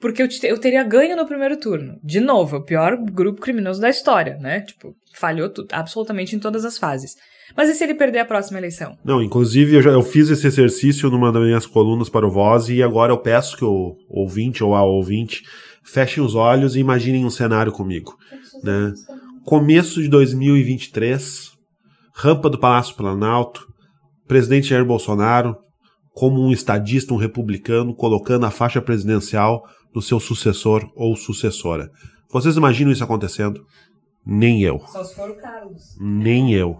porque 0.00 0.22
eu, 0.22 0.28
te- 0.28 0.46
eu 0.46 0.58
teria 0.58 0.82
ganho 0.82 1.16
no 1.16 1.26
primeiro 1.26 1.56
turno. 1.58 1.94
De 2.02 2.18
novo, 2.20 2.56
é 2.56 2.58
o 2.58 2.64
pior 2.64 2.96
grupo 2.96 3.40
criminoso 3.40 3.80
da 3.80 3.88
história, 3.88 4.36
né? 4.38 4.60
Tipo, 4.60 4.94
falhou 5.14 5.48
tu- 5.48 5.66
absolutamente 5.70 6.34
em 6.34 6.40
todas 6.40 6.64
as 6.64 6.76
fases. 6.76 7.14
Mas 7.56 7.68
e 7.68 7.74
se 7.74 7.84
ele 7.84 7.94
perder 7.94 8.18
a 8.20 8.24
próxima 8.24 8.58
eleição? 8.58 8.96
Não, 9.04 9.22
inclusive 9.22 9.76
eu, 9.76 9.82
já, 9.82 9.90
eu 9.90 10.02
fiz 10.02 10.28
esse 10.30 10.46
exercício 10.46 11.08
numa 11.10 11.30
das 11.30 11.42
minhas 11.42 11.66
colunas 11.66 12.08
para 12.08 12.26
o 12.26 12.30
Voz 12.30 12.68
e 12.68 12.82
agora 12.82 13.12
eu 13.12 13.18
peço 13.18 13.56
que 13.56 13.64
o 13.64 13.94
ouvinte 14.08 14.64
ou 14.64 14.74
a 14.74 14.82
ouvinte 14.84 15.42
fechem 15.84 16.22
os 16.22 16.34
olhos 16.34 16.74
e 16.74 16.80
imaginem 16.80 17.24
um 17.24 17.30
cenário 17.30 17.70
comigo. 17.70 18.16
Né? 18.64 18.92
Começo 19.44 20.00
de 20.02 20.08
2023, 20.08 21.50
rampa 22.16 22.48
do 22.50 22.58
Palácio 22.58 22.96
Planalto, 22.96 23.66
presidente 24.32 24.68
Jair 24.68 24.82
Bolsonaro, 24.82 25.54
como 26.14 26.40
um 26.42 26.50
estadista, 26.50 27.12
um 27.12 27.18
republicano, 27.18 27.94
colocando 27.94 28.46
a 28.46 28.50
faixa 28.50 28.80
presidencial 28.80 29.62
do 29.92 30.00
seu 30.00 30.18
sucessor 30.18 30.90
ou 30.96 31.14
sucessora. 31.14 31.90
Vocês 32.32 32.56
imaginam 32.56 32.90
isso 32.90 33.04
acontecendo? 33.04 33.60
Nem 34.24 34.62
eu. 34.62 34.78
Só 34.86 35.04
se 35.04 35.14
for 35.14 35.28
o 35.28 35.36
Carlos. 35.36 35.82
Nem 36.00 36.54
eu. 36.54 36.78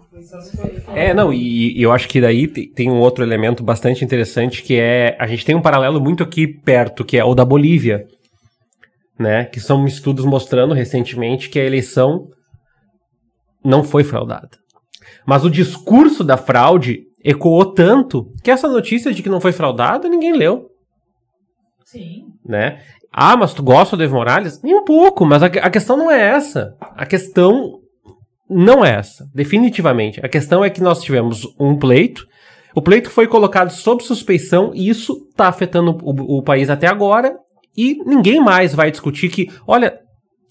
É, 0.95 1.13
não, 1.13 1.31
e, 1.31 1.77
e 1.77 1.83
eu 1.83 1.91
acho 1.91 2.07
que 2.07 2.19
daí 2.19 2.47
te- 2.47 2.71
tem 2.73 2.89
um 2.89 2.99
outro 2.99 3.23
elemento 3.23 3.63
bastante 3.63 4.03
interessante 4.03 4.63
que 4.63 4.75
é. 4.75 5.15
A 5.19 5.27
gente 5.27 5.45
tem 5.45 5.53
um 5.53 5.61
paralelo 5.61 6.01
muito 6.01 6.23
aqui 6.23 6.47
perto, 6.47 7.05
que 7.05 7.19
é 7.19 7.23
o 7.23 7.35
da 7.35 7.45
Bolívia. 7.45 8.07
Né? 9.19 9.45
Que 9.45 9.59
são 9.59 9.85
estudos 9.85 10.25
mostrando 10.25 10.73
recentemente 10.73 11.49
que 11.49 11.59
a 11.59 11.65
eleição 11.65 12.29
não 13.63 13.83
foi 13.83 14.03
fraudada. 14.03 14.57
Mas 15.23 15.45
o 15.45 15.51
discurso 15.51 16.23
da 16.23 16.35
fraude 16.35 17.03
ecoou 17.23 17.65
tanto 17.65 18.31
que 18.43 18.51
essa 18.51 18.67
notícia 18.67 19.13
de 19.13 19.23
que 19.23 19.29
não 19.29 19.39
foi 19.39 19.51
fraudada 19.51 20.09
ninguém 20.09 20.33
leu. 20.33 20.69
Sim. 21.85 22.25
né? 22.43 22.81
Ah, 23.11 23.37
mas 23.37 23.53
tu 23.53 23.61
gosta 23.61 23.95
do 23.95 24.03
Evo 24.03 24.15
Morales? 24.15 24.59
Nem 24.63 24.73
um 24.73 24.83
pouco, 24.83 25.23
mas 25.25 25.43
a, 25.43 25.45
a 25.45 25.69
questão 25.69 25.95
não 25.95 26.09
é 26.09 26.19
essa. 26.19 26.75
A 26.79 27.05
questão 27.05 27.79
não 28.49 28.83
é 28.83 28.95
essa, 28.95 29.29
definitivamente. 29.33 30.19
A 30.25 30.27
questão 30.27 30.65
é 30.65 30.69
que 30.71 30.81
nós 30.81 31.03
tivemos 31.03 31.47
um 31.59 31.77
pleito, 31.77 32.27
o 32.75 32.81
pleito 32.81 33.11
foi 33.11 33.27
colocado 33.27 33.69
sob 33.69 34.03
suspeição 34.03 34.71
e 34.73 34.89
isso 34.89 35.27
está 35.29 35.47
afetando 35.47 35.97
o, 36.01 36.39
o 36.39 36.41
país 36.41 36.69
até 36.69 36.87
agora 36.87 37.37
e 37.77 37.95
ninguém 38.03 38.39
mais 38.39 38.73
vai 38.73 38.89
discutir 38.89 39.29
que, 39.29 39.47
olha, 39.67 39.99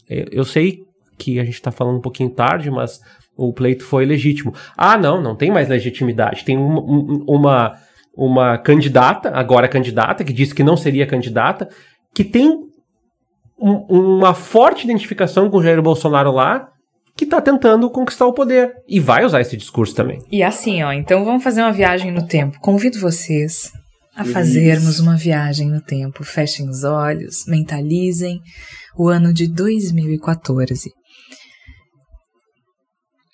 eu 0.09 0.27
eu 0.31 0.45
sei 0.45 0.79
que 1.19 1.39
a 1.39 1.45
gente 1.45 1.55
está 1.55 1.71
falando 1.71 1.99
um 1.99 2.03
pouquinho 2.03 2.31
tarde, 2.31 2.71
mas 2.71 3.01
o 3.37 3.53
pleito 3.53 3.85
foi 3.85 4.05
legítimo. 4.05 4.55
Ah, 4.77 4.97
não, 4.99 5.21
não 5.23 5.35
tem 5.37 5.51
mais 5.51 5.69
legitimidade. 5.69 6.45
Tem 6.45 6.57
uma, 6.57 6.81
um- 6.81 7.25
uma, 7.27 7.75
uma 8.17 8.59
candidata, 8.59 9.31
agora 9.31 9.69
candidata, 9.69 10.23
que 10.25 10.33
disse 10.33 10.55
que 10.55 10.63
não 10.63 10.77
seria 10.77 11.07
candidata, 11.07 11.69
que 12.15 12.25
tem 12.25 12.49
um- 13.59 14.19
uma 14.19 14.35
forte 14.35 14.85
identificação 14.85 15.49
com 15.51 15.59
o 15.59 15.63
Jair 15.63 15.81
Bolsonaro 15.83 16.33
lá, 16.33 16.69
que 17.17 17.25
está 17.25 17.41
tentando 17.41 17.91
conquistar 17.91 18.27
o 18.27 18.33
poder. 18.33 18.73
E 18.89 18.99
vai 18.99 19.25
usar 19.25 19.41
esse 19.41 19.57
discurso 19.57 19.95
também. 19.95 20.19
E 20.31 20.43
assim, 20.43 20.83
ó, 20.83 20.93
então 20.93 21.25
vamos 21.25 21.45
fazer 21.45 21.61
uma 21.63 21.73
viagem 21.73 22.11
no 22.11 22.27
tempo. 22.27 22.59
Convido 22.61 22.99
vocês 22.99 23.71
a 24.17 24.25
fazermos 24.25 24.99
uma 25.01 25.17
viagem 25.17 25.69
no 25.71 25.81
tempo. 25.81 26.25
Fechem 26.25 26.69
os 26.69 26.85
olhos, 26.85 27.45
mentalizem 27.47 28.41
o 28.97 29.09
ano 29.09 29.33
de 29.33 29.47
2014. 29.53 30.91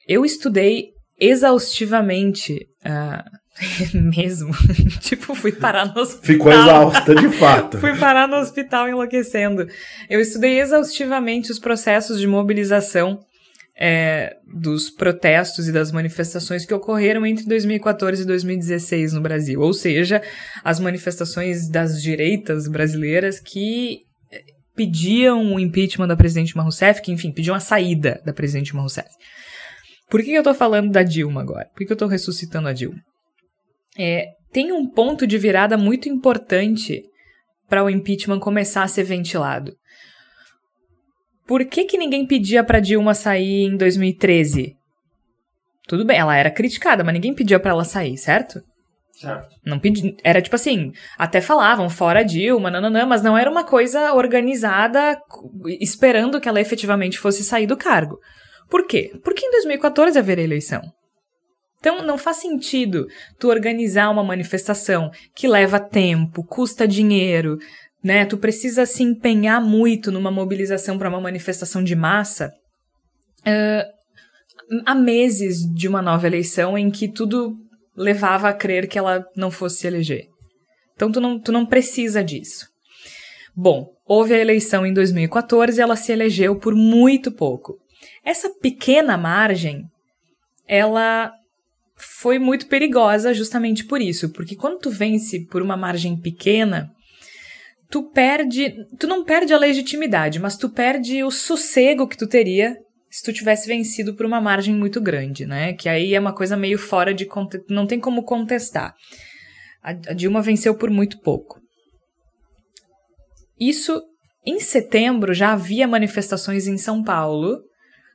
Eu 0.09 0.25
estudei 0.25 0.93
exaustivamente, 1.21 2.67
ah, 2.85 3.25
mesmo, 3.93 4.53
tipo, 5.01 5.35
fui 5.35 5.53
parar 5.53 5.93
no 5.95 6.01
hospital. 6.01 6.25
Ficou 6.25 6.53
exausta, 6.53 7.15
de 7.15 7.29
fato. 7.29 7.79
Fui 7.79 7.97
parar 7.97 8.27
no 8.27 8.37
hospital 8.37 8.89
enlouquecendo. 8.89 9.67
Eu 10.09 10.21
estudei 10.21 10.61
exaustivamente 10.61 11.53
os 11.53 11.59
processos 11.59 12.19
de 12.19 12.27
mobilização 12.27 13.21
é, 13.81 14.37
dos 14.45 14.91
protestos 14.91 15.69
e 15.69 15.73
das 15.73 15.93
manifestações 15.93 16.67
que 16.67 16.75
ocorreram 16.75 17.25
entre 17.25 17.47
2014 17.47 18.23
e 18.23 18.27
2016 18.27 19.13
no 19.13 19.21
Brasil. 19.21 19.61
Ou 19.61 19.73
seja, 19.73 20.21
as 20.65 20.81
manifestações 20.81 21.69
das 21.69 22.03
direitas 22.03 22.67
brasileiras 22.67 23.39
que 23.39 24.01
eh, 24.33 24.43
pediam 24.75 25.55
o 25.55 25.61
impeachment 25.61 26.09
da 26.09 26.17
presidente 26.17 26.49
Dilma 26.49 26.65
Rousseff, 26.65 27.01
que, 27.01 27.13
enfim, 27.13 27.31
pediam 27.31 27.55
a 27.55 27.61
saída 27.61 28.21
da 28.27 28.33
presidente 28.33 28.67
Dilma 28.67 28.81
Rousseff. 28.81 29.11
Por 30.09 30.23
que 30.23 30.33
eu 30.33 30.43
tô 30.43 30.55
falando 30.55 30.91
da 30.91 31.03
Dilma 31.03 31.43
agora? 31.43 31.69
Por 31.75 31.87
que 31.87 31.93
eu 31.93 31.97
tô 31.97 32.07
ressuscitando 32.07 32.69
a 32.69 32.73
Dilma? 32.73 32.99
É, 33.97 34.27
tem 34.53 34.73
um 34.73 34.89
ponto 34.89 35.27
de 35.27 35.37
virada 35.37 35.77
muito 35.77 36.09
importante 36.09 37.03
para 37.69 37.85
o 37.85 37.91
impeachment 37.91 38.41
começar 38.41 38.83
a 38.83 38.89
ser 38.89 39.05
ventilado. 39.05 39.77
Por 41.47 41.65
que, 41.65 41.85
que 41.85 41.99
ninguém 41.99 42.27
pedia 42.27 42.65
para 42.65 42.81
Dilma 42.81 43.15
sair 43.15 43.65
em 43.65 43.77
2013? 43.77 44.75
Tudo 45.87 46.05
bem, 46.05 46.19
ela 46.19 46.37
era 46.37 46.51
criticada, 46.51 47.03
mas 47.03 47.15
ninguém 47.15 47.35
pedia 47.35 47.59
para 47.59 47.71
ela 47.71 47.85
sair, 47.85 48.17
certo? 48.17 48.61
Certo. 49.13 49.49
Não 49.65 49.79
pedi, 49.79 50.15
era 50.23 50.41
tipo 50.41 50.55
assim, 50.55 50.93
até 51.19 51.41
falavam 51.41 51.91
fora 51.91 52.23
Dilma, 52.23 52.71
nananã, 52.71 53.05
mas 53.05 53.23
não 53.23 53.37
era 53.37 53.51
uma 53.51 53.65
coisa 53.65 54.13
organizada 54.13 55.19
esperando 55.81 56.41
que 56.41 56.49
ela 56.49 56.61
efetivamente 56.61 57.19
fosse 57.19 57.43
sair 57.43 57.67
do 57.67 57.77
cargo. 57.77 58.19
Por 58.69 58.87
quê? 58.87 59.13
Porque 59.23 59.47
em 59.47 59.51
2014 59.51 60.19
haveria 60.19 60.45
eleição. 60.45 60.83
Então 61.79 62.03
não 62.03 62.19
faz 62.19 62.39
sentido 62.39 63.07
tu 63.39 63.49
organizar 63.49 64.11
uma 64.11 64.25
manifestação 64.25 65.11
que 65.35 65.47
leva 65.47 65.79
tempo, 65.79 66.45
custa 66.45 66.89
dinheiro, 66.89 67.59
né? 68.03 68.25
Tu 68.25 68.37
precisa 68.37 68.85
se 68.85 69.03
empenhar 69.03 69.61
muito 69.61 70.11
numa 70.11 70.31
mobilização 70.31 70.99
para 70.99 71.09
uma 71.09 71.21
manifestação 71.21 71.83
de 71.83 71.95
massa. 71.95 72.53
Uh, 73.41 74.83
há 74.85 74.95
meses 74.95 75.59
de 75.73 75.89
uma 75.89 76.03
nova 76.03 76.27
eleição 76.27 76.77
em 76.77 76.91
que 76.91 77.09
tudo 77.09 77.57
levava 77.97 78.49
a 78.49 78.53
crer 78.53 78.89
que 78.89 78.99
ela 78.99 79.25
não 79.37 79.51
fosse 79.51 79.79
se 79.79 79.87
eleger. 79.87 80.27
Então 80.95 81.11
tu 81.13 81.21
não, 81.21 81.41
tu 81.41 81.53
não 81.53 81.65
precisa 81.65 82.25
disso. 82.25 82.67
Bom, 83.55 83.89
houve 84.05 84.35
a 84.35 84.39
eleição 84.39 84.85
em 84.87 84.93
2014 84.93 85.79
e 85.79 85.83
ela 85.83 85.97
se 85.97 86.13
elegeu 86.13 86.57
por 86.57 86.75
muito 86.75 87.31
pouco. 87.31 87.77
Essa 88.25 88.51
pequena 88.61 89.17
margem, 89.17 89.85
ela 90.67 91.33
foi 91.97 92.39
muito 92.39 92.67
perigosa 92.69 93.35
justamente 93.35 93.85
por 93.85 94.01
isso, 94.01 94.31
porque 94.33 94.55
quando 94.55 94.79
tu 94.79 94.91
vence 94.91 95.47
por 95.47 95.63
uma 95.63 95.77
margem 95.77 96.17
pequena, 96.21 96.91
tu 97.91 98.11
perde, 98.11 98.75
tu 98.99 99.07
não 99.07 99.25
perde 99.25 99.53
a 99.53 99.59
legitimidade, 99.59 100.39
mas 100.39 100.57
tu 100.57 100.69
perde 100.69 101.23
o 101.25 101.31
sossego 101.31 102.07
que 102.07 102.17
tu 102.17 102.27
teria 102.27 102.77
se 103.11 103.23
tu 103.23 103.33
tivesse 103.33 103.67
vencido 103.67 104.15
por 104.15 104.27
uma 104.27 104.41
margem 104.41 104.75
muito 104.75 105.01
grande, 105.01 105.47
né? 105.47 105.73
Que 105.73 105.89
aí 105.89 106.15
é 106.15 106.21
uma 106.21 106.35
coisa 106.35 106.57
meio 106.57 106.79
fora 106.79 107.15
de 107.15 107.27
não 107.69 107.87
tem 107.87 107.99
como 107.99 108.23
contestar. 108.23 108.95
A, 109.83 109.93
Dilma 109.93 110.43
venceu 110.43 110.75
por 110.75 110.91
muito 110.91 111.19
pouco. 111.21 111.59
Isso 113.59 114.03
em 114.45 114.61
setembro 114.61 115.33
já 115.33 115.53
havia 115.53 115.89
manifestações 115.89 116.67
em 116.67 116.77
São 116.77 117.03
Paulo 117.03 117.59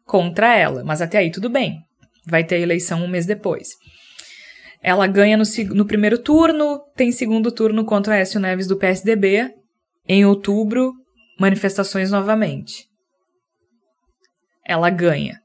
contra 0.06 0.56
ela, 0.56 0.84
mas 0.84 1.02
até 1.02 1.18
aí 1.18 1.32
tudo 1.32 1.50
bem. 1.50 1.80
Vai 2.26 2.44
ter 2.44 2.60
eleição 2.60 3.04
um 3.04 3.08
mês 3.08 3.26
depois. 3.26 3.70
Ela 4.82 5.08
ganha 5.08 5.38
no, 5.38 5.44
no 5.74 5.86
primeiro 5.86 6.18
turno, 6.18 6.80
tem 6.96 7.12
segundo 7.12 7.52
turno 7.52 7.86
contra 7.86 8.16
Aécio 8.16 8.40
Neves 8.40 8.68
do 8.68 8.78
PSDB. 8.78 9.50
Em 10.06 10.26
outubro, 10.26 10.92
manifestações 11.40 12.12
novamente. 12.12 12.86
Ela 14.66 14.90
ganha. 14.90 15.40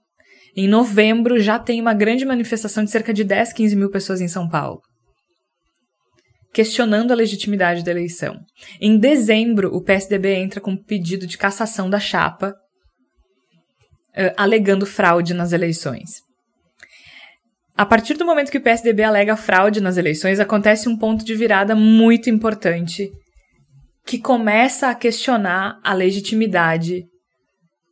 Em 0.56 0.66
novembro, 0.66 1.38
já 1.38 1.56
tem 1.56 1.80
uma 1.80 1.94
grande 1.94 2.24
manifestação 2.24 2.82
de 2.82 2.90
cerca 2.90 3.14
de 3.14 3.22
10, 3.22 3.52
15 3.52 3.76
mil 3.76 3.90
pessoas 3.90 4.20
em 4.20 4.26
São 4.26 4.48
Paulo, 4.48 4.80
questionando 6.52 7.12
a 7.12 7.14
legitimidade 7.14 7.84
da 7.84 7.92
eleição. 7.92 8.40
Em 8.80 8.98
dezembro, 8.98 9.72
o 9.72 9.80
PSDB 9.80 10.34
entra 10.34 10.61
com 10.61 10.76
pedido 10.76 11.28
de 11.28 11.38
cassação 11.38 11.88
da 11.88 12.00
chapa, 12.00 12.56
uh, 14.16 14.34
alegando 14.36 14.86
fraude 14.86 15.34
nas 15.34 15.52
eleições. 15.52 16.22
A 17.76 17.86
partir 17.86 18.14
do 18.14 18.26
momento 18.26 18.50
que 18.50 18.59
o 18.59 18.62
PSDB 18.62 19.04
alega 19.04 19.36
fraude 19.36 19.80
nas 19.80 19.96
eleições, 19.96 20.40
acontece 20.40 20.88
um 20.88 20.96
ponto 20.96 21.24
de 21.24 21.34
virada 21.34 21.76
muito 21.76 22.28
importante 22.28 23.09
que 24.04 24.18
começa 24.18 24.88
a 24.88 24.94
questionar 24.94 25.78
a 25.84 25.94
legitimidade 25.94 27.04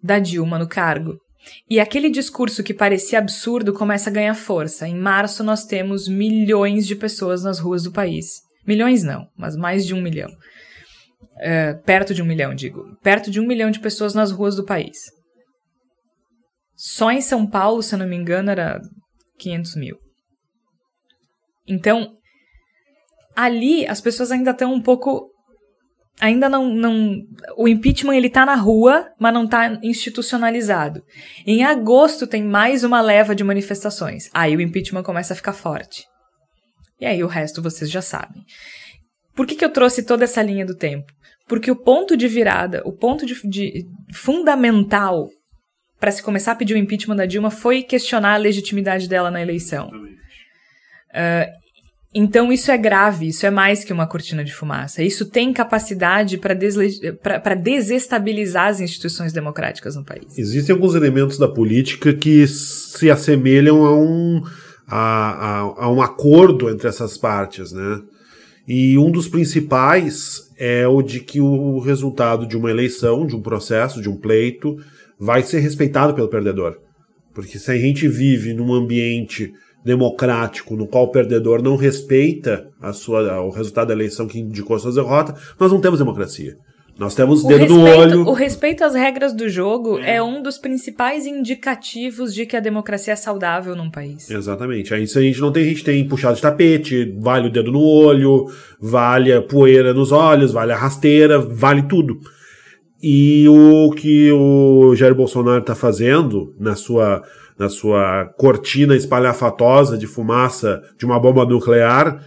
da 0.03 0.19
Dilma 0.19 0.59
no 0.59 0.67
cargo. 0.69 1.19
E 1.71 1.79
aquele 1.79 2.11
discurso 2.11 2.65
que 2.65 2.75
parecia 2.75 3.19
absurdo 3.19 3.73
começa 3.73 4.11
a 4.11 4.13
ganhar 4.13 4.35
força. 4.35 4.89
Em 4.89 4.97
março, 4.97 5.45
nós 5.45 5.65
temos 5.65 6.09
milhões 6.09 6.87
de 6.87 6.97
pessoas 6.97 7.45
nas 7.45 7.59
ruas 7.59 7.85
do 7.85 7.93
país. 7.93 8.41
Milhões 8.67 9.05
não, 9.05 9.27
mas 9.37 9.55
mais 9.57 9.87
de 9.87 9.95
um 9.95 10.03
milhão. 10.03 10.31
É, 11.39 11.75
perto 11.75 12.13
de 12.13 12.23
um 12.23 12.27
milhão, 12.27 12.55
digo. 12.55 12.83
Perto 13.03 13.31
de 13.31 13.39
um 13.39 13.47
milhão 13.47 13.71
de 13.71 13.79
pessoas 13.79 14.15
nas 14.15 14.33
ruas 14.33 14.57
do 14.57 14.65
país. 14.65 14.97
Só 16.77 17.11
em 17.11 17.21
São 17.21 17.47
Paulo, 17.47 17.83
se 17.83 17.95
eu 17.95 17.99
não 17.99 18.07
me 18.07 18.17
engano, 18.17 18.51
era 18.51 18.81
500 19.39 19.77
mil. 19.77 19.97
Então, 21.67 22.15
ali 23.35 23.87
as 23.87 24.01
pessoas 24.01 24.31
ainda 24.31 24.51
estão 24.51 24.73
um 24.73 24.81
pouco 24.81 25.31
ainda 26.21 26.49
não, 26.49 26.69
não. 26.75 27.23
O 27.57 27.69
impeachment 27.69 28.15
ele 28.15 28.31
tá 28.31 28.47
na 28.47 28.55
rua, 28.55 29.11
mas 29.19 29.35
não 29.35 29.47
tá 29.47 29.79
institucionalizado. 29.83 31.03
Em 31.47 31.65
agosto 31.65 32.27
tem 32.27 32.43
mais 32.43 32.85
uma 32.85 33.01
leva 33.01 33.35
de 33.35 33.45
manifestações. 33.45 34.29
Aí 34.33 34.57
o 34.57 34.61
impeachment 34.61 35.03
começa 35.03 35.33
a 35.33 35.37
ficar 35.37 35.53
forte. 35.53 36.05
E 37.01 37.07
aí 37.07 37.23
o 37.23 37.29
resto 37.29 37.63
vocês 37.63 37.91
já 37.91 38.03
sabem. 38.03 38.43
Por 39.35 39.47
que, 39.47 39.55
que 39.55 39.65
eu 39.65 39.73
trouxe 39.73 40.03
toda 40.03 40.25
essa 40.25 40.43
linha 40.43 40.65
do 40.65 40.75
tempo? 40.75 41.13
Porque 41.47 41.71
o 41.71 41.77
ponto 41.77 42.17
de 42.17 42.27
virada, 42.27 42.83
o 42.85 42.93
ponto 42.93 43.27
de, 43.27 43.35
de 43.49 43.87
fundamental 44.15 45.29
para 45.99 46.11
se 46.11 46.23
começar 46.23 46.53
a 46.53 46.55
pedir 46.55 46.75
o 46.75 46.79
impeachment 46.79 47.17
da 47.17 47.27
Dilma 47.27 47.51
foi 47.51 47.83
questionar 47.83 48.35
a 48.35 48.39
legitimidade 48.39 49.09
dela 49.09 49.31
na 49.31 49.41
eleição. 49.41 49.89
Uh, 49.89 51.67
então 52.19 52.51
isso 52.51 52.71
é 52.71 52.79
grave, 52.79 53.29
isso 53.29 53.45
é 53.45 53.51
mais 53.51 53.85
que 53.85 53.93
uma 53.93 54.07
cortina 54.07 54.43
de 54.43 54.55
fumaça. 54.55 55.03
Isso 55.03 55.27
tem 55.27 55.53
capacidade 55.53 56.39
para 56.39 57.55
desestabilizar 57.55 58.69
as 58.69 58.81
instituições 58.81 59.35
democráticas 59.35 59.97
no 59.97 60.05
país. 60.05 60.39
Existem 60.39 60.75
alguns 60.75 60.95
elementos 60.95 61.37
da 61.37 61.47
política 61.47 62.15
que 62.15 62.47
se 62.47 63.11
assemelham 63.11 63.85
a 63.85 63.95
um, 63.95 64.43
a, 64.87 64.99
a, 64.99 65.59
a 65.85 65.91
um 65.91 66.01
acordo 66.01 66.71
entre 66.71 66.89
essas 66.89 67.19
partes, 67.19 67.73
né? 67.73 68.01
E 68.67 68.97
um 68.97 69.11
dos 69.11 69.29
principais 69.29 70.51
é 70.57 70.89
o 70.89 71.03
de 71.03 71.21
que 71.21 71.41
o 71.41 71.79
resultado 71.81 72.47
de 72.47 72.57
uma 72.57 72.71
eleição, 72.71 73.27
de 73.27 73.37
um 73.37 73.43
processo, 73.43 74.01
de 74.01 74.09
um 74.09 74.17
pleito, 74.17 74.79
vai 75.19 75.43
ser 75.43 75.61
respeitado 75.61 76.15
pelo 76.15 76.29
perdedor. 76.29 76.79
Porque 77.35 77.59
se 77.59 77.71
a 77.71 77.77
gente 77.77 78.09
vive 78.09 78.55
num 78.55 78.73
ambiente 78.73 79.53
democrático 79.85 80.75
no 80.75 80.87
qual 80.87 81.05
o 81.05 81.11
perdedor 81.11 81.63
não 81.63 81.77
respeita 81.77 82.69
a 82.81 82.93
sua, 82.93 83.41
o 83.41 83.51
resultado 83.51 83.89
da 83.89 83.95
eleição 83.95 84.27
que 84.27 84.41
indicou 84.41 84.75
a 84.75 84.79
sua 84.81 84.93
derrota, 84.93 85.35
nós 85.61 85.71
não 85.71 85.81
temos 85.81 85.99
democracia. 85.99 86.57
Nós 86.99 87.15
temos 87.15 87.45
o 87.45 87.49
dedo 87.49 87.61
respeito, 87.61 87.79
no 87.79 87.85
olho. 87.85 88.21
O 88.27 88.33
respeito 88.33 88.83
às 88.83 88.95
regras 88.95 89.35
do 89.35 89.49
jogo 89.49 89.99
é. 89.99 90.17
é. 90.17 90.23
um 90.23 90.43
dos 90.43 90.57
principais 90.57 91.27
indicativos 91.27 92.35
de 92.35 92.47
que 92.47 92.57
a 92.57 92.61
democracia 92.61 93.13
é 93.13 93.17
saudável 93.17 93.77
num 93.77 93.91
país. 93.91 94.31
Exatamente. 94.31 94.95
Aí 94.95 95.03
isso 95.03 95.19
a 95.19 95.23
gente 95.23 95.39
não 95.39 95.53
tem, 95.53 95.65
a 95.65 95.69
gente 95.69 95.85
tem 95.85 96.09
puxado 96.09 96.37
de 96.37 96.43
tapete, 96.43 97.15
vale 97.19 97.49
o 97.49 97.53
dedo 97.53 97.71
no 97.71 97.83
olho, 97.83 98.47
vale 98.81 99.31
a 99.33 99.43
poeira 99.43 99.93
nos 99.93 100.11
olhos, 100.11 100.53
vale 100.53 100.73
a 100.73 100.77
rasteira, 100.77 101.39
vale 101.39 101.83
tudo. 101.83 102.19
E 103.03 103.47
o 103.49 103.91
que 103.93 104.31
o 104.33 104.95
Jair 104.95 105.15
Bolsonaro 105.15 105.61
está 105.61 105.75
fazendo 105.75 106.55
na 106.59 106.75
sua 106.75 107.23
na 107.59 107.69
sua 107.71 108.27
cortina 108.37 108.95
espalhafatosa 108.95 109.97
de 109.97 110.07
fumaça 110.07 110.83
de 110.99 111.07
uma 111.07 111.19
bomba 111.19 111.45
nuclear, 111.47 112.23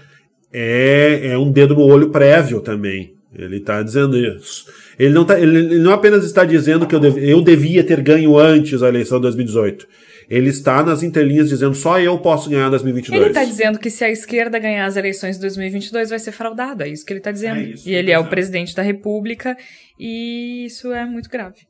é, 0.51 1.19
é 1.23 1.37
um 1.37 1.51
dedo 1.51 1.75
no 1.75 1.83
olho 1.83 2.09
prévio 2.09 2.61
também. 2.61 3.13
Ele 3.33 3.57
está 3.57 3.83
dizendo 3.83 4.17
isso. 4.17 4.65
Ele 4.97 5.13
não, 5.13 5.23
tá, 5.23 5.39
ele, 5.39 5.77
não 5.77 5.91
apenas 5.91 6.25
está 6.25 6.43
dizendo 6.43 6.87
que 6.87 6.95
eu, 6.95 6.99
dev, 6.99 7.17
eu 7.17 7.41
devia 7.41 7.83
ter 7.83 8.01
ganho 8.01 8.37
antes 8.37 8.81
a 8.81 8.89
eleição 8.89 9.19
de 9.19 9.23
2018. 9.23 9.87
Ele 10.29 10.49
está 10.49 10.83
nas 10.83 11.01
interlinhas 11.01 11.49
dizendo 11.49 11.73
só 11.73 11.99
eu 11.99 12.19
posso 12.19 12.51
ganhar 12.51 12.67
em 12.67 12.69
2022. 12.69 13.19
Ele 13.19 13.31
está 13.31 13.43
dizendo 13.43 13.79
que 13.79 13.89
se 13.89 14.05
a 14.05 14.09
esquerda 14.11 14.59
ganhar 14.59 14.85
as 14.85 14.95
eleições 14.95 15.37
de 15.37 15.41
2022 15.41 16.11
vai 16.11 16.19
ser 16.19 16.31
fraudada. 16.31 16.85
É 16.85 16.89
isso 16.89 17.03
que 17.03 17.11
ele 17.11 17.19
está 17.19 17.31
dizendo. 17.31 17.59
É 17.59 17.73
e 17.83 17.95
ele 17.95 18.11
é 18.11 18.19
o 18.19 18.29
presidente 18.29 18.75
da 18.75 18.83
República 18.83 19.57
e 19.99 20.65
isso 20.65 20.93
é 20.93 21.03
muito 21.03 21.29
grave. 21.29 21.67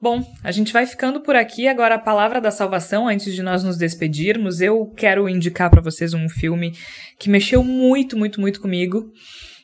Bom, 0.00 0.24
a 0.42 0.50
gente 0.50 0.72
vai 0.72 0.86
ficando 0.86 1.20
por 1.20 1.36
aqui. 1.36 1.68
Agora, 1.68 1.94
a 1.96 2.00
palavra 2.00 2.40
da 2.40 2.50
salvação, 2.50 3.08
antes 3.08 3.34
de 3.34 3.42
nós 3.42 3.62
nos 3.62 3.76
despedirmos, 3.76 4.60
eu 4.60 4.86
quero 4.96 5.28
indicar 5.28 5.70
para 5.70 5.80
vocês 5.80 6.14
um 6.14 6.28
filme 6.28 6.72
que 7.18 7.30
mexeu 7.30 7.62
muito, 7.62 8.16
muito, 8.16 8.40
muito 8.40 8.60
comigo, 8.60 9.12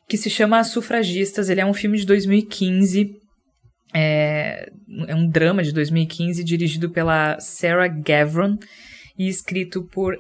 que 0.08 0.16
se 0.16 0.28
chama 0.28 0.58
As 0.58 0.68
Sufragistas. 0.68 1.48
Ele 1.48 1.60
é 1.60 1.66
um 1.66 1.74
filme 1.74 1.98
de 1.98 2.06
2015. 2.06 3.23
É, 3.94 4.68
é 5.06 5.14
um 5.14 5.28
drama 5.28 5.62
de 5.62 5.72
2015, 5.72 6.42
dirigido 6.42 6.90
pela 6.90 7.38
Sarah 7.38 7.88
Gavron 7.88 8.58
e 9.16 9.28
escrito 9.28 9.84
por 9.84 10.18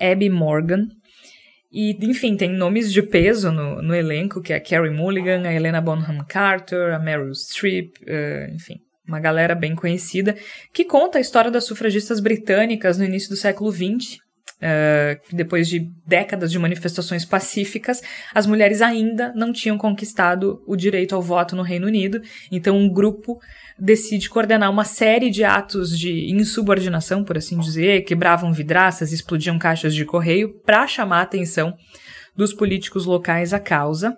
Abby 0.00 0.30
Morgan. 0.30 0.88
E, 1.70 1.98
enfim, 2.00 2.36
tem 2.36 2.50
nomes 2.50 2.92
de 2.92 3.02
peso 3.02 3.50
no, 3.50 3.82
no 3.82 3.94
elenco, 3.94 4.40
que 4.40 4.52
é 4.52 4.56
a 4.56 4.60
Carrie 4.60 4.90
Mulligan, 4.90 5.42
a 5.46 5.52
Helena 5.52 5.80
Bonham 5.80 6.24
Carter, 6.26 6.94
a 6.94 6.98
Meryl 6.98 7.34
Streep, 7.34 7.92
uh, 8.02 8.54
enfim 8.54 8.80
uma 9.08 9.18
galera 9.18 9.54
bem 9.54 9.74
conhecida, 9.74 10.36
que 10.70 10.84
conta 10.84 11.16
a 11.16 11.20
história 11.20 11.50
das 11.50 11.64
sufragistas 11.64 12.20
britânicas 12.20 12.98
no 12.98 13.04
início 13.04 13.30
do 13.30 13.36
século 13.36 13.72
XX. 13.72 14.18
Uh, 14.60 15.36
depois 15.36 15.68
de 15.68 15.88
décadas 16.04 16.50
de 16.50 16.58
manifestações 16.58 17.24
pacíficas, 17.24 18.02
as 18.34 18.44
mulheres 18.44 18.82
ainda 18.82 19.32
não 19.36 19.52
tinham 19.52 19.78
conquistado 19.78 20.60
o 20.66 20.74
direito 20.74 21.14
ao 21.14 21.22
voto 21.22 21.54
no 21.54 21.62
Reino 21.62 21.86
Unido. 21.86 22.20
Então, 22.50 22.76
um 22.76 22.88
grupo 22.88 23.40
decide 23.78 24.28
coordenar 24.28 24.68
uma 24.68 24.84
série 24.84 25.30
de 25.30 25.44
atos 25.44 25.96
de 25.96 26.32
insubordinação, 26.32 27.22
por 27.22 27.38
assim 27.38 27.56
dizer, 27.60 28.02
quebravam 28.02 28.52
vidraças, 28.52 29.12
explodiam 29.12 29.58
caixas 29.58 29.94
de 29.94 30.04
correio, 30.04 30.60
para 30.66 30.88
chamar 30.88 31.20
a 31.20 31.22
atenção 31.22 31.76
dos 32.36 32.52
políticos 32.52 33.06
locais 33.06 33.54
à 33.54 33.60
causa. 33.60 34.16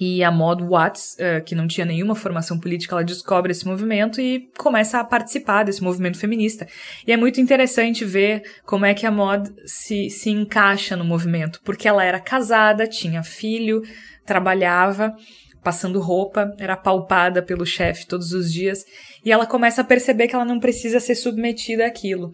E 0.00 0.24
a 0.24 0.30
Maud 0.30 0.62
Watts, 0.62 1.16
uh, 1.18 1.44
que 1.44 1.54
não 1.54 1.66
tinha 1.66 1.84
nenhuma 1.84 2.14
formação 2.14 2.58
política, 2.58 2.94
ela 2.94 3.04
descobre 3.04 3.52
esse 3.52 3.66
movimento 3.66 4.20
e 4.20 4.50
começa 4.56 4.98
a 4.98 5.04
participar 5.04 5.64
desse 5.64 5.82
movimento 5.82 6.18
feminista. 6.18 6.66
E 7.06 7.12
é 7.12 7.16
muito 7.16 7.40
interessante 7.40 8.04
ver 8.04 8.42
como 8.64 8.86
é 8.86 8.94
que 8.94 9.06
a 9.06 9.10
Maud 9.10 9.50
se, 9.66 10.08
se 10.08 10.30
encaixa 10.30 10.96
no 10.96 11.04
movimento, 11.04 11.60
porque 11.62 11.86
ela 11.86 12.02
era 12.02 12.18
casada, 12.18 12.86
tinha 12.86 13.22
filho, 13.22 13.82
trabalhava, 14.24 15.14
passando 15.62 16.00
roupa, 16.00 16.54
era 16.58 16.76
palpada 16.76 17.42
pelo 17.42 17.66
chefe 17.66 18.06
todos 18.06 18.32
os 18.32 18.52
dias, 18.52 18.84
e 19.24 19.30
ela 19.30 19.46
começa 19.46 19.82
a 19.82 19.84
perceber 19.84 20.26
que 20.26 20.34
ela 20.34 20.44
não 20.44 20.58
precisa 20.58 20.98
ser 21.00 21.14
submetida 21.14 21.86
àquilo 21.86 22.32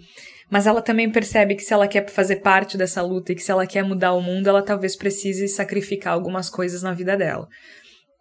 mas 0.50 0.66
ela 0.66 0.80
também 0.80 1.10
percebe 1.10 1.54
que 1.54 1.62
se 1.62 1.72
ela 1.72 1.86
quer 1.86 2.08
fazer 2.08 2.36
parte 2.36 2.78
dessa 2.78 3.02
luta 3.02 3.32
e 3.32 3.34
que 3.34 3.42
se 3.42 3.50
ela 3.50 3.66
quer 3.66 3.82
mudar 3.82 4.14
o 4.14 4.22
mundo, 4.22 4.48
ela 4.48 4.62
talvez 4.62 4.96
precise 4.96 5.46
sacrificar 5.48 6.14
algumas 6.14 6.48
coisas 6.48 6.82
na 6.82 6.92
vida 6.92 7.16
dela. 7.16 7.46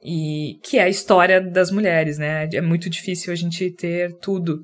E 0.04 0.60
que 0.64 0.78
é 0.78 0.84
a 0.84 0.90
história 0.90 1.42
das 1.42 1.72
mulheres, 1.72 2.18
né? 2.18 2.48
É 2.54 2.62
muito 2.62 2.90
difícil 2.90 3.32
a 3.32 3.36
gente 3.36 3.72
ter 3.72 4.14
tudo. 4.20 4.60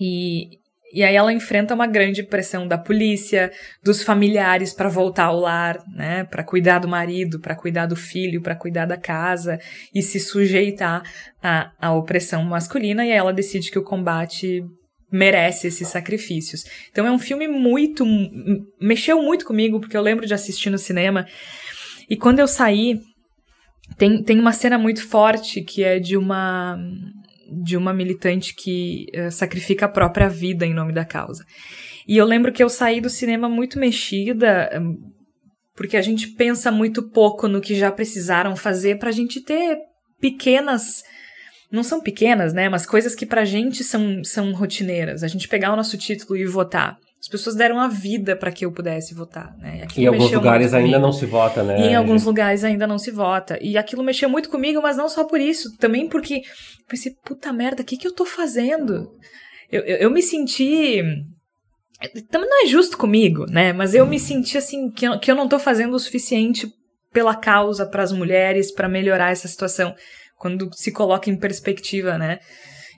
E, 0.00 0.58
e 0.92 1.04
aí 1.04 1.14
ela 1.14 1.32
enfrenta 1.32 1.74
uma 1.74 1.86
grande 1.86 2.22
pressão 2.22 2.66
da 2.66 2.78
polícia, 2.78 3.52
dos 3.82 4.02
familiares 4.02 4.72
para 4.72 4.88
voltar 4.88 5.26
ao 5.26 5.38
lar, 5.38 5.78
né, 5.94 6.24
para 6.24 6.42
cuidar 6.42 6.78
do 6.78 6.88
marido, 6.88 7.38
para 7.40 7.54
cuidar 7.54 7.86
do 7.86 7.94
filho, 7.94 8.42
para 8.42 8.56
cuidar 8.56 8.86
da 8.86 8.96
casa 8.96 9.58
e 9.94 10.02
se 10.02 10.18
sujeitar 10.18 11.02
à, 11.42 11.70
à 11.78 11.92
opressão 11.92 12.42
masculina. 12.42 13.04
E 13.04 13.12
aí 13.12 13.18
ela 13.18 13.32
decide 13.32 13.70
que 13.70 13.78
o 13.78 13.84
combate 13.84 14.64
merece 15.14 15.68
esses 15.68 15.86
sacrifícios. 15.86 16.64
Então 16.90 17.06
é 17.06 17.12
um 17.12 17.20
filme 17.20 17.46
muito. 17.46 18.04
mexeu 18.80 19.22
muito 19.22 19.46
comigo, 19.46 19.78
porque 19.78 19.96
eu 19.96 20.02
lembro 20.02 20.26
de 20.26 20.34
assistir 20.34 20.70
no 20.70 20.78
cinema. 20.78 21.24
E 22.10 22.16
quando 22.16 22.40
eu 22.40 22.48
saí, 22.48 23.00
tem, 23.96 24.22
tem 24.24 24.40
uma 24.40 24.52
cena 24.52 24.76
muito 24.76 25.06
forte 25.06 25.62
que 25.62 25.84
é 25.84 26.00
de 26.00 26.16
uma. 26.16 26.76
de 27.64 27.76
uma 27.76 27.94
militante 27.94 28.56
que 28.56 29.06
uh, 29.14 29.30
sacrifica 29.30 29.86
a 29.86 29.88
própria 29.88 30.28
vida 30.28 30.66
em 30.66 30.74
nome 30.74 30.92
da 30.92 31.04
causa. 31.04 31.44
E 32.08 32.16
eu 32.16 32.26
lembro 32.26 32.52
que 32.52 32.62
eu 32.62 32.68
saí 32.68 33.00
do 33.00 33.08
cinema 33.08 33.48
muito 33.48 33.78
mexida, 33.78 34.68
porque 35.76 35.96
a 35.96 36.02
gente 36.02 36.26
pensa 36.28 36.72
muito 36.72 37.08
pouco 37.10 37.46
no 37.46 37.60
que 37.60 37.76
já 37.76 37.90
precisaram 37.90 38.56
fazer 38.56 38.98
para 38.98 39.10
a 39.10 39.12
gente 39.12 39.40
ter 39.40 39.78
pequenas 40.20 41.02
não 41.70 41.82
são 41.82 42.00
pequenas, 42.00 42.52
né? 42.52 42.68
Mas 42.68 42.86
coisas 42.86 43.14
que 43.14 43.26
pra 43.26 43.44
gente 43.44 43.82
são, 43.82 44.22
são 44.22 44.52
rotineiras. 44.52 45.22
A 45.22 45.28
gente 45.28 45.48
pegar 45.48 45.72
o 45.72 45.76
nosso 45.76 45.96
título 45.96 46.36
e 46.36 46.46
votar. 46.46 46.96
As 47.20 47.28
pessoas 47.28 47.56
deram 47.56 47.80
a 47.80 47.88
vida 47.88 48.36
para 48.36 48.52
que 48.52 48.66
eu 48.66 48.70
pudesse 48.70 49.14
votar, 49.14 49.56
né? 49.56 49.86
em 49.96 50.06
alguns 50.06 50.30
lugares 50.30 50.74
ainda 50.74 50.98
não 50.98 51.10
se 51.10 51.24
vota, 51.24 51.62
né? 51.62 51.80
E 51.80 51.84
em 51.86 51.94
alguns 51.94 52.22
lugares 52.24 52.62
ainda 52.62 52.86
não 52.86 52.98
se 52.98 53.10
vota. 53.10 53.58
E 53.62 53.78
aquilo 53.78 54.04
mexeu 54.04 54.28
muito 54.28 54.50
comigo, 54.50 54.82
mas 54.82 54.98
não 54.98 55.08
só 55.08 55.24
por 55.24 55.40
isso. 55.40 55.74
Também 55.78 56.06
porque 56.06 56.34
eu 56.34 56.86
pensei, 56.86 57.14
puta 57.24 57.50
merda, 57.50 57.82
o 57.82 57.84
que, 57.84 57.96
que 57.96 58.06
eu 58.06 58.14
tô 58.14 58.26
fazendo? 58.26 59.10
Eu, 59.72 59.80
eu, 59.84 59.96
eu 59.96 60.10
me 60.10 60.20
senti 60.20 61.02
também 62.30 62.48
não 62.48 62.64
é 62.64 62.66
justo 62.66 62.98
comigo, 62.98 63.46
né? 63.48 63.72
Mas 63.72 63.94
eu 63.94 64.06
me 64.06 64.18
senti 64.18 64.58
assim 64.58 64.90
que 64.90 65.06
eu, 65.06 65.18
que 65.18 65.30
eu 65.30 65.34
não 65.34 65.48
tô 65.48 65.58
fazendo 65.58 65.94
o 65.94 65.98
suficiente 65.98 66.68
pela 67.12 67.34
causa, 67.34 67.86
para 67.86 68.02
as 68.02 68.12
mulheres, 68.12 68.72
para 68.72 68.88
melhorar 68.88 69.30
essa 69.30 69.46
situação, 69.46 69.94
quando 70.44 70.68
se 70.74 70.92
coloca 70.92 71.30
em 71.30 71.38
perspectiva, 71.38 72.18
né? 72.18 72.38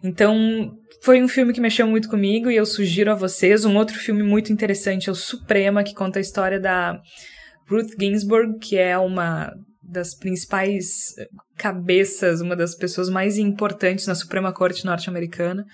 Então, 0.03 0.73
foi 1.01 1.23
um 1.23 1.29
filme 1.29 1.53
que 1.53 1.61
mexeu 1.61 1.87
muito 1.87 2.09
comigo 2.09 2.51
e 2.51 2.57
eu 2.57 2.67
sugiro 2.67 3.13
a 3.13 3.15
vocês. 3.15 3.65
Um 3.65 3.77
outro 3.77 3.97
filme 3.97 4.25
muito 4.25 4.53
interessante 4.53 5.09
é 5.09 5.13
o 5.13 5.15
Suprema, 5.15 5.85
que 5.85 5.95
conta 5.95 6.19
a 6.19 6.21
história 6.21 6.59
da 6.59 7.01
Ruth 7.71 7.93
Ginsburg, 8.01 8.59
que 8.59 8.77
é 8.77 8.99
uma 8.99 9.53
das 9.81 10.17
principais 10.19 11.15
cabeças, 11.57 12.41
uma 12.41 12.57
das 12.57 12.75
pessoas 12.75 13.09
mais 13.09 13.39
importantes 13.39 14.09
na 14.09 14.17
Suprema 14.17 14.53
Corte 14.53 14.85
norte-americana, 14.85 15.65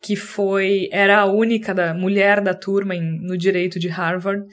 que 0.00 0.14
foi 0.14 0.88
era 0.92 1.18
a 1.18 1.24
única 1.24 1.74
da 1.74 1.92
mulher 1.92 2.40
da 2.40 2.54
turma 2.54 2.94
em, 2.94 3.18
no 3.20 3.36
direito 3.36 3.80
de 3.80 3.88
Harvard, 3.88 4.44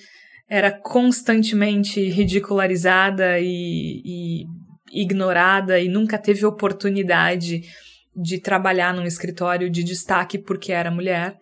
era 0.49 0.71
constantemente 0.71 2.01
ridicularizada 2.09 3.39
e, 3.39 4.01
e 4.03 4.43
ignorada 4.93 5.79
e 5.79 5.87
nunca 5.87 6.17
teve 6.17 6.45
oportunidade 6.45 7.61
de 8.15 8.39
trabalhar 8.39 8.93
num 8.93 9.05
escritório 9.05 9.69
de 9.69 9.83
destaque 9.83 10.37
porque 10.37 10.71
era 10.71 10.91
mulher. 10.91 11.37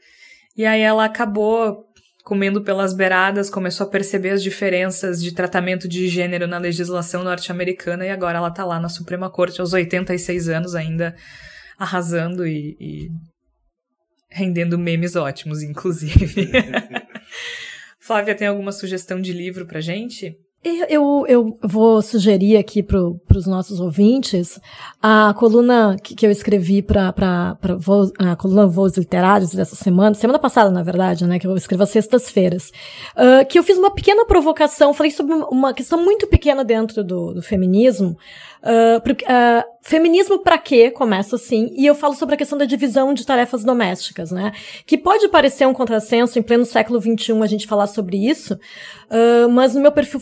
E 0.56 0.66
aí 0.66 0.82
ela 0.82 1.06
acabou 1.06 1.86
comendo 2.24 2.62
pelas 2.62 2.94
beiradas, 2.94 3.50
começou 3.50 3.88
a 3.88 3.90
perceber 3.90 4.30
as 4.30 4.44
diferenças 4.44 5.22
de 5.22 5.34
tratamento 5.34 5.88
de 5.88 6.08
gênero 6.08 6.46
na 6.46 6.60
legislação 6.60 7.24
norte-americana 7.24 8.06
e 8.06 8.12
agora 8.12 8.38
ela 8.38 8.52
tá 8.52 8.64
lá 8.64 8.80
na 8.80 8.90
Suprema 8.90 9.32
Corte 9.32 9.60
aos 9.60 9.74
86 9.74 10.48
anos 10.48 10.76
ainda 10.76 11.16
arrasando 11.78 12.46
e, 12.46 12.78
e 12.80 13.10
rendendo 14.30 14.78
memes 14.78 15.16
ótimos, 15.16 15.64
inclusive. 15.64 16.52
Flávia, 18.00 18.36
tem 18.36 18.48
alguma 18.48 18.72
sugestão 18.72 19.20
de 19.20 19.34
livro 19.34 19.66
pra 19.66 19.82
gente? 19.82 20.38
Eu, 20.62 21.26
eu 21.26 21.58
vou 21.64 22.02
sugerir 22.02 22.58
aqui 22.58 22.84
para 22.84 23.00
os 23.38 23.48
nossos 23.48 23.80
ouvintes 23.80 24.60
a 25.02 25.34
coluna 25.38 25.96
que, 26.04 26.14
que 26.14 26.26
eu 26.26 26.32
escrevi 26.32 26.82
para 26.82 27.16
a 28.20 28.36
coluna 28.36 28.68
Voos 28.68 28.98
Literários 28.98 29.54
dessa 29.54 29.78
semana, 29.78 30.14
semana 30.16 30.38
passada, 30.38 30.70
na 30.70 30.84
verdade, 30.84 31.26
né, 31.26 31.40
que 31.40 31.48
eu 31.48 31.56
escrevo 31.56 31.84
às 31.84 31.92
sextas-feiras, 31.92 32.74
uh, 33.16 33.48
que 33.48 33.58
eu 33.58 33.64
fiz 33.64 33.78
uma 33.78 33.90
pequena 33.90 34.26
provocação, 34.26 34.94
falei 34.94 35.12
sobre 35.14 35.34
uma 35.34 35.74
questão 35.74 36.04
muito 36.04 36.28
pequena 36.28 36.66
dentro 36.66 37.06
do, 37.06 37.36
do 37.36 37.42
feminismo, 37.42 38.18
Uh, 38.62 38.98
uh, 38.98 39.64
feminismo 39.82 40.40
para 40.40 40.58
quê? 40.58 40.92
Começa 40.92 41.38
assim. 41.38 41.74
E 41.78 41.86
eu 41.86 41.96
falo 41.96 42.14
sobre 42.14 42.36
a 42.36 42.38
questão 42.38 42.58
da 42.58 42.66
divisão 42.66 43.14
de 43.14 43.26
tarefas 43.26 43.64
domésticas, 43.64 44.32
né? 44.32 44.52
Que 44.86 44.98
pode 44.98 45.30
parecer 45.30 45.66
um 45.66 45.74
contrassenso 45.74 46.38
em 46.38 46.42
pleno 46.42 46.66
século 46.66 47.00
XXI 47.00 47.42
a 47.42 47.48
gente 47.48 47.66
falar 47.66 47.88
sobre 47.88 48.18
isso, 48.18 48.56
uh, 48.56 49.50
mas 49.50 49.76
no 49.76 49.82
meu 49.82 49.94
perfil 49.94 50.20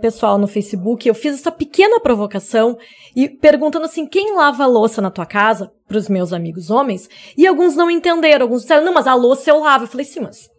pessoal 0.00 0.38
no 0.38 0.48
Facebook 0.48 1.06
eu 1.06 1.14
fiz 1.14 1.34
essa 1.34 1.52
pequena 1.52 2.00
provocação 2.00 2.76
e 3.14 3.28
perguntando 3.28 3.84
assim: 3.84 4.06
quem 4.06 4.34
lava 4.34 4.64
a 4.64 4.66
louça 4.66 5.00
na 5.00 5.10
tua 5.10 5.26
casa? 5.26 5.70
Para 5.86 5.98
os 5.98 6.08
meus 6.08 6.32
amigos 6.32 6.70
homens. 6.70 7.08
E 7.36 7.46
alguns 7.46 7.76
não 7.76 7.88
entenderam, 7.88 8.44
alguns 8.44 8.62
disseram: 8.62 8.84
não, 8.84 8.92
mas 8.92 9.06
a 9.06 9.14
louça 9.14 9.50
eu 9.50 9.60
lavo. 9.60 9.84
Eu 9.84 9.88
falei: 9.88 10.04
sim, 10.04 10.20
mas. 10.20 10.50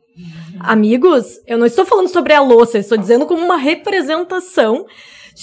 Amigos, 0.59 1.39
eu 1.47 1.57
não 1.57 1.65
estou 1.65 1.85
falando 1.85 2.09
sobre 2.09 2.33
a 2.33 2.41
louça, 2.41 2.77
eu 2.77 2.81
estou 2.81 2.97
dizendo 2.97 3.25
como 3.25 3.41
uma 3.41 3.55
representação 3.55 4.85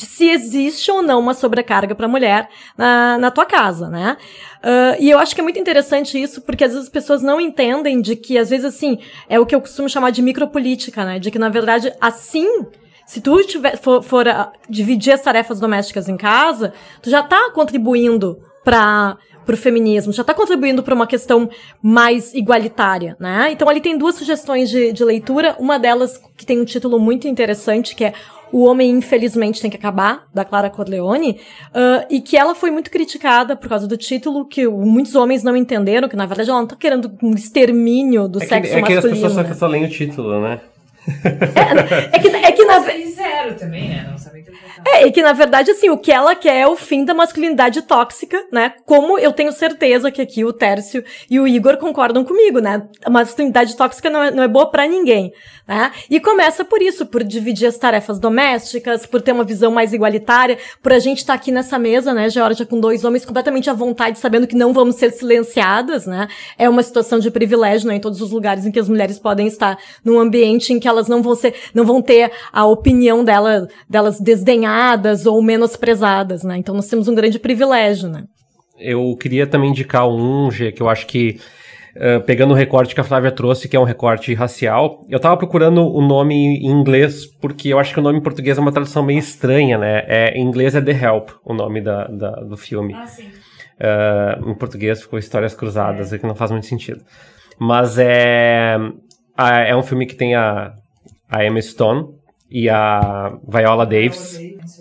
se 0.04 0.28
existe 0.28 0.90
ou 0.90 1.02
não 1.02 1.20
uma 1.20 1.32
sobrecarga 1.32 1.94
para 1.94 2.06
mulher 2.06 2.48
na, 2.76 3.16
na 3.16 3.30
tua 3.30 3.46
casa, 3.46 3.88
né? 3.88 4.16
Uh, 4.58 5.00
e 5.00 5.10
eu 5.10 5.18
acho 5.18 5.34
que 5.34 5.40
é 5.40 5.44
muito 5.44 5.58
interessante 5.58 6.20
isso, 6.20 6.42
porque 6.42 6.64
às 6.64 6.72
vezes 6.72 6.86
as 6.86 6.92
pessoas 6.92 7.22
não 7.22 7.40
entendem 7.40 8.00
de 8.00 8.14
que, 8.16 8.36
às 8.36 8.50
vezes, 8.50 8.66
assim, 8.66 8.98
é 9.28 9.40
o 9.40 9.46
que 9.46 9.54
eu 9.54 9.60
costumo 9.60 9.88
chamar 9.88 10.10
de 10.10 10.20
micropolítica, 10.20 11.04
né? 11.04 11.18
De 11.18 11.30
que, 11.30 11.38
na 11.38 11.48
verdade, 11.48 11.92
assim, 12.00 12.66
se 13.06 13.20
tu 13.20 13.42
tiver, 13.44 13.78
for, 13.78 14.02
for 14.02 14.26
uh, 14.26 14.48
dividir 14.68 15.12
as 15.12 15.22
tarefas 15.22 15.60
domésticas 15.60 16.08
em 16.08 16.16
casa, 16.16 16.74
tu 17.00 17.08
já 17.08 17.22
tá 17.22 17.50
contribuindo 17.54 18.38
para 18.64 19.16
pro 19.46 19.56
feminismo, 19.56 20.12
já 20.12 20.22
está 20.22 20.34
contribuindo 20.34 20.82
para 20.82 20.92
uma 20.92 21.06
questão 21.06 21.48
mais 21.80 22.34
igualitária, 22.34 23.16
né? 23.20 23.50
Então 23.52 23.68
ali 23.68 23.80
tem 23.80 23.96
duas 23.96 24.16
sugestões 24.16 24.68
de, 24.68 24.92
de 24.92 25.04
leitura, 25.04 25.54
uma 25.60 25.78
delas 25.78 26.20
que 26.36 26.44
tem 26.44 26.60
um 26.60 26.64
título 26.64 26.98
muito 26.98 27.28
interessante, 27.28 27.94
que 27.94 28.06
é 28.06 28.12
o 28.52 28.64
Homem 28.64 28.90
Infelizmente 28.90 29.60
Tem 29.60 29.70
que 29.70 29.76
Acabar, 29.76 30.26
da 30.32 30.44
Clara 30.44 30.70
Corleone, 30.70 31.38
uh, 31.70 32.06
e 32.10 32.20
que 32.20 32.36
ela 32.36 32.54
foi 32.54 32.70
muito 32.70 32.90
criticada 32.90 33.54
por 33.54 33.68
causa 33.68 33.86
do 33.86 33.96
título, 33.96 34.46
que 34.46 34.66
muitos 34.66 35.14
homens 35.14 35.42
não 35.42 35.56
entenderam, 35.56 36.08
que 36.08 36.16
na 36.16 36.26
verdade 36.26 36.50
ela 36.50 36.60
não 36.60 36.66
tá 36.66 36.76
querendo 36.76 37.12
um 37.22 37.34
extermínio 37.34 38.26
do 38.28 38.42
é 38.42 38.46
sexo 38.46 38.72
que, 38.72 38.78
é 38.78 38.80
masculino. 38.80 38.98
É 38.98 39.00
que 39.00 39.06
as 39.06 39.20
pessoas 39.20 39.36
né? 39.36 39.52
só, 39.52 39.54
só 39.54 39.66
leem 39.66 39.84
o 39.84 39.90
título, 39.90 40.40
né? 40.40 40.60
É, 41.06 42.16
é, 42.16 42.18
que, 42.18 42.28
é 42.28 42.52
que 42.52 42.64
na 42.64 42.80
zero 42.80 43.54
também, 43.54 43.88
né? 43.88 44.06
Não 44.10 44.18
sabem 44.18 44.44
é, 44.84 45.06
e 45.06 45.12
que 45.12 45.20
na 45.20 45.32
verdade, 45.32 45.70
assim, 45.70 45.88
o 45.90 45.98
que 45.98 46.12
ela 46.12 46.34
quer 46.34 46.56
é 46.56 46.66
o 46.66 46.76
fim 46.76 47.04
da 47.04 47.12
masculinidade 47.12 47.82
tóxica, 47.82 48.44
né? 48.52 48.72
Como 48.84 49.18
eu 49.18 49.32
tenho 49.32 49.50
certeza 49.52 50.12
que 50.12 50.22
aqui 50.22 50.44
o 50.44 50.52
Tércio 50.52 51.02
e 51.28 51.40
o 51.40 51.46
Igor 51.46 51.76
concordam 51.76 52.24
comigo, 52.24 52.60
né? 52.60 52.86
A 53.04 53.10
masculinidade 53.10 53.76
tóxica 53.76 54.08
não 54.08 54.22
é, 54.22 54.30
não 54.30 54.42
é 54.44 54.48
boa 54.48 54.70
para 54.70 54.86
ninguém, 54.86 55.32
né? 55.66 55.90
E 56.08 56.20
começa 56.20 56.64
por 56.64 56.80
isso, 56.80 57.04
por 57.04 57.24
dividir 57.24 57.66
as 57.66 57.76
tarefas 57.76 58.18
domésticas, 58.18 59.06
por 59.06 59.20
ter 59.20 59.32
uma 59.32 59.44
visão 59.44 59.72
mais 59.72 59.92
igualitária, 59.92 60.56
por 60.80 60.92
a 60.92 60.98
gente 60.98 61.18
estar 61.18 61.32
tá 61.32 61.36
aqui 61.36 61.50
nessa 61.50 61.78
mesa, 61.78 62.14
né, 62.14 62.30
Georgia, 62.30 62.64
com 62.64 62.78
dois 62.78 63.04
homens 63.04 63.24
completamente 63.24 63.68
à 63.68 63.72
vontade, 63.72 64.18
sabendo 64.18 64.46
que 64.46 64.54
não 64.56 64.72
vamos 64.72 64.96
ser 64.96 65.10
silenciadas, 65.10 66.06
né? 66.06 66.28
É 66.56 66.68
uma 66.68 66.82
situação 66.82 67.18
de 67.18 67.30
privilégio, 67.30 67.88
né? 67.88 67.96
Em 67.96 68.00
todos 68.00 68.20
os 68.20 68.30
lugares 68.30 68.64
em 68.64 68.70
que 68.70 68.78
as 68.78 68.88
mulheres 68.88 69.18
podem 69.18 69.46
estar 69.46 69.76
num 70.04 70.18
ambiente 70.18 70.72
em 70.72 70.78
que 70.78 70.86
elas 70.86 70.95
não 71.08 71.22
vão 71.22 71.34
ser, 71.34 71.54
não 71.74 71.84
vão 71.84 72.00
ter 72.00 72.30
a 72.52 72.64
opinião 72.64 73.24
dela, 73.24 73.68
delas 73.88 74.18
desdenhar 74.18 75.00
ou 75.26 75.42
menosprezadas, 75.42 76.42
né? 76.42 76.56
Então 76.56 76.74
nós 76.74 76.88
temos 76.88 77.08
um 77.08 77.14
grande 77.14 77.38
privilégio, 77.38 78.08
né? 78.08 78.24
Eu 78.78 79.16
queria 79.16 79.46
também 79.46 79.70
indicar 79.70 80.08
um, 80.08 80.50
G, 80.50 80.72
que 80.72 80.82
eu 80.82 80.88
acho 80.88 81.06
que 81.06 81.38
Uh, 81.96 82.20
pegando 82.26 82.50
o 82.50 82.54
recorte 82.54 82.94
que 82.94 83.00
a 83.00 83.04
Flávia 83.04 83.32
trouxe, 83.32 83.70
que 83.70 83.74
é 83.74 83.80
um 83.80 83.84
recorte 83.84 84.34
racial, 84.34 85.00
eu 85.08 85.18
tava 85.18 85.34
procurando 85.38 85.80
o 85.80 86.02
nome 86.02 86.34
em 86.34 86.66
inglês, 86.66 87.24
porque 87.40 87.70
eu 87.70 87.78
acho 87.78 87.94
que 87.94 87.98
o 87.98 88.02
nome 88.02 88.18
em 88.18 88.22
português 88.22 88.58
é 88.58 88.60
uma 88.60 88.70
tradução 88.70 89.02
meio 89.02 89.18
estranha, 89.18 89.78
né? 89.78 90.04
É, 90.06 90.34
em 90.36 90.42
inglês 90.42 90.74
é 90.74 90.82
The 90.82 90.92
Help, 90.92 91.30
o 91.42 91.54
nome 91.54 91.80
da, 91.80 92.06
da 92.06 92.32
do 92.32 92.54
filme. 92.54 92.92
Ah, 92.92 93.06
sim. 93.06 93.30
Uh, 93.80 94.50
em 94.50 94.54
português 94.54 95.00
ficou 95.00 95.18
Histórias 95.18 95.54
Cruzadas, 95.54 96.12
é. 96.12 96.18
que 96.18 96.26
não 96.26 96.34
faz 96.34 96.50
muito 96.50 96.66
sentido. 96.66 97.00
Mas 97.58 97.98
é, 97.98 98.76
é 99.66 99.74
um 99.74 99.82
filme 99.82 100.04
que 100.04 100.14
tem 100.14 100.34
a, 100.34 100.74
a 101.28 101.44
Emma 101.44 101.60
Stone, 101.60 102.08
e 102.50 102.68
a 102.68 103.36
Viola 103.46 103.84
Davis. 103.84 104.38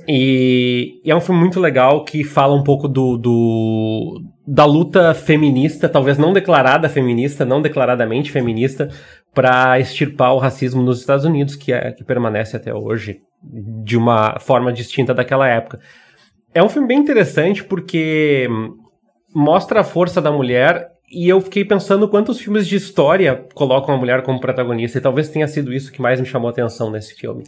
E, 0.07 1.01
e, 1.03 1.11
é 1.11 1.15
um 1.15 1.21
filme 1.21 1.39
muito 1.39 1.59
legal 1.59 2.03
que 2.03 2.23
fala 2.23 2.55
um 2.55 2.63
pouco 2.63 2.87
do, 2.87 3.17
do, 3.17 4.21
da 4.45 4.65
luta 4.65 5.13
feminista, 5.13 5.89
talvez 5.89 6.17
não 6.17 6.33
declarada 6.33 6.87
feminista, 6.89 7.45
não 7.45 7.61
declaradamente 7.61 8.31
feminista, 8.31 8.89
para 9.33 9.79
extirpar 9.79 10.33
o 10.33 10.37
racismo 10.37 10.81
nos 10.81 10.99
Estados 10.99 11.25
Unidos, 11.25 11.55
que, 11.55 11.73
é, 11.73 11.91
que 11.91 12.03
permanece 12.03 12.55
até 12.55 12.73
hoje 12.73 13.21
de 13.43 13.97
uma 13.97 14.39
forma 14.39 14.71
distinta 14.71 15.13
daquela 15.13 15.47
época. 15.47 15.79
É 16.53 16.63
um 16.63 16.69
filme 16.69 16.87
bem 16.87 16.99
interessante 16.99 17.63
porque 17.63 18.47
mostra 19.33 19.81
a 19.81 19.83
força 19.83 20.21
da 20.21 20.31
mulher 20.31 20.94
e 21.15 21.29
eu 21.29 21.39
fiquei 21.39 21.63
pensando 21.63 22.09
quantos 22.09 22.39
filmes 22.39 22.67
de 22.67 22.75
história 22.75 23.47
colocam 23.53 23.95
a 23.95 23.97
mulher 23.97 24.21
como 24.21 24.39
protagonista, 24.39 24.97
e 24.97 25.01
talvez 25.01 25.29
tenha 25.29 25.47
sido 25.47 25.73
isso 25.73 25.91
que 25.91 26.01
mais 26.01 26.19
me 26.19 26.25
chamou 26.25 26.49
a 26.49 26.51
atenção 26.51 26.91
nesse 26.91 27.15
filme. 27.15 27.43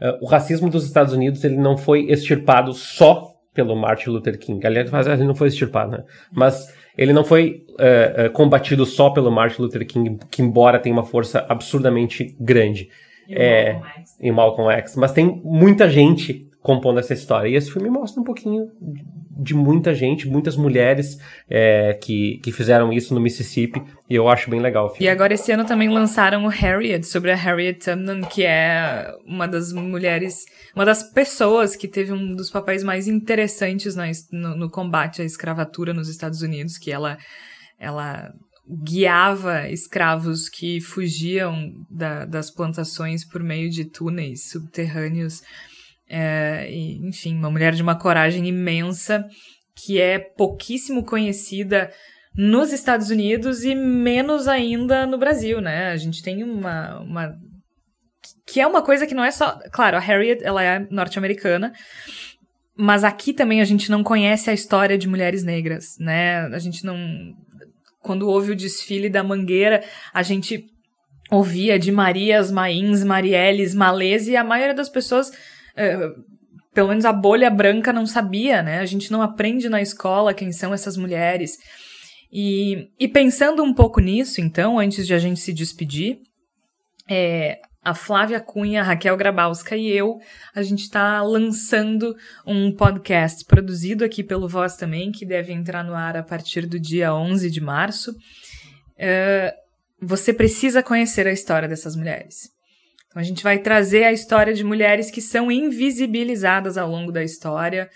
Uh, 0.00 0.24
o 0.24 0.26
racismo 0.26 0.70
dos 0.70 0.86
Estados 0.86 1.12
Unidos 1.12 1.44
ele 1.44 1.58
não 1.58 1.76
foi 1.76 2.10
extirpado 2.10 2.72
só 2.72 3.34
pelo 3.52 3.76
Martin 3.76 4.10
Luther 4.10 4.38
King. 4.38 4.66
Aliás, 4.66 4.90
ele 5.06 5.24
não 5.24 5.34
foi 5.34 5.48
extirpado, 5.48 5.92
né? 5.92 6.04
Mas 6.32 6.72
ele 6.96 7.12
não 7.12 7.22
foi 7.22 7.66
uh, 7.72 8.26
uh, 8.26 8.30
combatido 8.30 8.86
só 8.86 9.10
pelo 9.10 9.30
Martin 9.30 9.62
Luther 9.62 9.86
King, 9.86 10.18
que 10.30 10.40
embora 10.40 10.78
tenha 10.78 10.94
uma 10.94 11.04
força 11.04 11.44
absurdamente 11.46 12.34
grande. 12.40 12.88
E 13.28 13.34
é, 13.34 13.72
Malcolm 13.74 14.00
X. 14.00 14.16
Em 14.20 14.32
Malcolm 14.32 14.72
X. 14.72 14.96
Mas 14.96 15.12
tem 15.12 15.42
muita 15.44 15.90
gente 15.90 16.48
compondo 16.62 17.00
essa 17.00 17.12
história. 17.12 17.48
E 17.48 17.54
esse 17.54 17.70
filme 17.70 17.90
mostra 17.90 18.20
um 18.20 18.24
pouquinho 18.24 18.68
de 19.40 19.54
muita 19.54 19.94
gente, 19.94 20.28
muitas 20.28 20.56
mulheres 20.56 21.18
é, 21.48 21.94
que, 21.94 22.38
que 22.42 22.52
fizeram 22.52 22.92
isso 22.92 23.14
no 23.14 23.20
Mississippi, 23.20 23.82
e 24.08 24.14
eu 24.14 24.28
acho 24.28 24.50
bem 24.50 24.60
legal. 24.60 24.94
E 25.00 25.08
agora 25.08 25.32
esse 25.32 25.50
ano 25.50 25.64
também 25.64 25.88
lançaram 25.88 26.44
o 26.44 26.48
Harriet, 26.48 27.06
sobre 27.06 27.32
a 27.32 27.36
Harriet 27.36 27.84
Tubman, 27.84 28.20
que 28.22 28.44
é 28.44 29.10
uma 29.24 29.48
das 29.48 29.72
mulheres, 29.72 30.44
uma 30.74 30.84
das 30.84 31.02
pessoas 31.02 31.74
que 31.74 31.88
teve 31.88 32.12
um 32.12 32.34
dos 32.34 32.50
papéis 32.50 32.84
mais 32.84 33.08
interessantes 33.08 33.96
no, 34.30 34.56
no 34.56 34.70
combate 34.70 35.22
à 35.22 35.24
escravatura 35.24 35.94
nos 35.94 36.08
Estados 36.08 36.42
Unidos, 36.42 36.76
que 36.76 36.92
ela, 36.92 37.16
ela 37.78 38.30
guiava 38.68 39.68
escravos 39.68 40.48
que 40.48 40.80
fugiam 40.80 41.72
da, 41.90 42.24
das 42.24 42.50
plantações 42.50 43.24
por 43.24 43.42
meio 43.42 43.70
de 43.70 43.84
túneis 43.84 44.50
subterrâneos 44.50 45.42
é, 46.10 46.68
enfim, 46.70 47.36
uma 47.36 47.50
mulher 47.50 47.72
de 47.72 47.82
uma 47.82 47.96
coragem 47.96 48.46
imensa 48.46 49.24
que 49.76 50.00
é 50.00 50.18
pouquíssimo 50.18 51.04
conhecida 51.04 51.90
nos 52.34 52.72
Estados 52.72 53.10
Unidos 53.10 53.64
e 53.64 53.74
menos 53.74 54.48
ainda 54.48 55.06
no 55.06 55.16
Brasil, 55.16 55.60
né? 55.60 55.90
A 55.92 55.96
gente 55.96 56.22
tem 56.22 56.42
uma, 56.42 56.98
uma 57.00 57.34
que 58.46 58.60
é 58.60 58.66
uma 58.66 58.82
coisa 58.82 59.06
que 59.06 59.14
não 59.14 59.24
é 59.24 59.30
só. 59.30 59.58
Claro, 59.72 59.96
a 59.96 60.00
Harriet, 60.00 60.42
ela 60.42 60.62
é 60.62 60.86
norte-americana. 60.90 61.72
Mas 62.76 63.04
aqui 63.04 63.32
também 63.32 63.60
a 63.60 63.64
gente 63.64 63.90
não 63.90 64.02
conhece 64.02 64.50
a 64.50 64.54
história 64.54 64.98
de 64.98 65.08
mulheres 65.08 65.44
negras, 65.44 65.96
né? 65.98 66.46
A 66.46 66.58
gente 66.58 66.84
não. 66.84 66.96
Quando 68.00 68.28
houve 68.28 68.52
o 68.52 68.56
desfile 68.56 69.08
da 69.08 69.22
Mangueira, 69.22 69.84
a 70.12 70.22
gente 70.22 70.64
ouvia 71.30 71.78
de 71.78 71.92
Marias, 71.92 72.50
Mains, 72.50 73.04
Marielles, 73.04 73.74
Malês, 73.74 74.26
e 74.26 74.36
a 74.36 74.42
maioria 74.42 74.74
das 74.74 74.88
pessoas, 74.88 75.30
pelo 76.72 76.88
menos 76.88 77.04
a 77.04 77.12
bolha 77.12 77.50
branca, 77.50 77.92
não 77.92 78.06
sabia, 78.06 78.62
né? 78.62 78.78
A 78.78 78.86
gente 78.86 79.10
não 79.10 79.22
aprende 79.22 79.68
na 79.68 79.82
escola 79.82 80.34
quem 80.34 80.52
são 80.52 80.72
essas 80.72 80.96
mulheres. 80.96 81.58
E, 82.32 82.88
e 82.98 83.08
pensando 83.08 83.62
um 83.62 83.74
pouco 83.74 84.00
nisso, 84.00 84.40
então, 84.40 84.78
antes 84.78 85.06
de 85.06 85.14
a 85.14 85.18
gente 85.18 85.40
se 85.40 85.52
despedir, 85.52 86.18
é, 87.08 87.58
a 87.82 87.94
Flávia 87.94 88.40
Cunha, 88.40 88.82
a 88.82 88.84
Raquel 88.84 89.16
Grabowska 89.16 89.76
e 89.76 89.90
eu, 89.90 90.20
a 90.54 90.62
gente 90.62 90.82
está 90.82 91.22
lançando 91.22 92.14
um 92.46 92.74
podcast 92.74 93.44
produzido 93.44 94.04
aqui 94.04 94.22
pelo 94.22 94.48
Voz 94.48 94.76
também, 94.76 95.10
que 95.10 95.26
deve 95.26 95.52
entrar 95.52 95.82
no 95.82 95.94
ar 95.94 96.16
a 96.16 96.22
partir 96.22 96.66
do 96.66 96.78
dia 96.78 97.12
11 97.14 97.50
de 97.50 97.60
março. 97.60 98.12
Uh, 98.12 99.50
você 100.00 100.32
precisa 100.32 100.82
conhecer 100.82 101.26
a 101.26 101.32
história 101.32 101.68
dessas 101.68 101.96
mulheres. 101.96 102.50
Então 103.10 103.20
a 103.20 103.24
gente 103.24 103.42
vai 103.42 103.58
trazer 103.58 104.04
a 104.04 104.12
história 104.12 104.54
de 104.54 104.62
mulheres 104.62 105.10
que 105.10 105.20
são 105.20 105.50
invisibilizadas 105.50 106.78
ao 106.78 106.88
longo 106.88 107.10
da 107.10 107.24
história. 107.24 107.90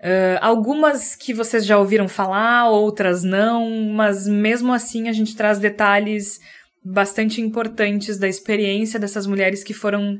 Uh, 0.00 0.36
algumas 0.40 1.14
que 1.14 1.32
vocês 1.32 1.64
já 1.64 1.78
ouviram 1.78 2.08
falar, 2.08 2.68
outras 2.68 3.22
não, 3.22 3.70
mas 3.94 4.26
mesmo 4.26 4.72
assim 4.72 5.08
a 5.08 5.12
gente 5.12 5.36
traz 5.36 5.60
detalhes 5.60 6.40
bastante 6.84 7.40
importantes 7.40 8.18
da 8.18 8.26
experiência 8.26 8.98
dessas 8.98 9.28
mulheres 9.28 9.62
que 9.62 9.72
foram 9.72 10.18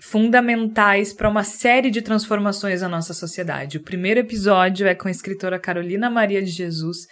fundamentais 0.00 1.12
para 1.12 1.28
uma 1.28 1.44
série 1.44 1.92
de 1.92 2.02
transformações 2.02 2.82
na 2.82 2.88
nossa 2.88 3.14
sociedade. 3.14 3.76
O 3.76 3.84
primeiro 3.84 4.18
episódio 4.18 4.84
é 4.84 4.96
com 4.96 5.06
a 5.06 5.12
escritora 5.12 5.60
Carolina 5.60 6.10
Maria 6.10 6.42
de 6.42 6.50
Jesus, 6.50 7.06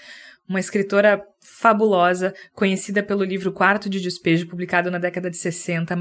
uma 0.49 0.59
escritora 0.59 1.23
fabulosa, 1.61 2.33
conhecida 2.55 3.03
pelo 3.03 3.23
livro 3.23 3.53
Quarto 3.53 3.91
de 3.91 4.01
Despejo, 4.01 4.49
publicado 4.49 4.91
na 4.91 4.99
década 4.99 5.31
de 5.31 5.37
60. 5.37 5.95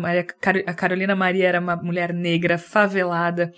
a 0.66 0.74
Carolina 0.74 1.16
Maria 1.18 1.49
era 1.49 1.60
uma 1.60 1.76
mulher 1.76 2.14
negra, 2.14 2.57
favelada, 2.57 3.51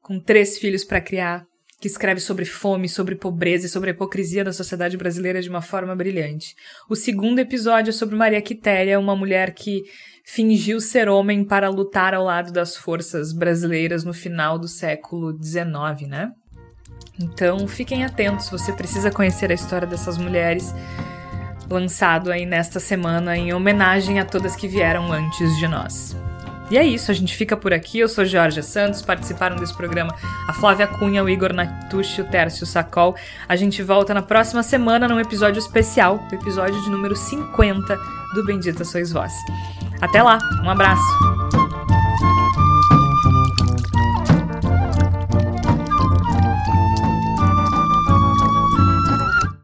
com 0.00 0.18
três 0.18 0.58
filhos 0.58 0.84
para 0.84 1.02
criar, 1.02 1.44
que 1.78 1.86
escreve 1.86 2.18
sobre 2.18 2.46
fome, 2.46 2.88
sobre 2.88 3.14
pobreza 3.14 3.66
e 3.66 3.68
sobre 3.68 3.90
a 3.90 3.92
hipocrisia 3.92 4.42
da 4.42 4.54
sociedade 4.54 4.96
brasileira 4.96 5.42
de 5.42 5.50
uma 5.50 5.60
forma 5.60 5.94
brilhante. 5.94 6.54
O 6.88 6.96
segundo 6.96 7.40
episódio 7.40 7.90
é 7.90 7.92
sobre 7.92 8.16
Maria 8.16 8.40
Quitéria, 8.40 8.98
uma 8.98 9.14
mulher 9.14 9.52
que 9.52 9.82
fingiu 10.24 10.80
ser 10.80 11.10
homem 11.10 11.44
para 11.44 11.68
lutar 11.68 12.14
ao 12.14 12.24
lado 12.24 12.50
das 12.52 12.74
forças 12.74 13.34
brasileiras 13.34 14.02
no 14.02 14.14
final 14.14 14.58
do 14.58 14.68
século 14.68 15.36
XIX, 15.42 16.08
né? 16.08 16.30
Então 17.18 17.66
fiquem 17.68 18.04
atentos, 18.04 18.48
você 18.48 18.72
precisa 18.72 19.10
conhecer 19.10 19.50
a 19.50 19.54
história 19.54 19.86
dessas 19.86 20.18
mulheres, 20.18 20.74
lançado 21.68 22.30
aí 22.30 22.44
nesta 22.44 22.80
semana 22.80 23.36
em 23.36 23.52
homenagem 23.52 24.18
a 24.18 24.24
todas 24.24 24.56
que 24.56 24.68
vieram 24.68 25.12
antes 25.12 25.56
de 25.58 25.68
nós. 25.68 26.16
E 26.70 26.78
é 26.78 26.86
isso, 26.86 27.10
a 27.10 27.14
gente 27.14 27.36
fica 27.36 27.54
por 27.54 27.74
aqui. 27.74 27.98
Eu 27.98 28.08
sou 28.08 28.24
Georgia 28.24 28.62
Santos, 28.62 29.02
participaram 29.02 29.56
desse 29.56 29.74
programa 29.74 30.14
a 30.48 30.54
Flávia 30.54 30.86
Cunha, 30.86 31.22
o 31.22 31.28
Igor 31.28 31.52
Natucci, 31.52 32.22
o 32.22 32.24
Tércio 32.24 32.64
Sacol. 32.64 33.14
A 33.46 33.54
gente 33.56 33.82
volta 33.82 34.14
na 34.14 34.22
próxima 34.22 34.62
semana 34.62 35.06
num 35.06 35.20
episódio 35.20 35.58
especial, 35.58 36.26
o 36.32 36.34
episódio 36.34 36.80
de 36.80 36.88
número 36.88 37.14
50 37.14 37.94
do 38.34 38.46
Bendita 38.46 38.84
Sois 38.84 39.12
Vós. 39.12 39.34
Até 40.00 40.22
lá, 40.22 40.38
um 40.64 40.70
abraço! 40.70 41.61